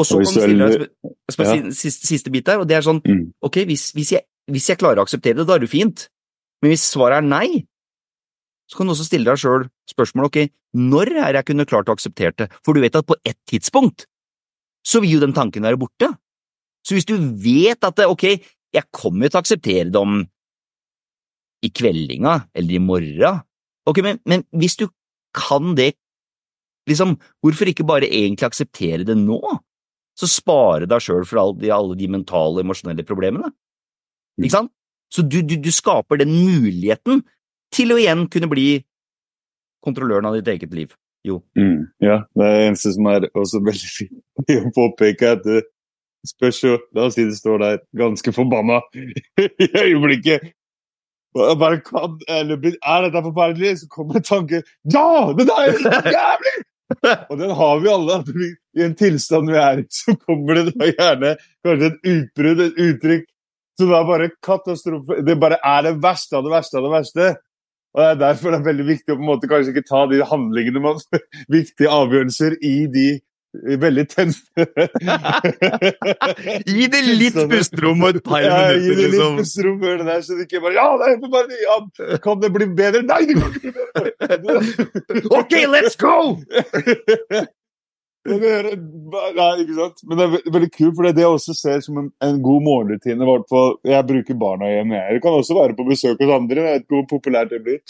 Og 0.00 0.06
så 0.08 0.18
kan 0.18 0.24
du 0.24 0.30
stille 0.32 0.68
deg 0.68 0.84
sp- 0.88 1.12
sp- 1.32 1.44
Ja. 1.46 1.70
siste, 1.76 2.06
siste 2.08 2.30
bit 2.32 2.44
der, 2.46 2.58
og 2.60 2.66
det 2.68 2.76
er 2.76 2.82
sånn, 2.82 3.00
Mm. 3.04 3.32
ok, 3.42 3.64
hvis, 3.68 3.92
hvis, 3.92 4.10
jeg, 4.12 4.22
hvis 4.50 4.66
jeg 4.68 4.78
klarer 4.78 4.98
å 4.98 5.06
akseptere 5.06 5.36
det, 5.36 5.46
da 5.46 5.54
er 5.54 5.58
det 5.60 5.70
fint. 5.70 6.08
Men 6.62 6.72
hvis 6.72 6.86
svaret 6.92 7.20
er 7.20 7.28
nei, 7.28 7.46
så 8.70 8.78
kan 8.78 8.88
du 8.88 8.94
også 8.94 9.08
stille 9.08 9.28
deg 9.28 9.40
sjøl 9.42 9.66
spørsmålet, 9.90 10.30
ok, 10.30 10.52
når 10.78 11.10
er 11.26 11.36
jeg 11.36 11.48
kunne 11.50 11.68
klart 11.68 11.90
å 11.90 11.96
akseptere 11.96 12.34
det? 12.38 12.48
For 12.64 12.72
du 12.72 12.80
vet 12.84 12.96
at 12.96 13.08
på 13.08 13.18
ett 13.26 13.38
tidspunkt 13.50 14.06
så 14.86 15.02
vil 15.02 15.16
jo 15.16 15.22
den 15.22 15.34
tanken 15.36 15.66
være 15.66 15.80
borte. 15.80 16.08
Så 16.86 16.96
hvis 16.96 17.06
du 17.06 17.14
vet 17.18 17.82
at 17.84 17.98
det, 17.98 18.08
ok, 18.10 18.24
jeg 18.72 18.88
kommer 18.94 19.28
til 19.28 19.38
å 19.38 19.42
akseptere 19.42 19.90
det 19.92 20.00
om 20.00 20.22
i 21.62 21.70
kveldinga 21.70 22.38
eller 22.58 22.78
i 22.78 22.82
morgen, 22.82 23.42
ok, 23.86 24.00
men, 24.06 24.22
men 24.26 24.46
hvis 24.56 24.78
du 24.80 24.88
kan 25.36 25.74
det 25.78 25.92
Liksom, 26.90 27.12
hvorfor 27.38 27.68
ikke 27.70 27.84
bare 27.86 28.08
egentlig 28.10 28.48
akseptere 28.48 29.04
det 29.06 29.14
nå? 29.14 29.38
Så 30.18 30.26
spare 30.26 30.88
deg 30.90 31.04
sjøl 31.04 31.22
for 31.22 31.38
alle 31.38 31.54
de, 31.60 31.68
alle 31.70 31.94
de 31.94 32.08
mentale 32.10 32.64
emosjonelle 32.64 33.04
problemene. 33.06 33.52
Ikke 34.40 34.56
sant? 34.56 34.72
Så 35.12 35.22
du, 35.22 35.42
du, 35.44 35.58
du 35.60 35.70
skaper 35.74 36.22
den 36.22 36.32
muligheten 36.32 37.20
til 37.74 37.92
å 37.92 37.98
igjen 38.00 38.26
kunne 38.32 38.48
bli 38.48 38.66
kontrolløren 39.84 40.28
av 40.30 40.38
ditt 40.38 40.48
eget 40.54 40.72
liv. 40.76 40.94
Jo. 41.26 41.38
Mm, 41.58 41.84
ja, 42.02 42.22
det 42.34 42.46
er 42.46 42.56
det 42.56 42.64
eneste 42.70 42.94
som 42.96 43.06
er 43.12 43.28
også 43.30 43.60
veldig 43.62 43.90
fint 43.92 44.56
å 44.56 44.72
påpeke, 44.74 45.36
at 45.36 45.44
det 45.46 45.62
spørs 46.26 46.58
jo 46.62 46.74
La 46.94 47.06
oss 47.08 47.16
si 47.18 47.26
det 47.26 47.38
står 47.38 47.62
der 47.62 47.78
ganske 47.98 48.34
forbanna 48.34 48.80
i 48.96 49.68
øyeblikket. 49.84 50.52
Jeg 51.32 51.56
bare 51.56 51.78
kan, 51.80 52.18
eller 52.28 52.58
Er 52.60 53.06
dette 53.06 53.22
forferdelig? 53.24 53.78
Så 53.80 53.86
kommer 53.88 54.18
en 54.18 54.26
tanke 54.26 54.60
Ja! 54.92 55.32
Det 55.32 55.48
er 55.48 55.70
jo 55.70 55.92
jævlig! 56.18 56.56
Og 57.30 57.38
den 57.40 57.54
har 57.56 57.78
vi 57.80 57.88
alle. 57.88 58.18
I 58.76 58.84
en 58.84 58.94
tilstand 58.96 59.48
vi 59.48 59.56
er 59.56 59.80
i, 59.80 59.86
så 59.88 60.12
kommer 60.26 60.60
det 60.60 60.74
da 60.74 60.90
gjerne 60.90 61.30
kanskje 61.64 61.88
et 61.88 62.10
utbrudd, 62.12 62.60
et 62.60 62.82
uttrykk 62.86 63.24
som 63.80 63.88
er 63.96 64.04
bare 64.08 64.30
katastrofe. 64.44 65.12
Det 65.26 65.36
bare 65.40 65.58
er 65.64 65.80
det 65.88 65.96
verste 66.02 66.36
av 66.38 66.42
det 66.46 66.52
verste 66.54 66.74
av 66.78 66.82
det 66.86 66.92
verste. 66.98 67.26
Og 67.92 68.00
det 68.00 68.06
er 68.08 68.16
derfor 68.22 68.46
det 68.54 68.58
er 68.60 68.68
veldig 68.70 68.86
viktig 68.88 69.12
å 69.12 69.16
på 69.18 69.20
en 69.20 69.28
måte 69.28 69.48
kanskje 69.50 69.70
ikke 69.74 69.88
ta 69.90 70.00
de 70.08 70.22
handlingene 70.24 70.80
man 70.80 70.96
Viktige 71.52 71.90
avgjørelser 71.92 72.54
i 72.64 72.86
de 72.92 73.08
veldig 73.52 74.06
tente 74.08 74.64
Gi 76.72 76.86
det 76.88 77.02
litt 77.04 77.36
pusterom 77.50 78.00
og 78.00 78.16
et 78.16 78.24
par 78.24 78.40
Ja, 78.40 78.72
gi 78.72 78.94
det 78.96 78.98
litt 79.10 79.12
liksom. 79.12 79.36
pusterom 79.42 79.76
før 79.82 80.00
det 80.00 80.06
der, 80.08 80.22
så 80.24 80.32
det 80.38 80.46
ikke 80.48 80.62
bare 80.64 80.72
Ja, 80.78 80.86
det 80.96 81.04
er 81.10 81.16
bare! 81.34 81.58
Ja, 81.60 81.76
kan 82.24 82.40
det 82.40 82.48
bli 82.54 82.66
bedre? 82.80 83.04
Nei, 83.08 83.22
det 83.28 83.36
kan 83.36 83.52
ikke 83.52 83.72
bli 83.76 83.84
bedre! 84.24 84.56
Ok, 85.42 85.52
let's 85.68 85.96
go! 86.00 86.16
Nei, 88.22 89.48
ikke 89.64 89.74
sant? 89.74 90.04
Men 90.06 90.18
det 90.20 90.24
er 90.26 90.52
veldig 90.54 90.68
kult, 90.76 90.94
for 90.94 91.08
det 91.08 91.24
jeg 91.24 91.34
også 91.34 91.56
ser 91.58 91.82
som 91.82 91.98
en, 91.98 92.08
en 92.22 92.38
god 92.44 92.62
morgenrutine. 92.68 93.34
Jeg 93.88 94.08
bruker 94.12 94.38
barna 94.38 94.70
hjemme. 94.70 95.00
Jeg 95.00 95.18
Det 95.18 95.24
kan 95.24 95.38
også 95.40 95.58
være 95.58 95.76
på 95.78 95.88
besøk 95.88 96.22
hos 96.22 96.34
andre. 96.36 96.60
Jeg 96.60 96.78
vet 96.78 96.86
ikke 96.86 96.98
hvor 97.00 97.08
populært 97.16 97.50
det 97.50 97.62
blir. 97.66 97.82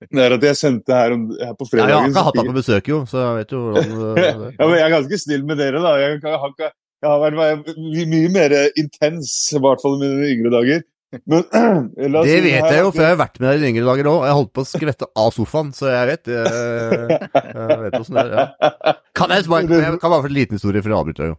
Det 0.00 0.22
er 0.24 0.32
at 0.32 0.44
jeg 0.48 0.56
sendte 0.56 0.96
her, 0.96 1.12
om, 1.12 1.26
her 1.36 1.52
på 1.58 1.66
Ja, 1.76 1.84
jeg 1.84 1.96
har 1.98 2.06
ikke 2.08 2.22
hatt 2.24 2.38
deg 2.38 2.46
på 2.48 2.56
besøk, 2.56 2.86
jo, 2.88 3.00
så 3.04 3.18
jeg 3.20 3.34
vet 3.36 3.50
jo 3.52 3.58
hvordan 3.68 4.22
ja, 4.24 4.62
men 4.64 4.78
jeg 4.78 4.84
er 4.86 4.94
ganske 4.94 5.18
snill 5.20 5.42
med 5.44 5.60
dere, 5.60 5.82
da. 5.84 5.90
Jeg, 6.00 6.22
har, 6.24 6.54
jeg 6.64 7.10
har 7.10 7.20
vært 7.26 7.68
mye 7.76 8.30
mer 8.32 8.54
intens, 8.80 9.34
i 9.52 9.60
hvert 9.60 9.84
fall 9.84 9.98
i 9.98 10.00
mine 10.06 10.30
yngre 10.32 10.54
dager. 10.56 10.86
Men 11.26 11.42
Det 11.96 12.22
si 12.22 12.36
vet 12.44 12.68
jeg 12.70 12.82
jo, 12.84 12.90
for 12.94 13.02
jeg 13.02 13.12
har 13.12 13.18
vært 13.18 13.40
med 13.40 13.48
deg 13.48 13.56
i 13.56 13.62
dine 13.62 13.70
yngre 13.72 13.88
dager 13.88 14.10
òg. 14.12 14.20
Jeg 14.28 14.36
holdt 14.38 14.52
på 14.54 14.62
å 14.62 14.68
skvette 14.68 15.08
av 15.18 15.32
sofaen, 15.34 15.72
så 15.74 15.90
jeg 15.90 16.10
vet 16.12 16.30
Jeg, 16.30 17.16
jeg 17.34 17.80
vet 17.84 17.96
åssen 17.98 18.18
det 18.20 18.26
er. 18.26 18.36
Ja. 18.36 18.92
Kan 19.18 19.34
jeg, 19.34 19.48
bare, 19.50 19.80
jeg 19.82 19.98
kan 20.02 20.14
bare 20.14 20.22
få 20.22 20.30
en 20.30 20.36
liten 20.36 20.60
historie, 20.60 20.84
for 20.84 20.92
jeg 20.92 21.00
avbryter 21.00 21.32
jo. 21.32 21.38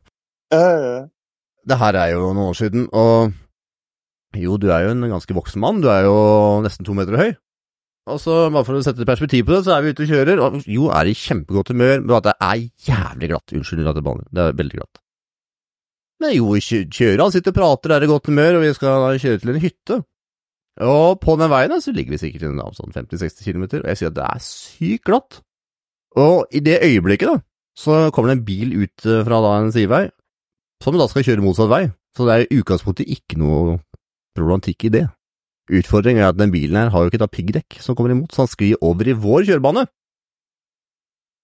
Det 1.72 1.78
her 1.78 2.00
er 2.02 2.12
jo 2.16 2.26
noen 2.26 2.50
år 2.50 2.58
siden, 2.58 2.90
og 2.92 3.32
jo, 4.42 4.58
du 4.60 4.68
er 4.72 4.88
jo 4.88 4.92
en 4.96 5.08
ganske 5.12 5.36
voksen 5.36 5.64
mann. 5.64 5.80
Du 5.84 5.88
er 5.92 6.06
jo 6.08 6.18
nesten 6.66 6.88
to 6.88 6.96
meter 6.98 7.20
høy. 7.20 7.32
Og 8.12 8.18
så, 8.20 8.36
bare 8.50 8.66
for 8.66 8.80
å 8.80 8.84
sette 8.84 9.06
perspektiv 9.08 9.46
på 9.48 9.54
det, 9.54 9.62
så 9.68 9.76
er 9.76 9.86
vi 9.86 9.94
ute 9.94 10.04
og 10.04 10.12
kjører, 10.12 10.42
og 10.42 10.68
jo 10.68 10.90
er 10.92 11.08
i 11.12 11.16
kjempegodt 11.16 11.72
humør, 11.72 12.02
men 12.02 12.16
at 12.18 12.28
det 12.28 12.36
er 12.48 12.64
jævlig 12.90 13.32
glatt. 13.32 13.56
Unnskyld 13.56 13.92
at. 13.92 14.02
Det 14.02 14.44
er 14.44 14.58
veldig 14.58 14.80
glatt. 14.80 15.01
Men 16.22 16.36
jo, 16.36 16.54
kjører, 16.62 17.22
han 17.24 17.34
sitter 17.34 17.54
og 17.54 17.58
prater, 17.58 17.96
er 17.96 18.06
i 18.06 18.10
godt 18.10 18.30
humør, 18.30 18.60
og 18.60 18.66
vi 18.66 18.74
skal 18.78 19.22
kjøre 19.22 19.42
til 19.42 19.54
en 19.54 19.62
hytte. 19.64 20.02
Og 20.82 21.20
på 21.22 21.36
den 21.40 21.52
veien 21.52 21.82
så 21.84 21.94
ligger 21.94 22.16
vi 22.16 22.22
sikkert 22.22 22.46
i 22.46 22.50
en 22.52 22.62
sånn 22.78 22.94
50-60 22.96 23.48
km, 23.48 23.64
og 23.82 23.90
jeg 23.90 24.00
sier 24.00 24.12
at 24.12 24.18
det 24.18 24.28
er 24.28 24.44
sykt 24.46 25.08
glatt. 25.10 25.40
Og 26.22 26.52
i 26.54 26.62
det 26.64 26.80
øyeblikket, 26.86 27.32
da, 27.32 27.42
så 27.78 28.10
kommer 28.14 28.32
det 28.32 28.38
en 28.40 28.46
bil 28.48 28.76
ut 28.84 29.08
eh, 29.08 29.24
fra 29.28 29.40
da 29.44 29.54
en 29.60 29.72
sidevei, 29.74 30.04
som 30.84 30.98
da 31.00 31.08
skal 31.10 31.26
kjøre 31.28 31.46
motsatt 31.46 31.72
vei. 31.72 31.86
Så 32.18 32.28
det 32.28 32.34
er 32.34 32.46
i 32.46 32.60
utgangspunktet 32.60 33.12
ikke 33.12 33.40
noe 33.40 33.78
problematikk 34.36 34.88
i 34.90 34.94
det. 34.98 35.06
Utfordringen 35.72 36.24
er 36.24 36.34
at 36.34 36.40
den 36.40 36.52
bilen 36.52 36.76
her 36.80 36.92
har 36.92 37.04
jo 37.04 37.12
ikke 37.12 37.22
da 37.22 37.30
piggdekk 37.32 37.80
som 37.84 37.96
kommer 37.96 38.12
imot, 38.12 38.34
så 38.34 38.44
han 38.44 38.52
sklir 38.52 38.82
over 38.84 39.08
i 39.08 39.16
vår 39.16 39.48
kjørebane. 39.48 39.86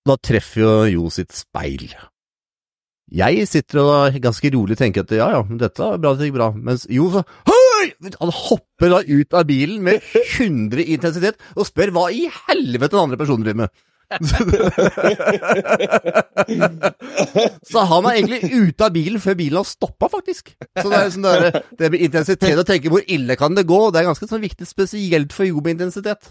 Da 0.08 0.16
treffer 0.24 0.64
jo 0.64 0.74
Jo 0.92 1.10
sitt 1.12 1.36
speil. 1.36 1.92
Jeg 3.08 3.46
sitter 3.48 3.80
og 3.84 4.16
ganske 4.20 4.50
rolig 4.52 4.76
tenker 4.80 5.06
at 5.06 5.12
ja 5.16 5.30
ja, 5.32 5.44
dette 5.62 5.84
er 5.84 6.00
bra, 6.02 6.12
det 6.18 6.28
gikk 6.28 6.36
bra, 6.36 6.50
mens 6.52 6.84
Jo 6.92 7.08
så 7.14 7.22
Hei! 7.48 7.94
Han 8.20 8.32
hopper 8.34 8.92
da 8.92 9.00
ut 9.06 9.34
av 9.38 9.46
bilen 9.48 9.84
med 9.86 10.04
100 10.12 10.84
intensitet 10.84 11.40
og 11.56 11.68
spør 11.70 11.94
hva 11.96 12.10
i 12.12 12.26
helvete 12.50 12.96
den 12.96 13.04
andre 13.06 13.20
personen 13.22 13.46
driver 13.46 13.62
med. 13.64 13.72
Så 17.68 17.82
han 17.90 18.06
er 18.08 18.14
egentlig 18.16 18.40
ute 18.48 18.86
av 18.86 18.94
bilen 18.96 19.20
før 19.24 19.36
bilen 19.40 19.60
har 19.60 19.68
stoppa, 19.68 20.08
faktisk. 20.12 20.44
Så 20.80 20.88
det 20.88 20.98
er 20.98 21.14
sånn 21.14 21.28
der, 21.28 21.42
det 21.80 21.92
med 21.94 22.04
intensitet 22.08 22.62
å 22.62 22.68
tenke 22.68 22.92
hvor 22.94 23.04
ille 23.04 23.34
kan 23.40 23.52
det 23.58 23.68
gå, 23.68 23.80
det 23.92 24.00
er 24.02 24.10
ganske 24.10 24.30
sånn 24.30 24.46
viktig 24.46 24.68
spesielt 24.70 25.32
for 25.36 25.44
Jo 25.48 25.58
med 25.60 25.72
intensitet. 25.78 26.22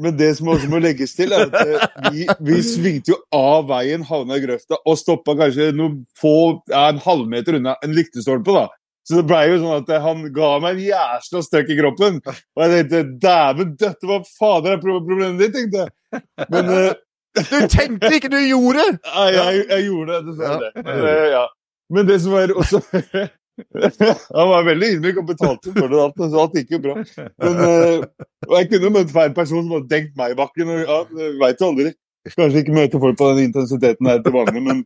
Men 0.00 0.16
det 0.16 0.30
som 0.38 0.50
også 0.52 0.68
må 0.70 0.80
legges 0.82 1.12
til, 1.16 1.34
er 1.34 1.48
at 1.48 1.56
eh, 1.60 2.12
vi, 2.14 2.26
vi 2.46 2.58
svingte 2.64 3.12
jo 3.14 3.18
av 3.36 3.68
veien, 3.70 4.04
havna 4.06 4.38
i 4.38 4.44
grøfta 4.44 4.78
og 4.80 4.98
stoppa 4.98 5.36
kanskje 5.38 5.70
noen 5.76 6.00
få, 6.18 6.34
ja, 6.70 6.88
en 6.88 7.02
halvmeter 7.04 7.58
unna 7.58 7.76
en 7.84 7.96
lyktestolpe. 7.96 8.54
da. 8.54 8.68
Så 9.08 9.18
det 9.18 9.26
blei 9.26 9.46
jo 9.50 9.60
sånn 9.62 9.80
at 9.80 9.88
eh, 9.90 10.02
han 10.04 10.24
ga 10.34 10.50
meg 10.62 10.76
en 10.76 10.82
jæsla 10.84 11.44
støkk 11.44 11.72
i 11.74 11.78
kroppen. 11.80 12.18
Og 12.30 12.64
jeg 12.64 12.74
tenkte 12.74 13.04
dæven 13.24 13.72
døtte, 13.80 14.10
hva 14.10 14.20
fader 14.38 14.76
er 14.76 14.82
problemet 14.82 15.40
ditt, 15.40 15.56
tenkte 15.56 15.86
jeg. 15.86 16.24
Men 16.50 16.70
uh, 16.70 16.92
Du 17.40 17.56
tenkte 17.70 18.12
ikke, 18.16 18.30
du 18.32 18.38
gjorde! 18.38 18.86
Nei, 19.06 19.26
jeg, 19.36 19.64
jeg 19.70 19.88
gjorde 19.88 20.14
det, 20.14 20.22
dessverre. 20.30 20.70
Ja. 20.74 20.84
Men, 20.86 21.02
uh, 21.06 21.26
ja. 21.34 21.44
Men 21.90 22.06
det 22.06 22.20
som 22.22 22.36
var 22.36 22.54
også 22.54 22.82
Han 24.38 24.50
var 24.52 24.66
veldig 24.68 24.90
ydmyk 24.96 25.22
og 25.22 25.30
betalte 25.30 25.72
for 25.76 25.88
det, 25.90 26.02
alt, 26.02 26.20
så 26.20 26.42
alt 26.44 26.58
gikk 26.58 26.76
jo 26.76 26.82
bra. 26.84 26.98
Men, 27.42 27.62
eh, 27.66 28.28
og 28.48 28.54
jeg 28.58 28.70
kunne 28.72 28.92
møtt 28.98 29.14
feil 29.14 29.34
person 29.36 29.64
som 29.64 29.74
hadde 29.76 29.90
denkt 29.92 30.16
meg 30.20 30.34
i 30.34 30.38
bakken. 30.38 30.72
og 30.74 30.82
ja, 30.84 31.00
Veit 31.40 31.62
jo 31.62 31.70
aldri. 31.72 31.94
Kanskje 32.28 32.60
ikke 32.60 32.76
møte 32.76 33.00
folk 33.00 33.16
på 33.16 33.30
den 33.30 33.46
intensiteten 33.48 34.08
her 34.10 34.18
til 34.20 34.34
vanlig, 34.34 34.60
men, 34.60 34.82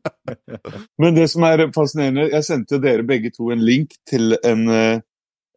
men 1.02 1.16
det 1.16 1.26
som 1.32 1.42
er 1.48 1.64
fascinerende 1.74 2.28
Jeg 2.28 2.46
sendte 2.46 2.78
dere 2.78 3.02
begge 3.06 3.32
to 3.34 3.50
en 3.50 3.64
link 3.66 3.96
til 4.06 4.37
en, 4.46 4.68
eh, 4.70 5.02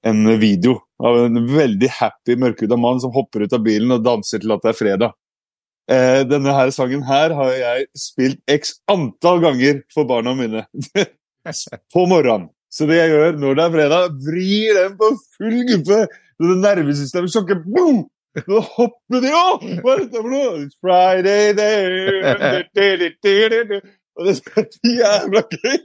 en 0.08 0.34
video 0.42 0.80
av 0.98 1.20
en 1.28 1.44
veldig 1.52 1.92
happy 2.00 2.38
mørkhuda 2.42 2.80
mann 2.82 3.02
som 3.04 3.14
hopper 3.14 3.46
ut 3.46 3.54
av 3.54 3.62
bilen 3.66 3.94
og 3.94 4.04
danser 4.06 4.42
til 4.42 4.56
at 4.56 4.66
det 4.66 4.74
er 4.74 4.80
fredag. 4.80 5.18
Eh, 5.88 6.22
denne 6.28 6.52
her 6.52 6.74
sangen 6.76 7.06
her 7.08 7.32
har 7.38 7.54
jeg 7.56 7.86
spilt 7.96 8.42
x 8.52 8.74
antall 8.92 9.40
ganger 9.46 9.84
for 9.94 10.10
barna 10.10 10.34
mine 10.36 10.66
på 11.94 12.08
morgenen. 12.10 12.50
Så 12.74 12.82
det 12.90 12.98
jeg 13.00 13.14
gjør 13.14 13.40
når 13.42 13.58
det 13.58 13.66
er 13.66 13.76
fredag, 13.78 14.02
vrir 14.28 14.70
den 14.82 14.94
på 15.00 15.08
full 15.38 15.60
guffe. 15.70 16.00
Så 16.38 16.52
det 16.52 16.58
nervesystemet 16.64 17.34
sjokker. 17.34 17.58
Boom! 17.66 18.00
Nå 18.46 18.60
hopper 18.76 19.24
de 19.24 19.30
òg! 19.34 19.64
Hva 19.82 19.96
er 19.96 20.04
dette 20.04 20.20
for 20.20 20.30
noe? 20.30 20.60
It's 20.66 20.78
Friday 20.84 21.44
there. 21.58 23.82
Og 24.18 24.26
det 24.26 24.34
som 24.38 24.46
er 24.58 24.64
jævla 24.98 25.42
gøy, 25.54 25.76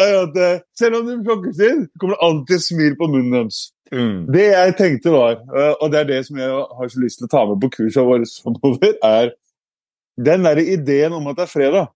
er 0.00 0.14
at 0.22 0.38
eh, 0.40 0.60
selv 0.80 1.00
om 1.00 1.08
de 1.08 1.16
sjokkes 1.24 1.58
inn, 1.66 1.82
kommer 2.00 2.16
det 2.16 2.28
alltid 2.28 2.62
smil 2.64 2.94
på 2.96 3.08
munnen 3.12 3.34
deres. 3.36 3.58
Mm. 3.92 4.22
Det 4.32 4.46
jeg 4.46 4.76
tenkte 4.78 5.12
var, 5.12 5.42
eh, 5.44 5.74
og 5.74 5.92
det 5.92 6.00
er 6.00 6.08
det 6.08 6.22
som 6.26 6.40
jeg 6.40 6.62
har 6.78 6.92
så 6.92 7.02
lyst 7.02 7.20
til 7.20 7.28
å 7.28 7.34
ta 7.34 7.42
med 7.50 7.60
på 7.62 7.70
kursa 7.76 8.06
våre 8.06 8.30
framover, 8.32 8.96
er 9.04 9.34
den 10.16 10.48
derre 10.48 10.64
ideen 10.64 11.18
om 11.18 11.28
at 11.28 11.36
det 11.36 11.44
er 11.44 11.52
fredag. 11.52 11.92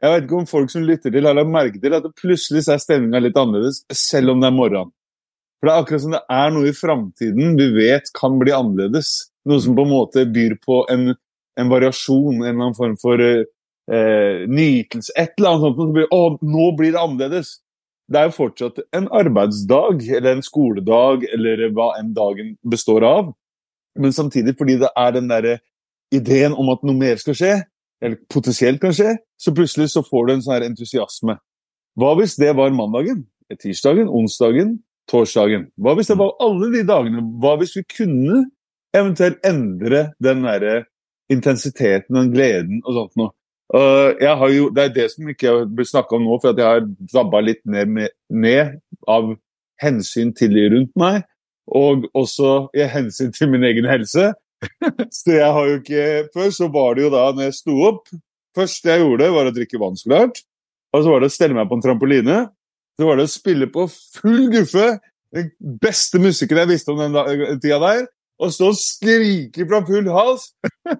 Jeg 0.00 0.14
vet 0.14 0.24
ikke 0.24 0.38
om 0.38 0.48
folk 0.48 0.70
som 0.72 0.84
lytter 0.88 1.12
til, 1.12 1.26
har 1.28 1.36
lagt 1.36 1.52
merke 1.52 1.80
til 1.80 1.92
at 1.92 2.06
plutselig 2.16 2.62
er 2.64 2.80
stemninga 2.80 3.20
litt 3.20 3.36
annerledes, 3.36 3.82
selv 3.92 4.32
om 4.32 4.40
det 4.40 4.48
er 4.48 4.56
morgen. 4.56 4.92
For 5.60 5.68
det 5.68 5.72
er 5.74 5.82
akkurat 5.82 6.02
som 6.06 6.14
det 6.16 6.20
er 6.32 6.52
noe 6.54 6.68
i 6.70 6.76
framtiden 6.76 7.56
vi 7.58 7.66
vet 7.74 8.08
kan 8.16 8.38
bli 8.40 8.54
annerledes. 8.56 9.10
Noe 9.48 9.60
som 9.60 9.76
på 9.76 9.84
en 9.84 9.92
måte 9.92 10.24
byr 10.24 10.54
på 10.64 10.82
en, 10.92 11.10
en 11.60 11.72
variasjon, 11.72 12.38
en 12.38 12.46
eller 12.46 12.62
annen 12.62 12.78
form 12.78 12.94
for 13.00 13.20
eh, 13.20 13.42
eh, 13.92 14.46
nytelse. 14.48 15.12
Et 15.20 15.34
eller 15.36 15.50
annet 15.50 15.66
sånt 15.66 15.82
som 15.82 15.92
blir 15.98 16.08
Å, 16.16 16.22
nå 16.40 16.70
blir 16.78 16.94
det 16.96 17.02
annerledes! 17.02 17.58
Det 18.10 18.18
er 18.18 18.30
jo 18.30 18.38
fortsatt 18.40 18.80
en 18.96 19.04
arbeidsdag, 19.14 20.00
eller 20.16 20.32
en 20.32 20.42
skoledag, 20.42 21.28
eller 21.36 21.68
hva 21.76 21.92
enn 22.00 22.14
dagen 22.16 22.56
består 22.66 23.04
av. 23.06 23.28
Men 24.00 24.16
samtidig, 24.16 24.56
fordi 24.58 24.80
det 24.80 24.90
er 24.98 25.12
den 25.14 25.28
derre 25.30 25.60
ideen 26.10 26.56
om 26.58 26.72
at 26.72 26.82
noe 26.88 26.96
mer 26.98 27.20
skal 27.20 27.36
skje, 27.38 27.52
eller 28.00 28.20
potensielt 28.32 28.80
kan 28.82 28.94
skje, 28.96 29.16
så 29.40 29.52
plutselig 29.56 29.90
så 29.92 30.02
får 30.06 30.26
du 30.26 30.32
en 30.34 30.44
sånn 30.44 30.56
her 30.56 30.68
entusiasme. 30.68 31.36
Hva 32.00 32.14
hvis 32.18 32.36
det 32.40 32.52
var 32.56 32.72
mandagen, 32.74 33.24
tirsdagen, 33.60 34.08
onsdagen, 34.08 34.78
torsdagen? 35.10 35.68
Hva 35.80 35.96
hvis 35.98 36.10
det 36.12 36.16
var 36.20 36.36
alle 36.42 36.70
de 36.74 36.84
dagene? 36.88 37.24
Hva 37.42 37.56
hvis 37.60 37.74
vi 37.76 37.84
kunne 37.90 38.44
eventuelt 38.96 39.42
endre 39.46 40.08
den 40.22 40.46
derre 40.46 40.84
intensiteten, 41.30 42.16
den 42.16 42.32
gleden 42.34 42.80
og 42.86 42.96
sånt 42.96 43.20
noe? 43.20 43.34
Uh, 43.70 44.16
jeg 44.18 44.34
har 44.34 44.50
jo, 44.50 44.70
det 44.74 44.82
er 44.82 44.94
det 44.94 45.10
som 45.12 45.28
ikke 45.30 45.52
blir 45.70 45.86
snakka 45.86 46.16
om 46.16 46.24
nå, 46.26 46.38
for 46.42 46.58
jeg 46.58 46.66
har 46.66 46.86
dabba 47.12 47.42
litt 47.44 47.60
ned, 47.70 48.08
ned 48.26 48.80
av 49.06 49.34
hensyn 49.80 50.32
til 50.36 50.56
de 50.56 50.64
rundt 50.72 50.90
meg, 50.98 51.22
og 51.70 52.08
også 52.18 52.72
i 52.74 52.88
hensyn 52.90 53.30
til 53.36 53.52
min 53.52 53.64
egen 53.68 53.86
helse. 53.86 54.32
Så 55.18 55.32
jeg 55.34 55.48
har 55.56 55.68
jo 55.70 55.78
ikke 55.80 56.04
Før 56.34 56.50
så 56.52 56.66
var 56.72 56.94
det 56.96 57.06
jo 57.06 57.10
da 57.14 57.22
når 57.32 57.46
jeg 57.48 57.56
sto 57.60 57.76
opp 57.88 58.10
Først 58.58 58.84
jeg 58.84 59.00
gjorde, 59.00 59.28
var 59.32 59.46
å 59.46 59.52
drikke 59.54 59.78
vann, 59.78 59.94
så 59.96 60.08
klart. 60.10 60.40
Og 60.90 61.04
så 61.04 61.12
var 61.12 61.22
det 61.22 61.28
å 61.30 61.34
stelle 61.36 61.54
meg 61.54 61.68
på 61.70 61.76
en 61.78 61.84
trampoline. 61.84 62.38
Så 62.98 63.06
var 63.06 63.20
det 63.20 63.28
å 63.28 63.30
spille 63.30 63.68
på 63.70 63.84
full 64.18 64.48
guffe 64.50 64.88
den 65.30 65.52
beste 65.78 66.18
musikken 66.18 66.58
jeg 66.58 66.70
visste 66.72 66.90
om 66.90 66.98
den 66.98 67.14
da- 67.14 67.28
tida 67.62 67.78
der. 67.78 68.02
Og 68.42 68.50
så 68.50 68.72
skrike 68.74 69.68
fra 69.70 69.84
full 69.86 70.10
hals. 70.10 70.48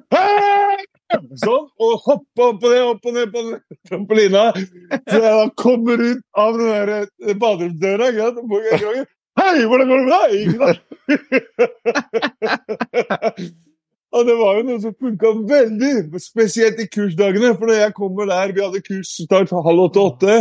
Sånn, 1.43 1.67
og 1.83 2.05
hoppe 2.07 2.45
opp 2.53 2.63
og 2.63 2.71
ned, 2.71 2.83
opp 2.87 3.09
og 3.11 3.17
ned 3.17 3.33
på 3.35 3.43
trampolina. 3.91 4.45
Så 4.55 5.19
jeg 5.19 5.23
da 5.41 5.47
kommer 5.59 6.05
ut 6.05 6.23
av 6.39 6.59
den 6.61 6.71
der 6.71 6.93
eh, 7.01 7.35
baderomsdøra. 7.35 8.13
Hei, 9.41 9.65
hvordan 9.65 9.89
går 9.89 9.99
det 9.99 10.07
med 10.07 10.13
deg? 10.13 10.79
Og 14.13 14.25
det 14.29 14.35
var 14.37 14.59
jo 14.59 14.65
noe 14.67 14.81
som 14.83 14.93
funka 15.01 15.33
veldig, 15.49 15.93
spesielt 16.21 16.81
i 16.83 16.89
kursdagene. 16.91 17.55
For 17.57 17.71
når 17.71 17.79
jeg 17.79 17.97
kommer 17.97 18.29
der, 18.29 18.53
vi 18.57 18.65
hadde 18.65 18.83
kurs 18.85 19.15
start 19.17 19.55
halv 19.55 19.85
åtte-åtte, 19.87 20.35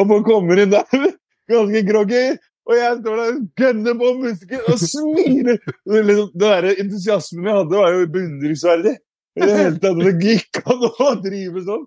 og 0.00 0.08
man 0.08 0.24
kommer 0.24 0.62
inn 0.62 0.72
der 0.72 0.86
ganske 1.52 1.82
groggy, 1.90 2.24
og 2.66 2.74
jeg 2.74 2.96
står 3.02 3.20
der 3.20 3.34
og 3.34 3.42
gønner 3.60 3.98
på 4.00 4.14
musikken 4.22 4.64
og 4.72 4.80
smiler. 4.82 5.60
Det, 5.60 6.00
liksom, 6.08 6.32
der 6.40 6.70
entusiasmen 6.72 7.50
jeg 7.50 7.60
hadde, 7.60 7.82
var 7.82 7.92
jo 7.92 8.08
beundringsverdig. 8.16 8.96
I 9.36 9.44
det 9.44 9.60
hele 9.60 9.78
tatt, 9.82 10.00
det 10.00 10.16
gikk 10.24 10.64
an 10.64 10.88
å 10.88 11.12
drive 11.20 11.66
sånn. 11.68 11.86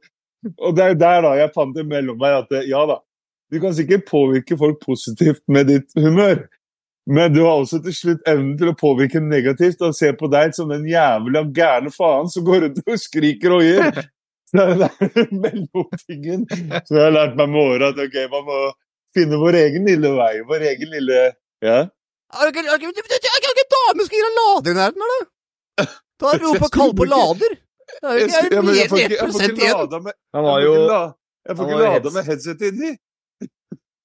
Og 0.53 0.77
det 0.77 0.85
er 0.85 1.01
der 1.01 1.25
da 1.25 1.33
jeg 1.35 1.55
fant 1.55 1.75
det 1.75 1.83
mellom 1.89 2.19
meg 2.21 2.37
at 2.45 2.61
ja 2.69 2.85
da, 2.87 3.01
du 3.49 3.57
kan 3.59 3.73
sikkert 3.75 4.05
påvirke 4.07 4.55
folk 4.57 4.77
positivt 4.85 5.41
med 5.51 5.67
ditt 5.71 5.89
humør. 5.97 6.45
Men 7.09 7.33
du 7.33 7.39
har 7.41 7.57
også 7.57 7.79
til 7.81 7.95
slutt 7.95 8.27
evnen 8.29 8.53
til 8.59 8.69
å 8.69 8.77
påvirke 8.77 9.21
negativt 9.23 9.81
og 9.85 9.95
se 9.97 10.11
på 10.17 10.29
deg 10.29 10.53
som 10.53 10.69
den 10.69 10.85
jævla 10.85 11.41
gærne 11.55 11.89
faen 11.93 12.29
som 12.29 12.45
går 12.45 12.67
rundt 12.67 12.81
og 12.85 12.99
skriker 13.01 13.55
og 13.55 13.65
gir. 13.65 14.01
Så 14.49 14.65
det 14.65 14.87
er 14.89 15.27
mellomtingen 15.29 16.47
Så 16.49 16.95
jeg 16.95 17.03
har 17.03 17.11
lært 17.13 17.35
meg 17.37 17.51
med 17.53 17.59
åra, 17.61 17.91
at 17.93 17.99
ok, 18.01 18.15
man 18.31 18.47
må 18.47 18.59
finne 19.13 19.37
vår 19.41 19.57
egen 19.59 19.85
lille 19.89 20.09
vei. 20.17 20.31
Vår 20.49 20.65
egen 20.71 20.93
lille 20.95 21.19
Ja. 21.65 21.79
Er 22.29 22.45
det 22.45 22.53
ikke, 22.53 22.63
dame 22.69 22.93
det 22.93 23.03
det 23.97 24.05
som 24.05 24.15
gir 24.15 24.25
deg 24.25 24.39
lader 24.39 24.71
i 24.71 24.77
nærheten, 24.79 25.05
her, 25.05 25.93
Da 26.21 26.33
er 26.33 26.41
vi 26.41 26.49
oppe 26.49 26.67
og 26.69 26.73
kaller 26.73 26.97
på 26.97 27.07
lader. 27.09 27.55
Det 27.89 28.09
er 28.09 28.17
jo 28.17 28.19
Jeg, 28.19 28.29
ikke 28.29 28.55
ja, 28.55 28.61
men 28.61 28.75
jeg 28.77 28.89
mer 28.89 28.89
får 28.89 29.03
ikke, 29.05 29.17
jeg 29.17 29.49
1 29.49 29.63
igjen. 29.63 30.11
Han 30.37 30.49
jo 30.65 30.73
jeg 31.49 31.57
får 31.57 31.69
ikke 31.69 31.79
lada 31.81 32.11
med 32.13 32.27
headset 32.29 32.65
inni. 32.69 32.91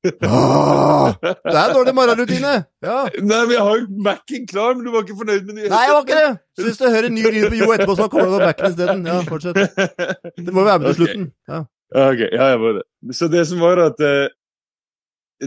Åh, 0.05 1.15
Det 1.23 1.55
er 1.55 1.61
en 1.63 1.75
dårlig 1.77 1.95
morgenrutine. 1.97 2.53
Ja. 2.85 2.97
Nei, 3.21 3.41
men 3.47 3.55
Jeg 3.55 3.65
har 3.67 3.79
jo 3.81 3.87
Mac-en 4.07 4.47
klar, 4.51 4.75
men 4.77 4.85
du 4.85 4.91
var 4.93 5.05
ikke 5.07 5.17
fornøyd 5.21 5.47
med 5.49 5.59
nye 5.59 5.71
Nei, 5.73 5.83
jeg 5.89 5.95
var 5.97 6.05
ikke 6.07 6.19
det. 6.21 6.31
Så 6.59 6.67
hvis 6.69 6.81
du 6.81 6.85
hører 6.89 7.09
en 7.09 7.17
ny 7.17 7.25
lyd 7.25 7.49
på 7.51 7.59
Jo 7.63 7.71
etterpå, 7.75 7.97
så 7.99 8.09
kommer 8.13 8.31
det 8.31 8.37
på 8.37 8.45
backen 8.45 8.71
isteden. 8.73 9.05
Ja, 9.09 9.19
fortsett. 9.29 9.61
det. 10.39 10.53
Må 10.53 10.65
jo 10.65 10.69
være 10.69 10.79
med 10.83 10.89
til 10.91 10.99
slutten. 11.01 11.27
Ja. 11.51 11.61
Ja, 11.95 12.07
ok. 12.11 12.23
Ja, 12.27 12.49
jeg 12.55 12.61
var 12.65 12.79
det. 12.81 12.85
Så 13.17 13.29
det 13.33 13.45
som 13.49 13.61
var 13.63 13.81
at 13.85 14.01
eh, 14.05 14.29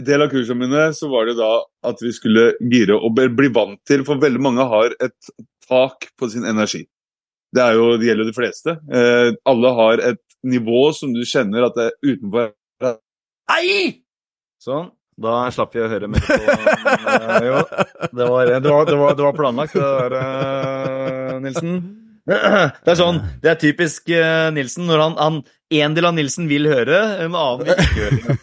del 0.06 0.22
av 0.24 0.30
kursene 0.32 0.62
mine, 0.66 0.84
så 0.96 1.08
var 1.12 1.28
det 1.28 1.36
da 1.38 1.50
at 1.90 2.02
vi 2.04 2.12
skulle 2.16 2.50
gire 2.72 2.96
og 2.98 3.14
bli 3.16 3.28
bli 3.40 3.50
vant 3.54 3.80
til, 3.88 4.04
for 4.08 4.20
veldig 4.22 4.42
mange 4.42 4.66
har 4.70 4.94
et 4.98 5.32
tak 5.68 6.08
på 6.18 6.30
sin 6.32 6.46
energi. 6.48 6.84
Det, 7.54 7.62
er 7.64 7.78
jo, 7.78 7.92
det 8.00 8.08
gjelder 8.10 8.26
jo 8.26 8.30
de 8.32 8.36
fleste. 8.36 8.74
Eh, 8.92 9.30
alle 9.48 9.74
har 9.78 10.02
et 10.12 10.22
nivå 10.48 10.88
som 10.96 11.12
du 11.16 11.22
kjenner 11.26 11.66
at 11.68 11.76
det 11.78 11.88
er 11.88 12.14
utenfor 12.14 12.52
Nei! 13.48 14.04
Sånn. 14.62 14.90
Da 15.18 15.48
slapp 15.50 15.72
vi 15.74 15.82
å 15.82 15.88
høre 15.90 16.06
mer 16.10 16.22
på 16.22 16.36
men, 16.38 17.46
Jo, 17.48 17.62
det 18.14 18.26
var, 18.28 18.50
det 18.52 18.70
var, 18.70 18.84
det 18.86 18.98
var, 19.00 19.16
det 19.18 19.24
var 19.24 19.34
planlagt, 19.34 19.74
det 19.74 19.82
der, 19.82 20.14
eh, 20.18 21.38
Nilsen. 21.42 21.80
Det 22.28 22.92
er 22.92 22.98
sånn, 22.98 23.22
det 23.42 23.50
er 23.50 23.56
typisk 23.58 24.10
eh, 24.12 24.50
Nilsen 24.52 24.84
når 24.84 25.00
han, 25.00 25.14
han 25.16 25.38
En 25.80 25.94
del 25.96 26.06
av 26.08 26.14
Nilsen 26.16 26.46
vil 26.50 26.68
høre, 26.70 26.98
en 27.24 27.34
annen 27.36 27.64
vil 27.64 27.72
ikke 27.72 28.04
høre. 28.04 28.36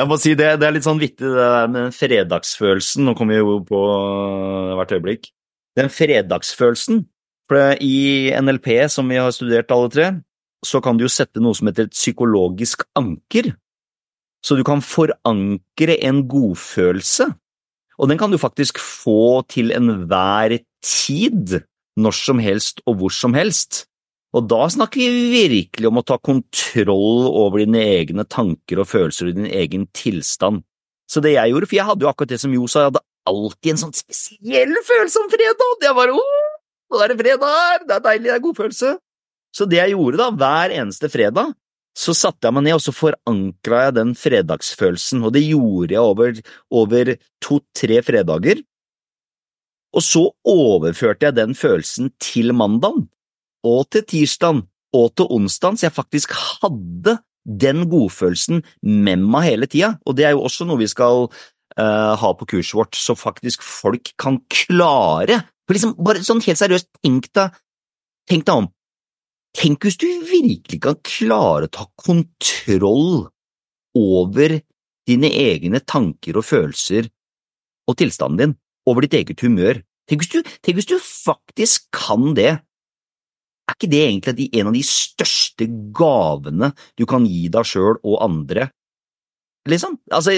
Jeg 0.00 0.08
må 0.10 0.18
si 0.22 0.34
det, 0.38 0.50
det 0.60 0.68
er 0.68 0.74
litt 0.76 0.86
sånn 0.86 1.00
vittig 1.00 1.24
det 1.24 1.38
der 1.38 1.72
med 1.72 1.96
fredagsfølelsen. 1.96 3.08
Nå 3.08 3.14
kommer 3.18 3.38
vi 3.38 3.40
jo 3.40 3.56
på 3.66 3.80
eh, 3.94 4.74
hvert 4.78 4.94
øyeblikk. 4.98 5.30
Den 5.78 5.90
fredagsfølelsen. 5.94 7.04
For 7.50 7.74
i 7.82 8.30
NLP, 8.38 8.68
som 8.92 9.10
vi 9.10 9.18
har 9.18 9.32
studert 9.34 9.72
alle 9.74 9.90
tre, 9.90 10.06
så 10.62 10.78
kan 10.84 10.98
du 10.98 11.08
jo 11.08 11.10
sette 11.10 11.42
noe 11.42 11.58
som 11.58 11.66
heter 11.70 11.88
et 11.88 11.96
psykologisk 11.96 12.84
anker. 12.98 13.50
Så 14.44 14.56
du 14.56 14.64
kan 14.64 14.80
forankre 14.84 15.98
en 16.06 16.24
godfølelse, 16.28 17.28
og 18.00 18.08
den 18.08 18.20
kan 18.20 18.32
du 18.32 18.38
faktisk 18.40 18.80
få 18.80 19.42
til 19.52 19.74
enhver 19.76 20.56
tid, 20.80 21.60
når 22.00 22.16
som 22.16 22.40
helst 22.40 22.80
og 22.88 22.96
hvor 23.00 23.12
som 23.12 23.36
helst. 23.36 23.84
Og 24.32 24.46
da 24.48 24.62
snakker 24.70 25.02
vi 25.02 25.26
virkelig 25.34 25.88
om 25.90 25.98
å 26.00 26.06
ta 26.06 26.16
kontroll 26.22 27.26
over 27.28 27.60
dine 27.60 27.82
egne 27.98 28.24
tanker 28.24 28.80
og 28.80 28.88
følelser 28.88 29.28
og 29.28 29.36
din 29.40 29.50
egen 29.50 29.88
tilstand. 29.96 30.62
Så 31.10 31.20
det 31.20 31.34
jeg 31.34 31.50
gjorde, 31.50 31.66
for 31.66 31.76
jeg 31.76 31.88
hadde 31.88 32.06
jo 32.06 32.10
akkurat 32.12 32.32
det 32.32 32.40
som 32.40 32.54
Jo 32.54 32.68
sa, 32.70 32.84
jeg 32.84 32.92
hadde 32.92 33.04
alltid 33.30 33.72
en 33.72 33.80
sånn 33.82 33.96
spesiell 33.98 34.74
følelse 34.86 35.24
om 35.24 35.30
fredag. 35.32 35.72
Jeg 35.82 35.98
bare 35.98 36.14
åh, 36.14 36.50
nå 36.90 37.02
er 37.02 37.12
det 37.12 37.18
fredag, 37.20 37.86
det 37.88 37.96
er 37.96 38.04
deilig, 38.06 38.28
det 38.28 38.36
er 38.36 38.44
godfølelse. 38.46 38.92
Så 39.50 39.66
det 39.66 39.80
jeg 39.80 39.96
gjorde 39.96 40.20
da, 40.22 40.30
hver 40.30 40.76
eneste 40.78 41.10
fredag, 41.10 41.56
så 41.96 42.14
satte 42.14 42.46
jeg 42.46 42.54
meg 42.54 42.66
ned 42.66 42.78
og 42.78 42.82
så 42.84 42.94
forankra 42.94 43.84
jeg 43.86 43.96
den 43.98 44.12
fredagsfølelsen, 44.18 45.24
og 45.26 45.34
det 45.34 45.44
gjorde 45.46 45.96
jeg 45.96 46.02
over, 46.02 46.42
over 46.82 47.14
to–tre 47.42 48.02
fredager. 48.06 48.62
Og 49.90 50.04
så 50.06 50.22
overførte 50.46 51.26
jeg 51.26 51.36
den 51.36 51.56
følelsen 51.58 52.12
til 52.22 52.54
mandagen, 52.54 53.08
og 53.66 53.88
til 53.90 54.06
tirsdagen, 54.06 54.64
og 54.94 55.10
til 55.18 55.30
onsdagen, 55.30 55.78
så 55.78 55.88
jeg 55.88 55.96
faktisk 55.96 56.34
hadde 56.34 57.18
den 57.44 57.86
godfølelsen 57.90 58.62
med 58.82 59.22
meg 59.24 59.48
hele 59.48 59.68
tida, 59.70 59.94
og 60.06 60.16
det 60.18 60.28
er 60.28 60.36
jo 60.36 60.44
også 60.46 60.66
noe 60.68 60.80
vi 60.82 60.90
skal 60.90 61.26
uh, 61.26 62.14
ha 62.20 62.32
på 62.36 62.48
kurset 62.54 62.76
vårt, 62.78 62.98
så 62.98 63.16
faktisk 63.18 63.64
folk 63.66 64.12
kan 64.20 64.40
klare 64.52 65.42
For 65.66 65.76
liksom, 65.76 65.94
bare 66.02 66.22
sånn 66.26 66.42
helt 66.42 66.58
seriøst, 66.58 66.88
tenk 66.98 67.28
deg, 67.36 67.54
tenk 68.26 68.46
deg 68.48 68.62
om. 68.64 68.64
Tenk 69.56 69.82
hvis 69.82 69.98
du 69.98 70.06
virkelig 70.28 70.78
kan 70.84 70.98
klare 71.06 71.66
å 71.66 71.72
ta 71.74 71.86
kontroll 71.98 73.26
over 73.98 74.60
dine 75.08 75.30
egne 75.34 75.80
tanker 75.82 76.38
og 76.38 76.46
følelser 76.46 77.08
og 77.90 77.96
tilstanden 77.98 78.38
din, 78.38 78.58
over 78.86 79.04
ditt 79.04 79.16
eget 79.18 79.42
humør. 79.42 79.80
Tenk 80.06 80.22
hvis 80.22 80.32
du, 80.32 80.52
tenk 80.62 80.78
hvis 80.78 80.90
du 80.90 80.98
faktisk 81.02 81.88
kan 81.94 82.34
det. 82.38 82.52
Er 83.66 83.74
ikke 83.74 83.90
det 83.90 84.02
egentlig 84.06 84.50
en 84.58 84.70
av 84.70 84.76
de 84.76 84.84
største 84.86 85.66
gavene 85.94 86.72
du 86.98 87.06
kan 87.10 87.26
gi 87.26 87.48
deg 87.50 87.66
sjøl 87.66 87.98
og 87.98 88.20
andre? 88.22 88.70
Liksom? 89.68 89.98
Altså, 90.14 90.32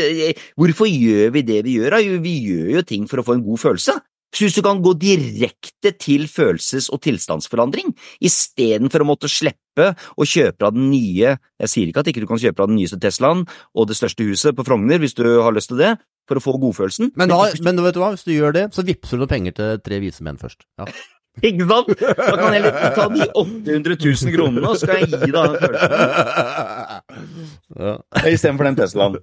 hvorfor 0.58 0.88
gjør 0.88 1.36
vi 1.36 1.44
det 1.46 1.60
vi 1.68 1.76
gjør? 1.78 2.00
Vi 2.24 2.34
gjør 2.48 2.72
jo 2.78 2.82
ting 2.88 3.04
for 3.08 3.20
å 3.20 3.26
få 3.26 3.36
en 3.36 3.44
god 3.44 3.60
følelse. 3.60 3.94
Så 4.32 4.46
hvis 4.46 4.56
du 4.56 4.62
kan 4.64 4.80
gå 4.84 4.94
direkte 4.96 5.92
til 6.00 6.24
følelses- 6.30 6.88
og 6.92 7.02
tilstandsforandring, 7.04 7.92
istedenfor 8.24 9.04
å 9.04 9.08
måtte 9.12 9.28
slippe 9.28 9.92
å 9.92 10.26
kjøpe 10.28 10.66
av 10.68 10.74
den 10.76 10.90
nye 10.92 11.36
Jeg 11.62 11.70
sier 11.72 11.88
ikke 11.88 12.02
at 12.02 12.08
ikke 12.10 12.24
du 12.24 12.28
kan 12.28 12.40
kjøpe 12.40 12.64
av 12.64 12.68
den 12.68 12.76
nyeste 12.80 12.98
Teslaen 13.00 13.46
og 13.72 13.88
det 13.88 13.96
største 13.96 14.26
huset 14.26 14.56
på 14.56 14.64
Frogner 14.66 15.00
hvis 15.00 15.16
du 15.16 15.24
har 15.24 15.52
lyst 15.54 15.70
til 15.72 15.80
det, 15.80 15.94
for 16.28 16.38
å 16.38 16.42
få 16.44 16.54
godfølelsen. 16.62 17.12
Men, 17.18 17.32
da, 17.32 17.48
men 17.64 17.80
vet 17.82 17.96
du 17.96 18.02
hva, 18.02 18.12
hvis 18.14 18.26
du 18.26 18.32
gjør 18.34 18.54
det, 18.56 18.68
så 18.76 18.84
vippser 18.86 19.18
du 19.18 19.24
noen 19.24 19.32
penger 19.32 19.56
til 19.58 19.82
tre 19.84 19.98
vise 20.02 20.24
menn 20.24 20.40
først. 20.40 20.64
Ja. 20.80 20.88
Ikke 21.48 21.64
sant? 21.64 21.88
Da 21.96 22.34
kan 22.36 22.52
jeg 22.52 22.60
heller 22.60 22.92
ta 22.92 23.06
de 23.08 23.24
800 23.40 23.94
000 23.96 24.34
kronene, 24.34 24.66
og 24.68 24.76
så 24.76 24.84
skal 24.84 24.98
jeg 25.00 25.06
gi 25.14 25.30
deg 25.32 25.32
den 25.32 25.56
følelsen. 25.62 25.94
ja. 27.80 27.94
Istedenfor 28.28 28.68
den 28.68 28.76
Teslaen. 28.76 29.16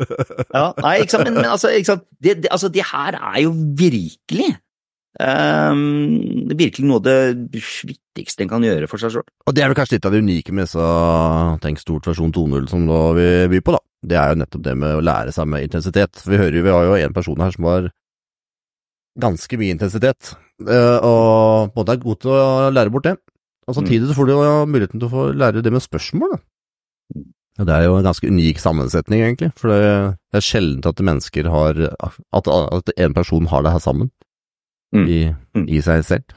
Ja, 0.49 0.63
nei, 0.81 0.95
ikke 1.03 1.13
sant, 1.13 1.27
men, 1.27 1.37
men 1.37 1.51
altså, 1.51 1.69
ikke 1.69 1.91
sant? 1.91 2.07
Det, 2.17 2.39
det, 2.41 2.49
altså, 2.49 2.71
det 2.73 2.87
her 2.89 3.19
er 3.19 3.37
jo 3.43 3.53
virkelig 3.53 4.49
ehm, 5.23 6.49
virkelig 6.57 6.87
noe 6.87 6.99
av 6.99 7.05
det 7.05 7.19
viktigste 7.53 8.45
en 8.45 8.51
kan 8.51 8.65
gjøre 8.65 8.89
for 8.89 9.01
seg 9.01 9.13
sjøl. 9.13 9.25
Og 9.47 9.55
det 9.55 9.63
er 9.63 9.71
vel 9.71 9.77
kanskje 9.77 9.97
litt 9.97 10.07
av 10.07 10.15
det 10.15 10.21
unike 10.23 10.55
med 10.55 10.69
så 10.71 10.83
Tenk 11.63 11.81
stort 11.81 12.09
versjon 12.09 12.33
2.0 12.35 12.69
som 12.71 12.85
da 12.89 12.99
vi 13.17 13.29
byr 13.53 13.63
på, 13.65 13.75
da. 13.75 13.81
Det 14.09 14.19
er 14.19 14.31
jo 14.31 14.41
nettopp 14.41 14.65
det 14.65 14.75
med 14.79 14.97
å 14.97 15.03
lære 15.03 15.33
seg 15.35 15.49
med 15.51 15.65
intensitet. 15.67 16.21
Vi 16.25 16.39
hører 16.39 16.59
jo, 16.59 16.65
vi 16.65 16.75
har 16.75 16.87
jo 16.87 16.99
en 16.99 17.15
person 17.15 17.43
her 17.43 17.55
som 17.55 17.67
har 17.67 17.89
ganske 19.19 19.59
mye 19.59 19.75
intensitet, 19.75 20.35
eh, 20.63 20.97
og 21.03 21.75
måte 21.75 21.95
er 21.95 22.03
god 22.03 22.21
til 22.23 22.31
å 22.31 22.69
lære 22.71 22.93
bort 22.93 23.09
det. 23.09 23.17
Og 23.67 23.75
samtidig 23.75 24.07
så 24.07 24.15
får 24.17 24.29
du 24.29 24.31
jo 24.33 24.45
muligheten 24.69 25.01
til 25.01 25.09
å 25.09 25.11
få 25.11 25.25
lære 25.35 25.63
det 25.65 25.73
med 25.73 25.83
spørsmål, 25.83 26.37
da. 26.37 26.39
Og 27.59 27.67
det 27.67 27.75
er 27.75 27.89
jo 27.89 27.97
en 27.97 28.07
ganske 28.07 28.29
unik 28.31 28.61
sammensetning, 28.63 29.25
egentlig, 29.25 29.51
for 29.59 29.73
det 29.73 30.39
er 30.39 30.45
sjelden 30.45 30.85
at 30.87 31.01
mennesker 31.03 31.49
har 31.51 31.81
At, 31.99 32.47
at 32.47 32.91
en 32.95 33.13
person 33.13 33.49
har 33.51 33.65
det 33.65 33.73
her 33.75 33.83
sammen 33.83 34.11
Mm. 34.95 35.07
i, 35.07 35.19
Mm. 35.55 35.65
i 35.69 35.81
seg 35.85 36.05
selv. 36.05 36.35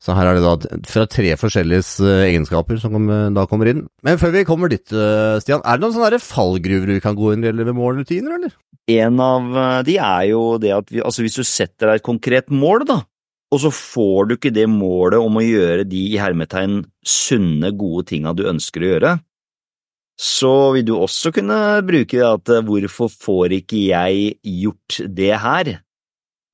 Så 0.00 0.14
her 0.16 0.30
er 0.30 0.38
det 0.38 0.44
da 0.46 0.78
fra 0.88 1.04
tre 1.10 1.34
forskjellige 1.36 1.84
eh, 2.06 2.30
egenskaper 2.30 2.78
som 2.80 2.94
da 3.34 3.44
kommer 3.50 3.68
inn. 3.68 3.82
Men 4.02 4.16
før 4.16 4.32
vi 4.32 4.46
kommer 4.48 4.70
dit, 4.72 4.86
eh, 4.92 5.36
Stian, 5.42 5.60
er 5.60 5.76
det 5.76 5.84
noen 5.84 5.96
sånne 5.96 6.20
fallgruver 6.24 6.94
vi 6.94 7.02
kan 7.04 7.18
gå 7.18 7.34
inn 7.34 7.44
i 7.44 7.52
ved 7.52 7.74
målrutiner, 7.76 8.38
eller? 8.38 8.54
En 8.88 9.20
av 9.20 9.56
eh, 9.56 9.82
de 9.86 9.98
er 9.98 10.28
jo 10.30 10.42
det 10.62 10.72
at 10.72 10.88
vi, 10.90 11.02
altså 11.04 11.24
hvis 11.26 11.36
du 11.36 11.44
setter 11.44 11.90
deg 11.90 12.00
et 12.00 12.06
konkret 12.06 12.48
mål, 12.48 12.86
da, 12.88 13.02
og 13.50 13.60
så 13.60 13.72
får 13.74 14.30
du 14.30 14.36
ikke 14.36 14.54
det 14.54 14.68
målet 14.70 15.18
om 15.20 15.36
å 15.36 15.44
gjøre 15.44 15.84
de 15.90 16.04
i 16.14 16.20
hermetegn 16.20 16.84
sunne, 17.04 17.72
gode 17.76 18.06
tinga 18.12 18.32
du 18.36 18.46
ønsker 18.48 18.84
å 18.86 18.92
gjøre, 18.94 19.12
så 20.20 20.52
vil 20.76 20.84
du 20.84 20.94
også 20.98 21.32
kunne 21.32 21.58
bruke 21.88 22.16
det 22.16 22.26
at 22.26 22.52
eh, 22.52 22.64
hvorfor 22.64 23.12
får 23.12 23.56
ikke 23.60 23.84
jeg 23.90 24.34
gjort 24.64 25.00
det 25.16 25.34
her? 25.44 25.74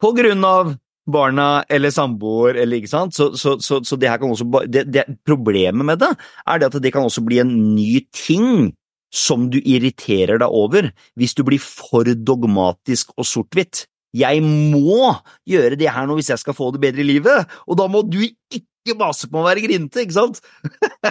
På 0.03 0.12
grunn 0.16 0.45
av 0.47 0.74
barna 1.07 1.64
eller 1.72 1.92
samboer 1.94 2.59
eller 2.59 2.80
ikke 2.80 2.90
sant, 2.90 3.14
så, 3.16 3.30
så, 3.38 3.57
så, 3.62 3.80
så 3.86 3.98
det 4.00 4.11
her 4.11 4.20
kan 4.20 4.32
også 4.34 4.66
det, 4.66 4.86
det, 4.90 5.07
Problemet 5.26 5.86
med 5.86 6.02
det 6.02 6.12
er 6.46 6.61
det 6.61 6.70
at 6.70 6.80
det 6.82 6.92
kan 6.94 7.07
også 7.07 7.24
bli 7.26 7.40
en 7.42 7.52
ny 7.76 8.02
ting 8.14 8.72
som 9.14 9.46
du 9.52 9.61
irriterer 9.62 10.40
deg 10.42 10.50
over 10.50 10.90
hvis 11.18 11.36
du 11.38 11.44
blir 11.46 11.62
for 11.62 12.07
dogmatisk 12.07 13.14
og 13.16 13.28
sort-hvitt. 13.28 13.86
Jeg 14.16 14.42
må 14.42 15.12
gjøre 15.48 15.78
det 15.78 15.90
her 15.92 16.09
nå 16.09 16.16
hvis 16.18 16.32
jeg 16.32 16.42
skal 16.42 16.57
få 16.57 16.72
det 16.74 16.82
bedre 16.82 17.04
i 17.04 17.11
livet, 17.14 17.46
og 17.66 17.78
da 17.78 17.86
må 17.90 18.02
du 18.07 18.18
ikke 18.24 18.64
mase 18.95 19.28
på 19.30 19.41
å 19.41 19.47
være 19.47 19.64
grinete, 19.64 20.05
ikke 20.05 20.14
sant? 20.14 20.39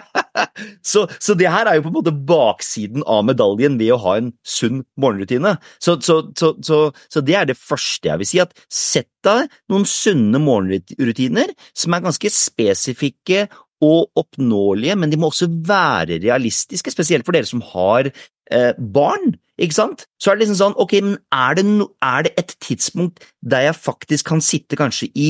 så, 0.92 1.04
så, 1.20 1.36
det 1.36 1.52
her 1.52 1.68
er 1.68 1.78
jo 1.78 1.86
på 1.86 1.92
en 1.92 1.98
måte 1.98 2.16
baksiden 2.16 3.04
av 3.04 3.26
medaljen 3.28 3.76
ved 3.82 3.92
å 3.96 4.00
ha 4.06 4.16
en 4.22 4.32
sunn 4.48 4.84
morgenrutine. 5.02 5.58
Så, 5.84 5.98
så, 6.06 6.22
så, 6.38 7.26
det 7.26 7.36
er 7.36 7.50
det 7.50 7.60
første 7.60 8.12
jeg 8.12 8.22
vil 8.22 8.32
si, 8.32 8.42
at 8.44 8.56
sett 8.72 9.12
deg 9.26 9.50
noen 9.72 9.88
sunne 9.90 10.40
morgenrutiner 10.42 11.52
som 11.76 11.96
er 11.98 12.06
ganske 12.06 12.32
spesifikke 12.32 13.48
og 13.84 14.12
oppnåelige, 14.20 14.96
men 14.96 15.12
de 15.12 15.20
må 15.20 15.30
også 15.32 15.50
være 15.68 16.22
realistiske, 16.24 16.94
spesielt 16.94 17.28
for 17.28 17.36
dere 17.36 17.50
som 17.50 17.64
har 17.74 18.08
eh, 18.08 18.72
barn. 18.80 19.36
Ikke 19.62 19.78
sant? 19.78 20.06
Så 20.20 20.32
er 20.32 20.38
det 20.38 20.46
liksom 20.46 20.60
sånn, 20.60 20.78
ok, 20.82 20.96
men 21.04 21.18
er 21.36 21.58
det, 21.60 21.66
no, 21.68 21.90
er 22.04 22.28
det 22.28 22.34
et 22.40 22.56
tidspunkt 22.64 23.24
der 23.44 23.70
jeg 23.70 23.80
faktisk 23.80 24.32
kan 24.32 24.44
sitte 24.44 24.80
kanskje 24.80 25.10
i 25.16 25.30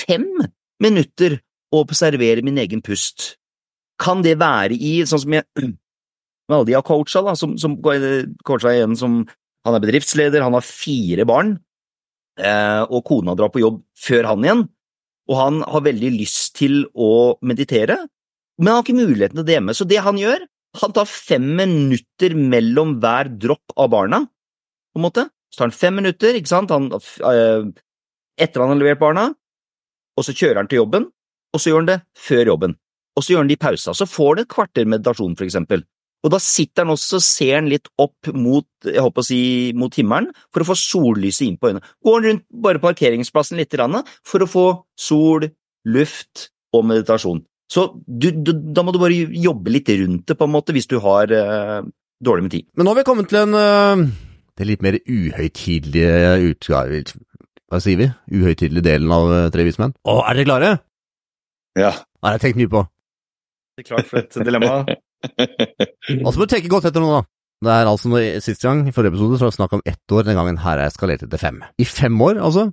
fem 0.00 0.26
minutter 0.82 1.38
og 1.74 1.88
observere 1.88 2.44
min 2.46 2.60
egen 2.62 2.82
pust? 2.84 3.34
Kan 3.98 4.22
det 4.22 4.36
være 4.38 4.78
i, 4.78 5.00
sånn 5.06 5.24
som 5.24 5.34
jeg 5.34 5.46
med 5.58 6.54
alle 6.54 6.68
de 6.68 6.76
har 6.76 6.84
coacha, 6.86 7.22
da, 7.24 7.32
som, 7.38 7.54
som 7.58 7.78
coacha 7.80 8.74
igjen 8.74 8.98
som 9.00 9.24
Han 9.64 9.78
er 9.78 9.80
bedriftsleder, 9.80 10.42
han 10.44 10.52
har 10.52 10.60
fire 10.60 11.24
barn, 11.24 11.54
eh, 12.36 12.82
og 12.84 13.00
kona 13.08 13.32
drar 13.32 13.48
på 13.48 13.62
jobb 13.62 13.78
før 13.96 14.26
han 14.28 14.44
igjen 14.44 14.64
og 15.30 15.38
han 15.38 15.62
har 15.64 15.84
veldig 15.86 16.10
lyst 16.18 16.54
til 16.58 16.82
å 16.92 17.36
meditere, 17.46 17.96
men 18.58 18.70
han 18.70 18.78
har 18.78 18.84
ikke 18.84 18.98
muligheten 18.98 19.38
til 19.40 19.46
det 19.48 19.56
hjemme. 19.56 19.76
Så 19.76 19.86
det 19.88 20.02
han 20.04 20.18
gjør, 20.20 20.44
han 20.82 20.94
tar 20.94 21.08
fem 21.08 21.46
minutter 21.58 22.34
mellom 22.36 22.98
hver 23.02 23.30
dropp 23.40 23.74
av 23.80 23.90
barna, 23.94 24.20
på 24.92 25.00
en 25.00 25.06
måte. 25.06 25.26
Så 25.50 25.60
tar 25.60 25.70
han 25.70 25.76
fem 25.76 25.98
minutter, 26.00 26.36
ikke 26.36 26.50
sant, 26.50 26.74
han, 26.74 26.90
øh, 26.92 27.70
etter 28.36 28.62
han 28.62 28.74
har 28.74 28.80
levert 28.80 29.02
barna, 29.02 29.28
og 30.14 30.26
så 30.26 30.34
kjører 30.36 30.62
han 30.62 30.70
til 30.70 30.82
jobben, 30.82 31.08
og 31.54 31.62
så 31.62 31.70
gjør 31.70 31.84
han 31.84 31.90
det 31.92 32.00
før 32.18 32.50
jobben. 32.52 32.76
Og 33.14 33.22
så 33.22 33.32
gjør 33.32 33.44
han 33.44 33.50
det 33.50 33.58
i 33.58 33.62
pausa. 33.62 33.94
Så 33.94 34.08
får 34.10 34.32
han 34.32 34.42
et 34.42 34.50
kvarter 34.50 34.88
meditasjon, 34.90 35.36
for 35.38 35.46
eksempel. 35.46 35.84
Og 36.24 36.32
da 36.32 36.40
sitter 36.40 36.86
han 36.86 36.94
også 36.94 37.20
og 37.20 37.24
ser 37.24 37.58
han 37.58 37.68
litt 37.68 37.90
opp 38.00 38.30
mot, 38.32 38.66
jeg 38.88 39.02
håper 39.04 39.22
å 39.22 39.26
si, 39.26 39.40
mot 39.76 39.94
himmelen 39.94 40.30
for 40.48 40.64
å 40.64 40.68
få 40.70 40.76
sollyset 40.80 41.46
inn 41.46 41.58
på 41.60 41.70
øynene. 41.70 41.84
Går 42.04 42.16
han 42.16 42.28
rundt 42.28 42.46
bare 42.64 42.82
parkeringsplassen 42.82 43.60
litt 43.60 43.76
for 44.24 44.42
å 44.42 44.48
få 44.48 44.66
sol, 44.96 45.44
luft 45.84 46.48
og 46.74 46.86
meditasjon. 46.88 47.44
Så 47.70 47.90
du, 48.06 48.30
du, 48.32 48.52
da 48.72 48.84
må 48.84 48.92
du 48.92 49.00
bare 49.02 49.16
jobbe 49.36 49.72
litt 49.72 49.88
rundt 49.88 50.26
det, 50.28 50.36
på 50.38 50.48
en 50.48 50.54
måte, 50.54 50.72
hvis 50.72 50.88
du 50.88 50.96
har 51.04 51.28
uh, 51.28 51.84
dårlig 52.24 52.46
med 52.46 52.56
tid. 52.56 52.66
Men 52.76 52.88
nå 52.88 52.94
har 52.94 53.02
vi 53.02 53.06
kommet 53.08 53.28
til 53.28 53.40
en 53.42 53.56
uh, 53.56 54.08
det 54.54 54.68
litt 54.68 54.84
mer 54.86 54.96
uhøytidelige 55.02 56.34
utgave 56.50 57.02
Hva 57.68 57.80
sier 57.82 57.98
vi? 57.98 58.10
Uhøytidelige 58.30 58.86
delen 58.86 59.12
av 59.12 59.30
uh, 59.32 59.46
Tre 59.52 59.66
vismenn. 59.66 59.96
Å, 60.06 60.20
er 60.28 60.38
dere 60.38 60.48
klare? 60.48 60.74
Ja. 61.78 61.90
Det 61.90 62.26
har 62.26 62.36
jeg 62.36 62.44
tenkt 62.44 62.60
mye 62.62 62.72
på. 62.72 62.84
Det 63.74 63.84
er 63.84 63.88
klart 63.90 64.10
for 64.10 64.22
et 64.22 64.36
dilemma. 64.46 64.76
Og 66.24 66.28
så 66.30 66.38
må 66.38 66.46
du 66.46 66.52
tenke 66.52 66.70
godt 66.70 66.86
etter 66.90 67.02
nå, 67.02 67.10
da. 67.10 67.24
Det 67.64 67.72
er 67.72 67.88
altså 67.88 68.10
noe, 68.12 68.22
Sist 68.44 68.64
gang, 68.64 68.84
i 68.86 68.92
forrige 68.94 69.14
episode, 69.14 69.38
så 69.38 69.46
var 69.46 69.52
det 69.52 69.58
snakk 69.58 69.76
om 69.78 69.84
ett 69.88 70.14
år. 70.14 70.26
Den 70.28 70.38
gangen 70.38 70.60
her 70.62 70.80
er 70.80 70.90
eskalert 70.90 71.24
til 71.24 71.40
fem. 71.40 71.62
I 71.80 71.86
fem 71.88 72.20
år, 72.22 72.38
altså. 72.38 72.68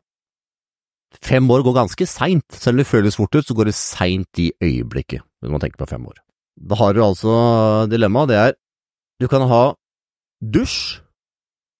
Fem 1.22 1.48
år 1.52 1.64
går 1.66 1.78
ganske 1.80 2.08
seint. 2.08 2.46
Selv 2.56 2.78
om 2.78 2.82
det 2.84 2.90
føles 2.90 3.18
fort 3.20 3.36
ut, 3.36 3.48
så 3.48 3.56
går 3.58 3.72
det 3.72 3.78
seint 3.78 4.42
i 4.42 4.52
øyeblikket, 4.64 5.24
når 5.42 5.56
man 5.56 5.64
tenker 5.64 5.82
på 5.82 5.90
fem 5.90 6.06
år. 6.08 6.20
Da 6.62 6.78
har 6.78 6.94
du 6.94 7.02
altså 7.04 7.32
dilemmaet. 7.92 8.30
Det 8.32 8.38
er 8.38 8.54
du 9.22 9.28
kan 9.30 9.44
ha 9.46 9.64
dusj 10.42 11.02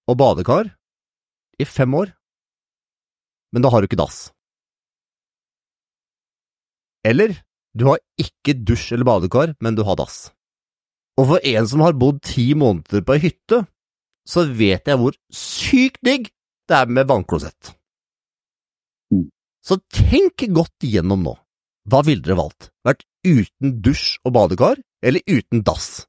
og 0.06 0.18
badekar 0.20 0.68
i 1.58 1.66
fem 1.66 1.94
år, 1.98 2.12
men 3.52 3.64
da 3.64 3.70
har 3.72 3.82
du 3.82 3.88
ikke 3.88 3.98
dass. 3.98 4.30
Eller 7.04 7.34
du 7.74 7.86
har 7.88 8.00
ikke 8.20 8.54
dusj 8.58 8.92
eller 8.94 9.08
badekar, 9.08 9.54
men 9.60 9.76
du 9.76 9.82
har 9.86 9.98
dass. 9.98 10.30
Og 11.20 11.28
for 11.28 11.44
en 11.44 11.68
som 11.68 11.84
har 11.84 11.98
bodd 11.98 12.22
ti 12.24 12.52
måneder 12.58 13.04
på 13.04 13.16
ei 13.16 13.24
hytte, 13.26 13.62
så 14.28 14.44
vet 14.46 14.88
jeg 14.88 15.00
hvor 15.00 15.16
sykt 15.34 16.00
digg 16.06 16.30
det 16.70 16.78
er 16.78 16.92
med 16.92 17.08
vannklosett. 17.10 17.72
Mm. 19.12 19.28
Så 19.64 19.80
tenk 19.92 20.46
godt 20.54 20.86
igjennom 20.86 21.24
nå. 21.26 21.34
Hva 21.90 22.04
ville 22.06 22.22
dere 22.22 22.38
valgt? 22.38 22.70
Vært 22.86 23.02
uten 23.26 23.76
dusj 23.82 24.20
og 24.26 24.34
badekar, 24.36 24.78
eller 25.02 25.24
uten 25.26 25.64
dass? 25.66 26.04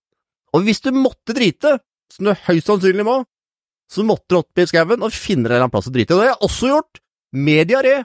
Og 0.53 0.67
hvis 0.67 0.83
du 0.85 0.91
måtte 0.93 1.33
drite, 1.33 1.79
som 2.13 2.29
du 2.29 2.35
høyst 2.45 2.69
sannsynlig 2.69 3.05
må, 3.07 3.23
så 3.89 4.05
måtte 4.05 4.29
du 4.29 4.39
opp 4.39 4.61
i 4.61 4.67
skauen 4.69 5.05
og 5.05 5.13
finne 5.13 5.49
deg 5.49 5.63
en 5.63 5.73
plass 5.73 5.89
å 5.89 5.93
drite. 5.93 6.13
Og 6.13 6.21
det 6.21 6.27
har 6.27 6.35
jeg 6.35 6.45
også 6.49 6.69
gjort, 6.69 7.01
med 7.33 7.69
diaré. 7.69 7.95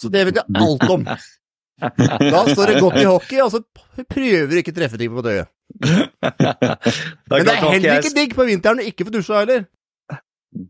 Så 0.00 0.08
det 0.12 0.22
vet 0.28 0.40
jeg 0.40 0.62
alt 0.62 0.86
om. 0.92 1.04
Da 2.32 2.40
står 2.48 2.72
det 2.72 2.80
godt 2.80 3.00
i 3.02 3.06
hockey, 3.08 3.40
og 3.44 3.52
så 3.52 3.60
prøver 4.08 4.62
ikke 4.62 4.72
å 4.72 4.78
treffe 4.78 5.00
ting 5.00 5.12
på 5.12 5.24
døyet. 5.24 5.50
Men 5.82 7.44
det 7.44 7.52
er 7.52 7.60
heller 7.66 8.00
ikke 8.00 8.14
digg 8.16 8.34
på 8.36 8.46
vinteren 8.48 8.80
å 8.80 8.86
ikke 8.86 9.06
få 9.08 9.14
dusja 9.18 9.42
heller. 9.42 9.66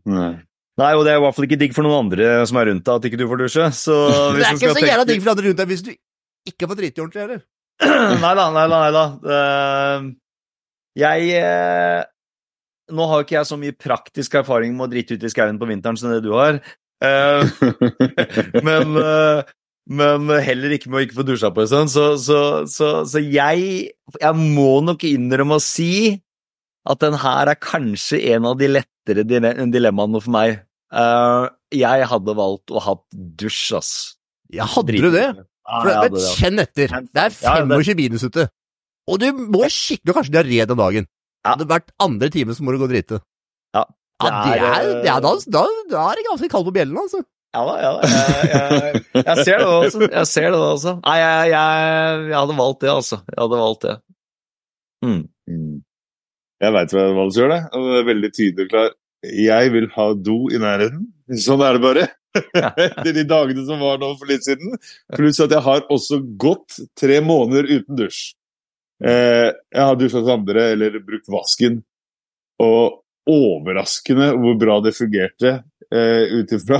Nei. 0.09 0.33
Nei, 0.77 0.91
og 0.93 1.07
det 1.07 1.13
er 1.13 1.17
i 1.17 1.21
hvert 1.23 1.33
fall 1.33 1.47
ikke 1.47 1.57
digg 1.57 1.73
for 1.73 1.87
noen 1.87 2.03
andre 2.03 2.33
som 2.45 2.59
er 2.61 2.69
rundt 2.69 2.83
deg 2.85 2.99
at 2.99 3.05
ikke 3.09 3.17
du 3.17 3.25
får 3.29 3.41
dusje. 3.41 3.69
Så 3.73 3.95
det 4.37 4.43
er 4.45 4.59
ikke 4.59 4.75
så 4.77 4.85
jævla 4.85 5.07
digg 5.09 5.23
for 5.23 5.33
andre 5.33 5.47
rundt 5.47 5.61
deg 5.61 5.71
hvis 5.71 5.85
du 5.87 5.93
ikke 6.51 6.69
får 6.69 6.79
driti 6.81 7.03
ordentlig 7.03 7.23
heller. 7.23 7.41
nei 8.23 8.33
da, 8.37 8.45
nei 8.53 8.67
da, 8.69 8.77
nei 8.83 8.91
da. 8.93 9.05
Uh, 9.25 10.05
jeg 10.97 11.41
uh, 11.45 12.05
Nå 12.97 13.05
har 13.11 13.25
ikke 13.25 13.35
jeg 13.35 13.49
så 13.49 13.57
mye 13.59 13.75
praktisk 13.75 14.37
erfaring 14.39 14.71
med 14.77 14.87
å 14.87 14.91
drite 14.93 15.17
ut 15.17 15.25
i 15.27 15.31
skauen 15.31 15.57
på 15.59 15.67
vinteren 15.69 15.97
som 15.99 16.13
det 16.13 16.21
du 16.23 16.31
har. 16.37 16.61
Uh, 17.03 17.43
men 18.65 18.95
men 19.87 20.27
heller 20.43 20.73
ikke 20.75 20.91
med 20.91 20.99
å 20.99 21.03
ikke 21.05 21.19
få 21.21 21.25
dusja 21.27 21.51
på 21.55 21.63
en 21.63 21.69
stund. 21.71 21.91
Så, 21.93 22.05
så, 22.19 22.39
så, 22.67 22.91
så, 23.07 23.21
jeg, 23.23 23.91
jeg 24.19 24.35
må 24.37 24.71
nok 24.83 25.05
innrømme 25.07 25.59
å 25.59 25.63
si 25.63 26.17
at 26.87 27.03
den 27.03 27.17
her 27.19 27.51
er 27.51 27.59
kanskje 27.59 28.19
en 28.33 28.47
av 28.47 28.57
de 28.59 28.69
lettere 28.71 29.23
dilemmaene 29.27 30.21
for 30.23 30.33
meg. 30.35 30.61
Uh, 30.91 31.47
jeg 31.75 32.07
hadde 32.11 32.35
valgt 32.35 32.71
å 32.71 32.83
ha 32.83 32.95
dusj, 33.11 33.75
ass. 33.79 33.91
Ja, 34.53 34.67
hadde 34.71 34.95
du 34.95 35.09
det? 35.11 35.27
For, 35.67 35.91
ja, 35.91 36.03
men 36.07 36.27
kjenn 36.37 36.63
etter. 36.63 36.93
Det 37.11 37.25
er 37.25 37.33
25 37.35 37.99
minus 37.99 38.23
ute. 38.23 38.47
Og 39.07 39.19
du 39.23 39.27
må 39.35 39.67
skikkelig 39.71 40.15
kanskje 40.15 40.35
diaré 40.35 40.67
den 40.67 40.79
dagen. 40.79 41.07
Ja. 41.43 41.53
Hadde 41.53 41.67
vært 41.69 41.91
andre 42.03 42.29
time 42.31 42.55
så 42.55 42.63
må 42.63 42.75
du 42.75 42.79
gå 42.79 42.87
og 42.87 42.93
drite. 42.93 43.19
Ja. 43.75 43.83
Det 44.17 44.29
er, 44.31 44.35
ja, 44.35 44.43
det 44.43 44.67
er, 44.67 44.87
det 45.03 45.11
er 45.13 45.23
da, 45.23 45.31
da, 45.53 45.63
da, 45.91 46.05
er 46.09 46.17
det 46.17 46.23
ganske 46.25 46.49
kaldt 46.51 46.67
på 46.67 46.73
bjellen, 46.79 46.97
altså. 46.97 47.21
Ja 47.55 47.63
da, 47.63 47.73
ja 47.81 47.91
da. 47.95 48.07
Jeg, 48.07 48.49
jeg, 48.51 49.23
jeg, 49.23 49.45
ser 49.47 49.61
det 49.61 49.67
også. 49.67 50.01
Jeg 50.11 50.27
ser 50.29 50.47
det 50.51 50.59
også. 50.59 50.93
Nei, 51.01 51.17
jeg, 51.21 51.49
jeg, 51.53 52.35
hadde 52.35 52.57
valgt 52.59 52.83
det, 52.83 52.91
altså. 52.91 53.19
Jeg 53.31 53.39
hadde 53.41 53.59
valgt 53.61 53.85
det. 53.87 53.95
Mm. 55.05 55.23
Jeg 56.57 56.73
veit 56.73 56.93
hva 56.93 57.03
jeg 57.05 57.35
gjør, 57.37 57.53
det. 57.53 57.59
Det 57.73 57.99
er 57.99 58.07
veldig 58.11 58.31
tydelig 58.35 58.65
og 58.65 58.71
klar. 58.73 58.95
Jeg 59.47 59.73
vil 59.73 59.89
ha 59.95 60.07
do 60.27 60.37
i 60.53 60.61
nærheten. 60.61 61.05
Sånn 61.43 61.63
er 61.65 61.77
det 61.77 61.83
bare. 61.83 62.07
Etter 62.85 63.13
de 63.15 63.25
dagene 63.27 63.65
som 63.65 63.81
var 63.81 63.99
nå 64.01 64.11
for 64.19 64.29
litt 64.29 64.45
siden. 64.45 64.77
Pluss 65.15 65.41
at 65.43 65.53
jeg 65.55 65.63
har 65.65 65.85
også 65.93 66.21
gått 66.39 66.79
tre 66.99 67.19
måneder 67.25 67.69
uten 67.71 67.97
dusj. 67.97 68.21
Eh, 69.05 69.49
jeg 69.53 69.83
har 69.83 69.97
dusja 69.97 70.21
hos 70.21 70.31
andre 70.33 70.71
eller 70.75 70.99
brukt 71.05 71.29
vasken. 71.31 71.81
Og 72.63 73.01
overraskende 73.31 74.31
hvor 74.39 74.57
bra 74.59 74.79
det 74.85 74.95
fungerte 74.97 75.59
uh, 75.61 76.25
ut 76.37 76.53
ifra 76.55 76.79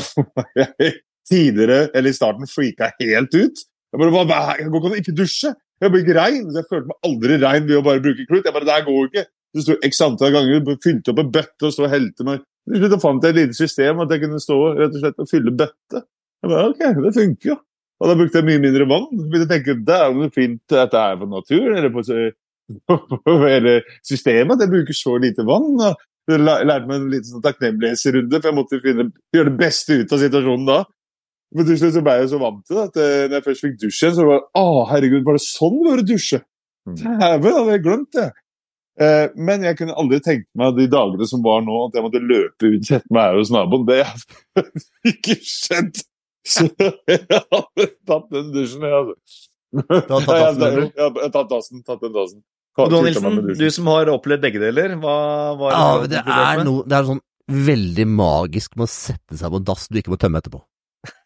tidligere, 1.30 1.88
eller 1.94 2.10
i 2.12 2.16
starten, 2.16 2.50
freaka 2.50 2.94
helt 3.02 3.36
ut. 3.36 3.64
Jeg 3.94 4.02
bare, 4.02 4.12
hva, 4.14 4.42
jeg 4.60 4.70
går 4.72 5.00
ikke 5.00 5.14
an 5.14 5.18
dusje! 5.22 5.54
Jeg 5.78 5.94
blir 5.94 6.04
ikke 6.04 6.18
rein. 6.18 6.46
Så 6.50 6.62
jeg 6.62 6.70
følte 6.72 6.92
meg 6.92 7.10
aldri 7.10 7.40
rein 7.42 7.68
ved 7.68 7.80
å 7.80 7.86
bare 7.86 8.04
bruke 8.04 8.26
klut. 8.26 8.46
Jeg 8.46 8.56
bare, 8.56 8.68
det 8.68 8.76
her 8.76 8.88
går 8.88 9.10
ikke. 9.10 9.26
Så 9.56 9.64
sto 9.64 9.78
x 9.88 10.02
antall 10.04 10.34
ganger, 10.36 10.66
fylte 10.84 11.14
opp 11.14 11.22
en 11.24 11.32
bøtte 11.34 11.68
og 11.70 11.74
stod 11.74 11.88
og 11.88 11.94
helte 11.94 12.28
meg. 12.28 12.44
Til 12.68 12.84
slutt 12.84 13.04
fant 13.04 13.24
jeg 13.24 13.34
et 13.34 13.40
lite 13.40 13.56
system 13.56 14.02
at 14.04 14.12
jeg 14.12 14.24
kunne 14.26 14.42
stå 14.44 14.58
rett 14.76 14.98
og 14.98 15.04
slett 15.04 15.24
og 15.24 15.30
fylle 15.32 15.54
bøtte. 15.56 16.04
Jeg 16.44 16.52
bare, 16.52 16.74
ok, 16.74 16.84
det 17.06 17.14
funker 17.16 17.52
jo. 17.54 17.58
Og 17.98 18.12
da 18.12 18.18
brukte 18.20 18.42
jeg 18.42 18.48
mye 18.50 18.62
mindre 18.62 18.90
vann. 18.90 19.08
Begynte 19.14 19.48
å 19.48 19.52
tenke 19.54 19.78
det 19.88 19.96
er 19.96 20.12
jo 20.14 20.28
fint 20.36 20.60
dette 20.74 21.00
er 21.02 21.22
på 21.22 21.30
naturen, 21.32 21.78
eller 21.80 21.94
på, 21.96 23.00
på 23.24 23.38
hele 23.46 23.80
systemet, 24.10 24.58
at 24.58 24.66
jeg 24.66 24.74
bruker 24.76 24.98
så 24.98 25.16
lite 25.22 25.48
vann. 25.48 25.80
Og 26.28 26.36
jeg 26.36 26.44
lærte 26.44 26.90
meg 26.90 26.98
en 26.98 27.12
liten 27.12 27.30
sånn 27.30 27.44
takknemlighetsrunde, 27.46 28.40
for 28.42 28.50
jeg 28.50 28.58
måtte 28.58 28.80
finne, 28.84 29.06
gjøre 29.36 29.52
det 29.52 29.60
beste 29.62 30.00
ut 30.02 30.16
av 30.16 30.24
situasjonen 30.26 30.66
da. 30.68 30.82
Men 31.56 31.68
til 31.70 31.80
slutt 31.80 31.96
så 31.96 32.04
ble 32.04 32.18
jeg 32.18 32.32
så 32.34 32.40
vant 32.42 32.60
til 32.68 32.76
det 32.76 32.84
at 32.90 33.00
eh, 33.00 33.22
når 33.30 33.38
jeg 33.38 33.46
først 33.46 33.64
fikk 33.64 33.78
dusj 33.86 34.02
igjen, 34.02 34.18
så 34.18 34.26
var 34.28 34.42
det 34.42 34.60
Å, 34.60 34.66
herregud, 34.90 35.24
var 35.24 35.38
det 35.38 35.44
sånn 35.46 35.78
det 35.78 35.88
var 35.88 36.02
å 36.02 36.06
dusje? 36.10 36.42
Mm. 36.88 36.98
Dæven, 37.00 37.56
hadde 37.60 37.72
jeg 37.78 37.84
glemt 37.86 38.18
det! 38.18 38.28
Eh, 38.98 39.26
men 39.48 39.64
jeg 39.64 39.78
kunne 39.80 39.96
aldri 40.02 40.20
tenkt 40.26 40.48
meg 40.58 40.76
de 40.76 40.90
dagene 40.92 41.30
som 41.30 41.44
var 41.46 41.64
nå, 41.64 41.80
at 41.86 41.96
jeg 41.96 42.04
måtte 42.04 42.24
løpe 42.24 42.72
ut 42.74 42.88
sette 42.90 43.14
meg 43.14 43.30
her 43.30 43.40
hos 43.40 43.54
naboen. 43.54 43.88
Det 43.88 44.02
hadde 44.10 44.68
ikke 45.14 45.38
skjedd! 45.40 46.04
Så 46.48 46.68
jeg 47.12 47.24
hadde 47.32 47.88
tatt 48.08 48.28
den 48.34 48.52
dusjen, 48.56 48.84
jeg, 48.84 49.00
altså. 49.00 49.48
Du 49.78 49.84
har 49.92 50.06
tatt 50.08 50.60
dassen, 50.60 50.92
Ja, 50.96 51.10
tatt 51.32 51.50
dassen. 51.52 51.84
Tatt 51.88 52.04
den 52.04 52.16
dassen. 52.16 52.44
Og 52.78 52.92
du, 52.92 52.98
Nilsen, 53.02 53.40
du 53.58 53.68
som 53.74 53.90
har 53.90 54.12
opplevd 54.14 54.44
begge 54.44 54.62
deler, 54.62 54.94
hva 55.02 55.18
hva 55.58 55.72
Ja, 55.74 55.80
har 55.82 56.02
men 56.04 56.12
det 56.12 56.22
er 56.22 56.64
noe 56.68 56.86
Det 56.86 56.98
er 56.98 57.08
sånn 57.10 57.24
veldig 57.48 58.06
magisk 58.12 58.76
med 58.76 58.86
å 58.86 58.92
sette 58.92 59.38
seg 59.40 59.54
på 59.54 59.62
dass 59.64 59.88
du 59.88 60.00
ikke 60.02 60.12
må 60.12 60.20
tømme 60.20 60.42
etterpå. 60.42 60.60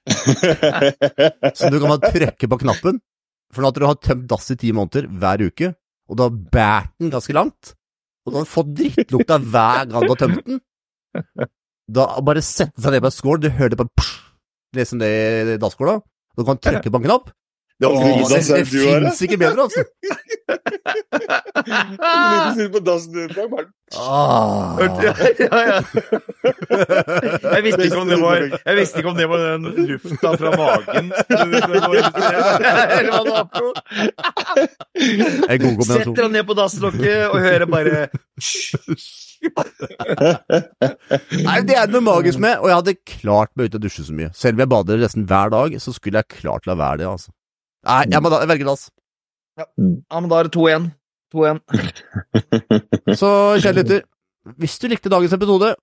Så 1.58 1.72
du 1.74 1.80
kan 1.82 1.90
bare 1.96 2.12
trykke 2.14 2.50
på 2.52 2.60
knappen, 2.62 3.00
for 3.52 3.68
at 3.68 3.78
du 3.78 3.88
har 3.88 3.98
tømt 3.98 4.28
dass 4.30 4.52
i 4.54 4.58
ti 4.62 4.70
måneder 4.76 5.10
hver 5.10 5.42
uke, 5.50 5.72
og 6.10 6.18
du 6.20 6.24
har 6.28 6.36
båret 6.54 6.94
den 7.02 7.14
ganske 7.14 7.36
langt, 7.36 7.74
og 8.26 8.34
du 8.34 8.40
har 8.42 8.50
fått 8.50 8.72
drittlukta 8.78 9.40
hver 9.42 9.90
gang 9.90 10.06
du 10.06 10.14
har 10.14 10.22
tømt 10.22 10.46
den, 10.46 10.62
da 11.92 12.08
bare 12.24 12.46
sette 12.46 12.80
seg 12.80 12.94
ned 12.94 13.04
på 13.04 13.10
en 13.10 13.18
skål, 13.18 13.42
du 13.42 13.50
hører 13.50 13.74
det 13.74 13.82
bare 13.82 13.96
psh, 14.00 14.14
liksom 14.78 15.02
det 15.02 15.12
i 15.56 15.60
dasskåla, 15.62 15.98
du 16.38 16.46
kan 16.48 16.62
trykke 16.62 16.94
på 16.94 17.02
en 17.02 17.08
knapp. 17.10 17.34
Det 17.82 17.88
det 18.54 18.66
fins 18.70 19.22
ikke 19.26 19.38
bedre, 19.42 19.66
altså. 19.66 19.82
Liten 21.66 22.56
sitter 22.56 22.74
på 22.76 22.82
dassen 22.86 23.14
din, 23.14 23.30
Ah. 23.98 24.78
Ja, 24.80 25.14
ja, 25.40 25.60
ja. 25.68 25.80
Jeg 27.56 27.64
visste 27.66 27.84
ikke 27.90 28.00
om 28.00 28.08
det 28.08 28.20
var 28.22 28.38
Jeg 28.40 28.76
visste 28.78 29.02
ikke 29.02 29.12
om 29.12 29.18
det 29.18 29.28
var 29.28 29.42
den 29.44 29.64
lufta 29.90 30.32
fra 30.40 30.52
magen. 30.56 31.10
Eller 31.42 33.10
hva 33.12 33.20
det 33.26 33.34
var 33.36 33.46
for 33.52 33.60
noe. 33.66 33.76
Setter 35.90 36.24
han 36.24 36.32
ned 36.38 36.48
på 36.48 36.56
dasslokket 36.56 37.20
og 37.34 37.38
hører 37.44 37.68
bare 37.68 38.08
Nei, 41.42 41.60
det 41.66 41.76
er 41.76 41.92
noe 41.92 42.04
magisk 42.06 42.40
med, 42.40 42.62
og 42.62 42.70
jeg 42.70 42.78
hadde 42.78 42.96
klart 43.18 43.52
meg 43.58 43.68
uten 43.68 43.82
å 43.82 43.84
dusje 43.90 44.08
så 44.08 44.16
mye. 44.16 44.32
Selv 44.38 44.56
om 44.56 44.64
jeg 44.64 44.72
bader 44.72 45.02
nesten 45.02 45.28
hver 45.28 45.52
dag, 45.52 45.70
så 45.82 45.90
skulle 45.96 46.22
jeg 46.22 46.32
klart 46.40 46.70
la 46.70 46.78
være 46.80 47.02
det, 47.02 47.08
altså. 47.12 47.34
Nei, 47.88 48.02
jeg 48.12 48.22
må 48.22 48.32
da, 48.32 48.42
jeg 48.44 48.52
velger 48.52 48.70
dass. 48.70 48.90
Ja, 49.60 49.68
men 49.78 50.30
da 50.32 50.40
er 50.42 50.50
det 50.50 50.56
2-1. 50.56 50.90
2-1. 51.34 51.62
Så, 53.20 53.30
kjære 53.64 53.78
lytter, 53.80 54.04
hvis 54.62 54.78
du 54.82 54.88
likte 54.92 55.12
dagens 55.12 55.34
episode, 55.38 55.74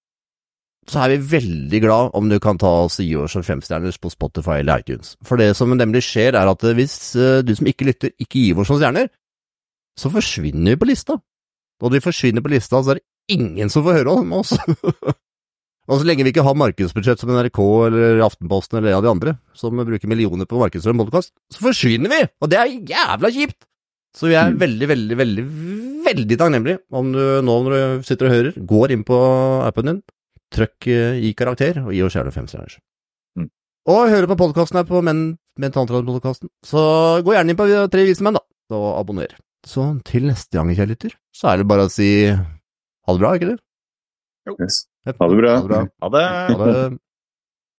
så 0.89 1.03
er 1.05 1.13
vi 1.13 1.31
veldig 1.35 1.81
glad 1.85 2.15
om 2.17 2.31
du 2.31 2.39
kan 2.41 2.59
ta 2.61 2.71
oss 2.87 2.99
og 3.03 3.05
gi 3.05 3.17
oss 3.21 3.37
en 3.37 3.45
femstjerners 3.45 3.99
på 4.01 4.11
Spotify 4.13 4.63
eller 4.63 4.81
iTunes. 4.81 5.17
For 5.27 5.41
det 5.41 5.51
som 5.57 5.75
nemlig 5.77 6.03
skjer, 6.07 6.39
er 6.39 6.49
at 6.49 6.65
hvis 6.79 6.97
eh, 7.19 7.41
du 7.45 7.53
som 7.57 7.69
ikke 7.69 7.91
lytter, 7.91 8.15
ikke 8.17 8.41
gir 8.41 8.63
oss 8.63 8.73
noen 8.73 8.81
stjerner, 8.81 9.11
så 9.99 10.11
forsvinner 10.15 10.75
vi 10.75 10.81
på 10.81 10.89
lista. 10.89 11.19
Og 11.19 11.87
når 11.87 11.99
vi 11.99 12.07
forsvinner 12.09 12.45
på 12.45 12.53
lista, 12.55 12.81
så 12.81 12.95
er 12.95 13.01
det 13.01 13.37
ingen 13.37 13.71
som 13.71 13.85
får 13.85 14.01
høre 14.01 14.17
om 14.23 14.39
oss. 14.41 14.55
og 15.89 16.01
så 16.01 16.05
lenge 16.05 16.27
vi 16.27 16.35
ikke 16.35 16.45
har 16.45 16.57
markedsbudsjett 16.59 17.23
som 17.23 17.31
NRK 17.33 17.59
eller 17.87 18.21
Aftenposten 18.27 18.79
eller 18.79 18.93
en 18.93 18.99
av 18.99 19.07
de 19.07 19.13
andre, 19.13 19.33
som 19.57 19.73
bruker 19.73 20.11
millioner 20.11 20.49
på 20.49 20.61
markedsføring 20.61 21.01
podkast, 21.01 21.33
så 21.55 21.65
forsvinner 21.65 22.13
vi! 22.13 22.21
Og 22.45 22.53
det 22.53 22.59
er 22.61 22.75
jævla 22.93 23.31
kjipt! 23.33 23.63
Så 24.17 24.29
vi 24.29 24.37
er 24.37 24.53
veldig, 24.59 24.89
veldig, 24.91 25.17
veldig, 25.21 25.45
veldig 26.05 26.39
takknemlige 26.41 26.81
om 26.97 27.11
du 27.15 27.23
nå 27.45 27.57
når 27.65 27.75
du 27.75 28.07
sitter 28.09 28.29
og 28.29 28.35
hører, 28.35 28.61
går 28.73 28.95
inn 28.95 29.05
på 29.09 29.19
appen 29.65 29.91
din, 29.91 30.03
trykk 30.55 30.89
eh, 30.93 31.21
i 31.29 31.33
karakter 31.39 31.81
og 31.85 31.93
gi 31.95 32.03
oss 32.05 32.17
gjerne 32.17 32.33
fem 32.35 32.49
stjerner. 32.51 32.79
Mm. 33.39 33.49
Og 33.93 34.13
hører 34.13 34.29
på 34.31 34.39
podkasten 34.41 34.81
her 34.81 34.89
på 34.89 35.01
Men 35.05 35.39
Mentaltranspodkasten, 35.59 36.51
så 36.67 36.83
gå 37.25 37.35
gjerne 37.35 37.55
inn 37.55 37.59
på 37.59 37.67
Tre 37.91 38.05
vise 38.07 38.25
menn, 38.25 38.37
da, 38.37 38.45
og 38.77 38.91
abonner. 39.01 39.33
Så 39.67 39.89
til 40.07 40.29
neste 40.29 40.55
gang, 40.55 40.71
kjære 40.71 40.93
lytter, 40.93 41.17
så 41.35 41.53
er 41.53 41.61
det 41.61 41.71
bare 41.71 41.89
å 41.89 41.93
si 41.93 42.11
ha 42.29 43.15
det 43.15 43.23
bra, 43.23 43.33
ikke 43.35 43.55
det? 43.55 43.59
Yes. 44.59 44.85
Ha 45.19 45.29
det 45.29 45.37
bra. 45.37 45.55
Ha 45.55 45.63
det 45.63 45.69
bra. 45.69 45.87
Ha 46.01 46.09
det. 46.09 46.25
Ha 46.55 46.65
det. 46.67 46.99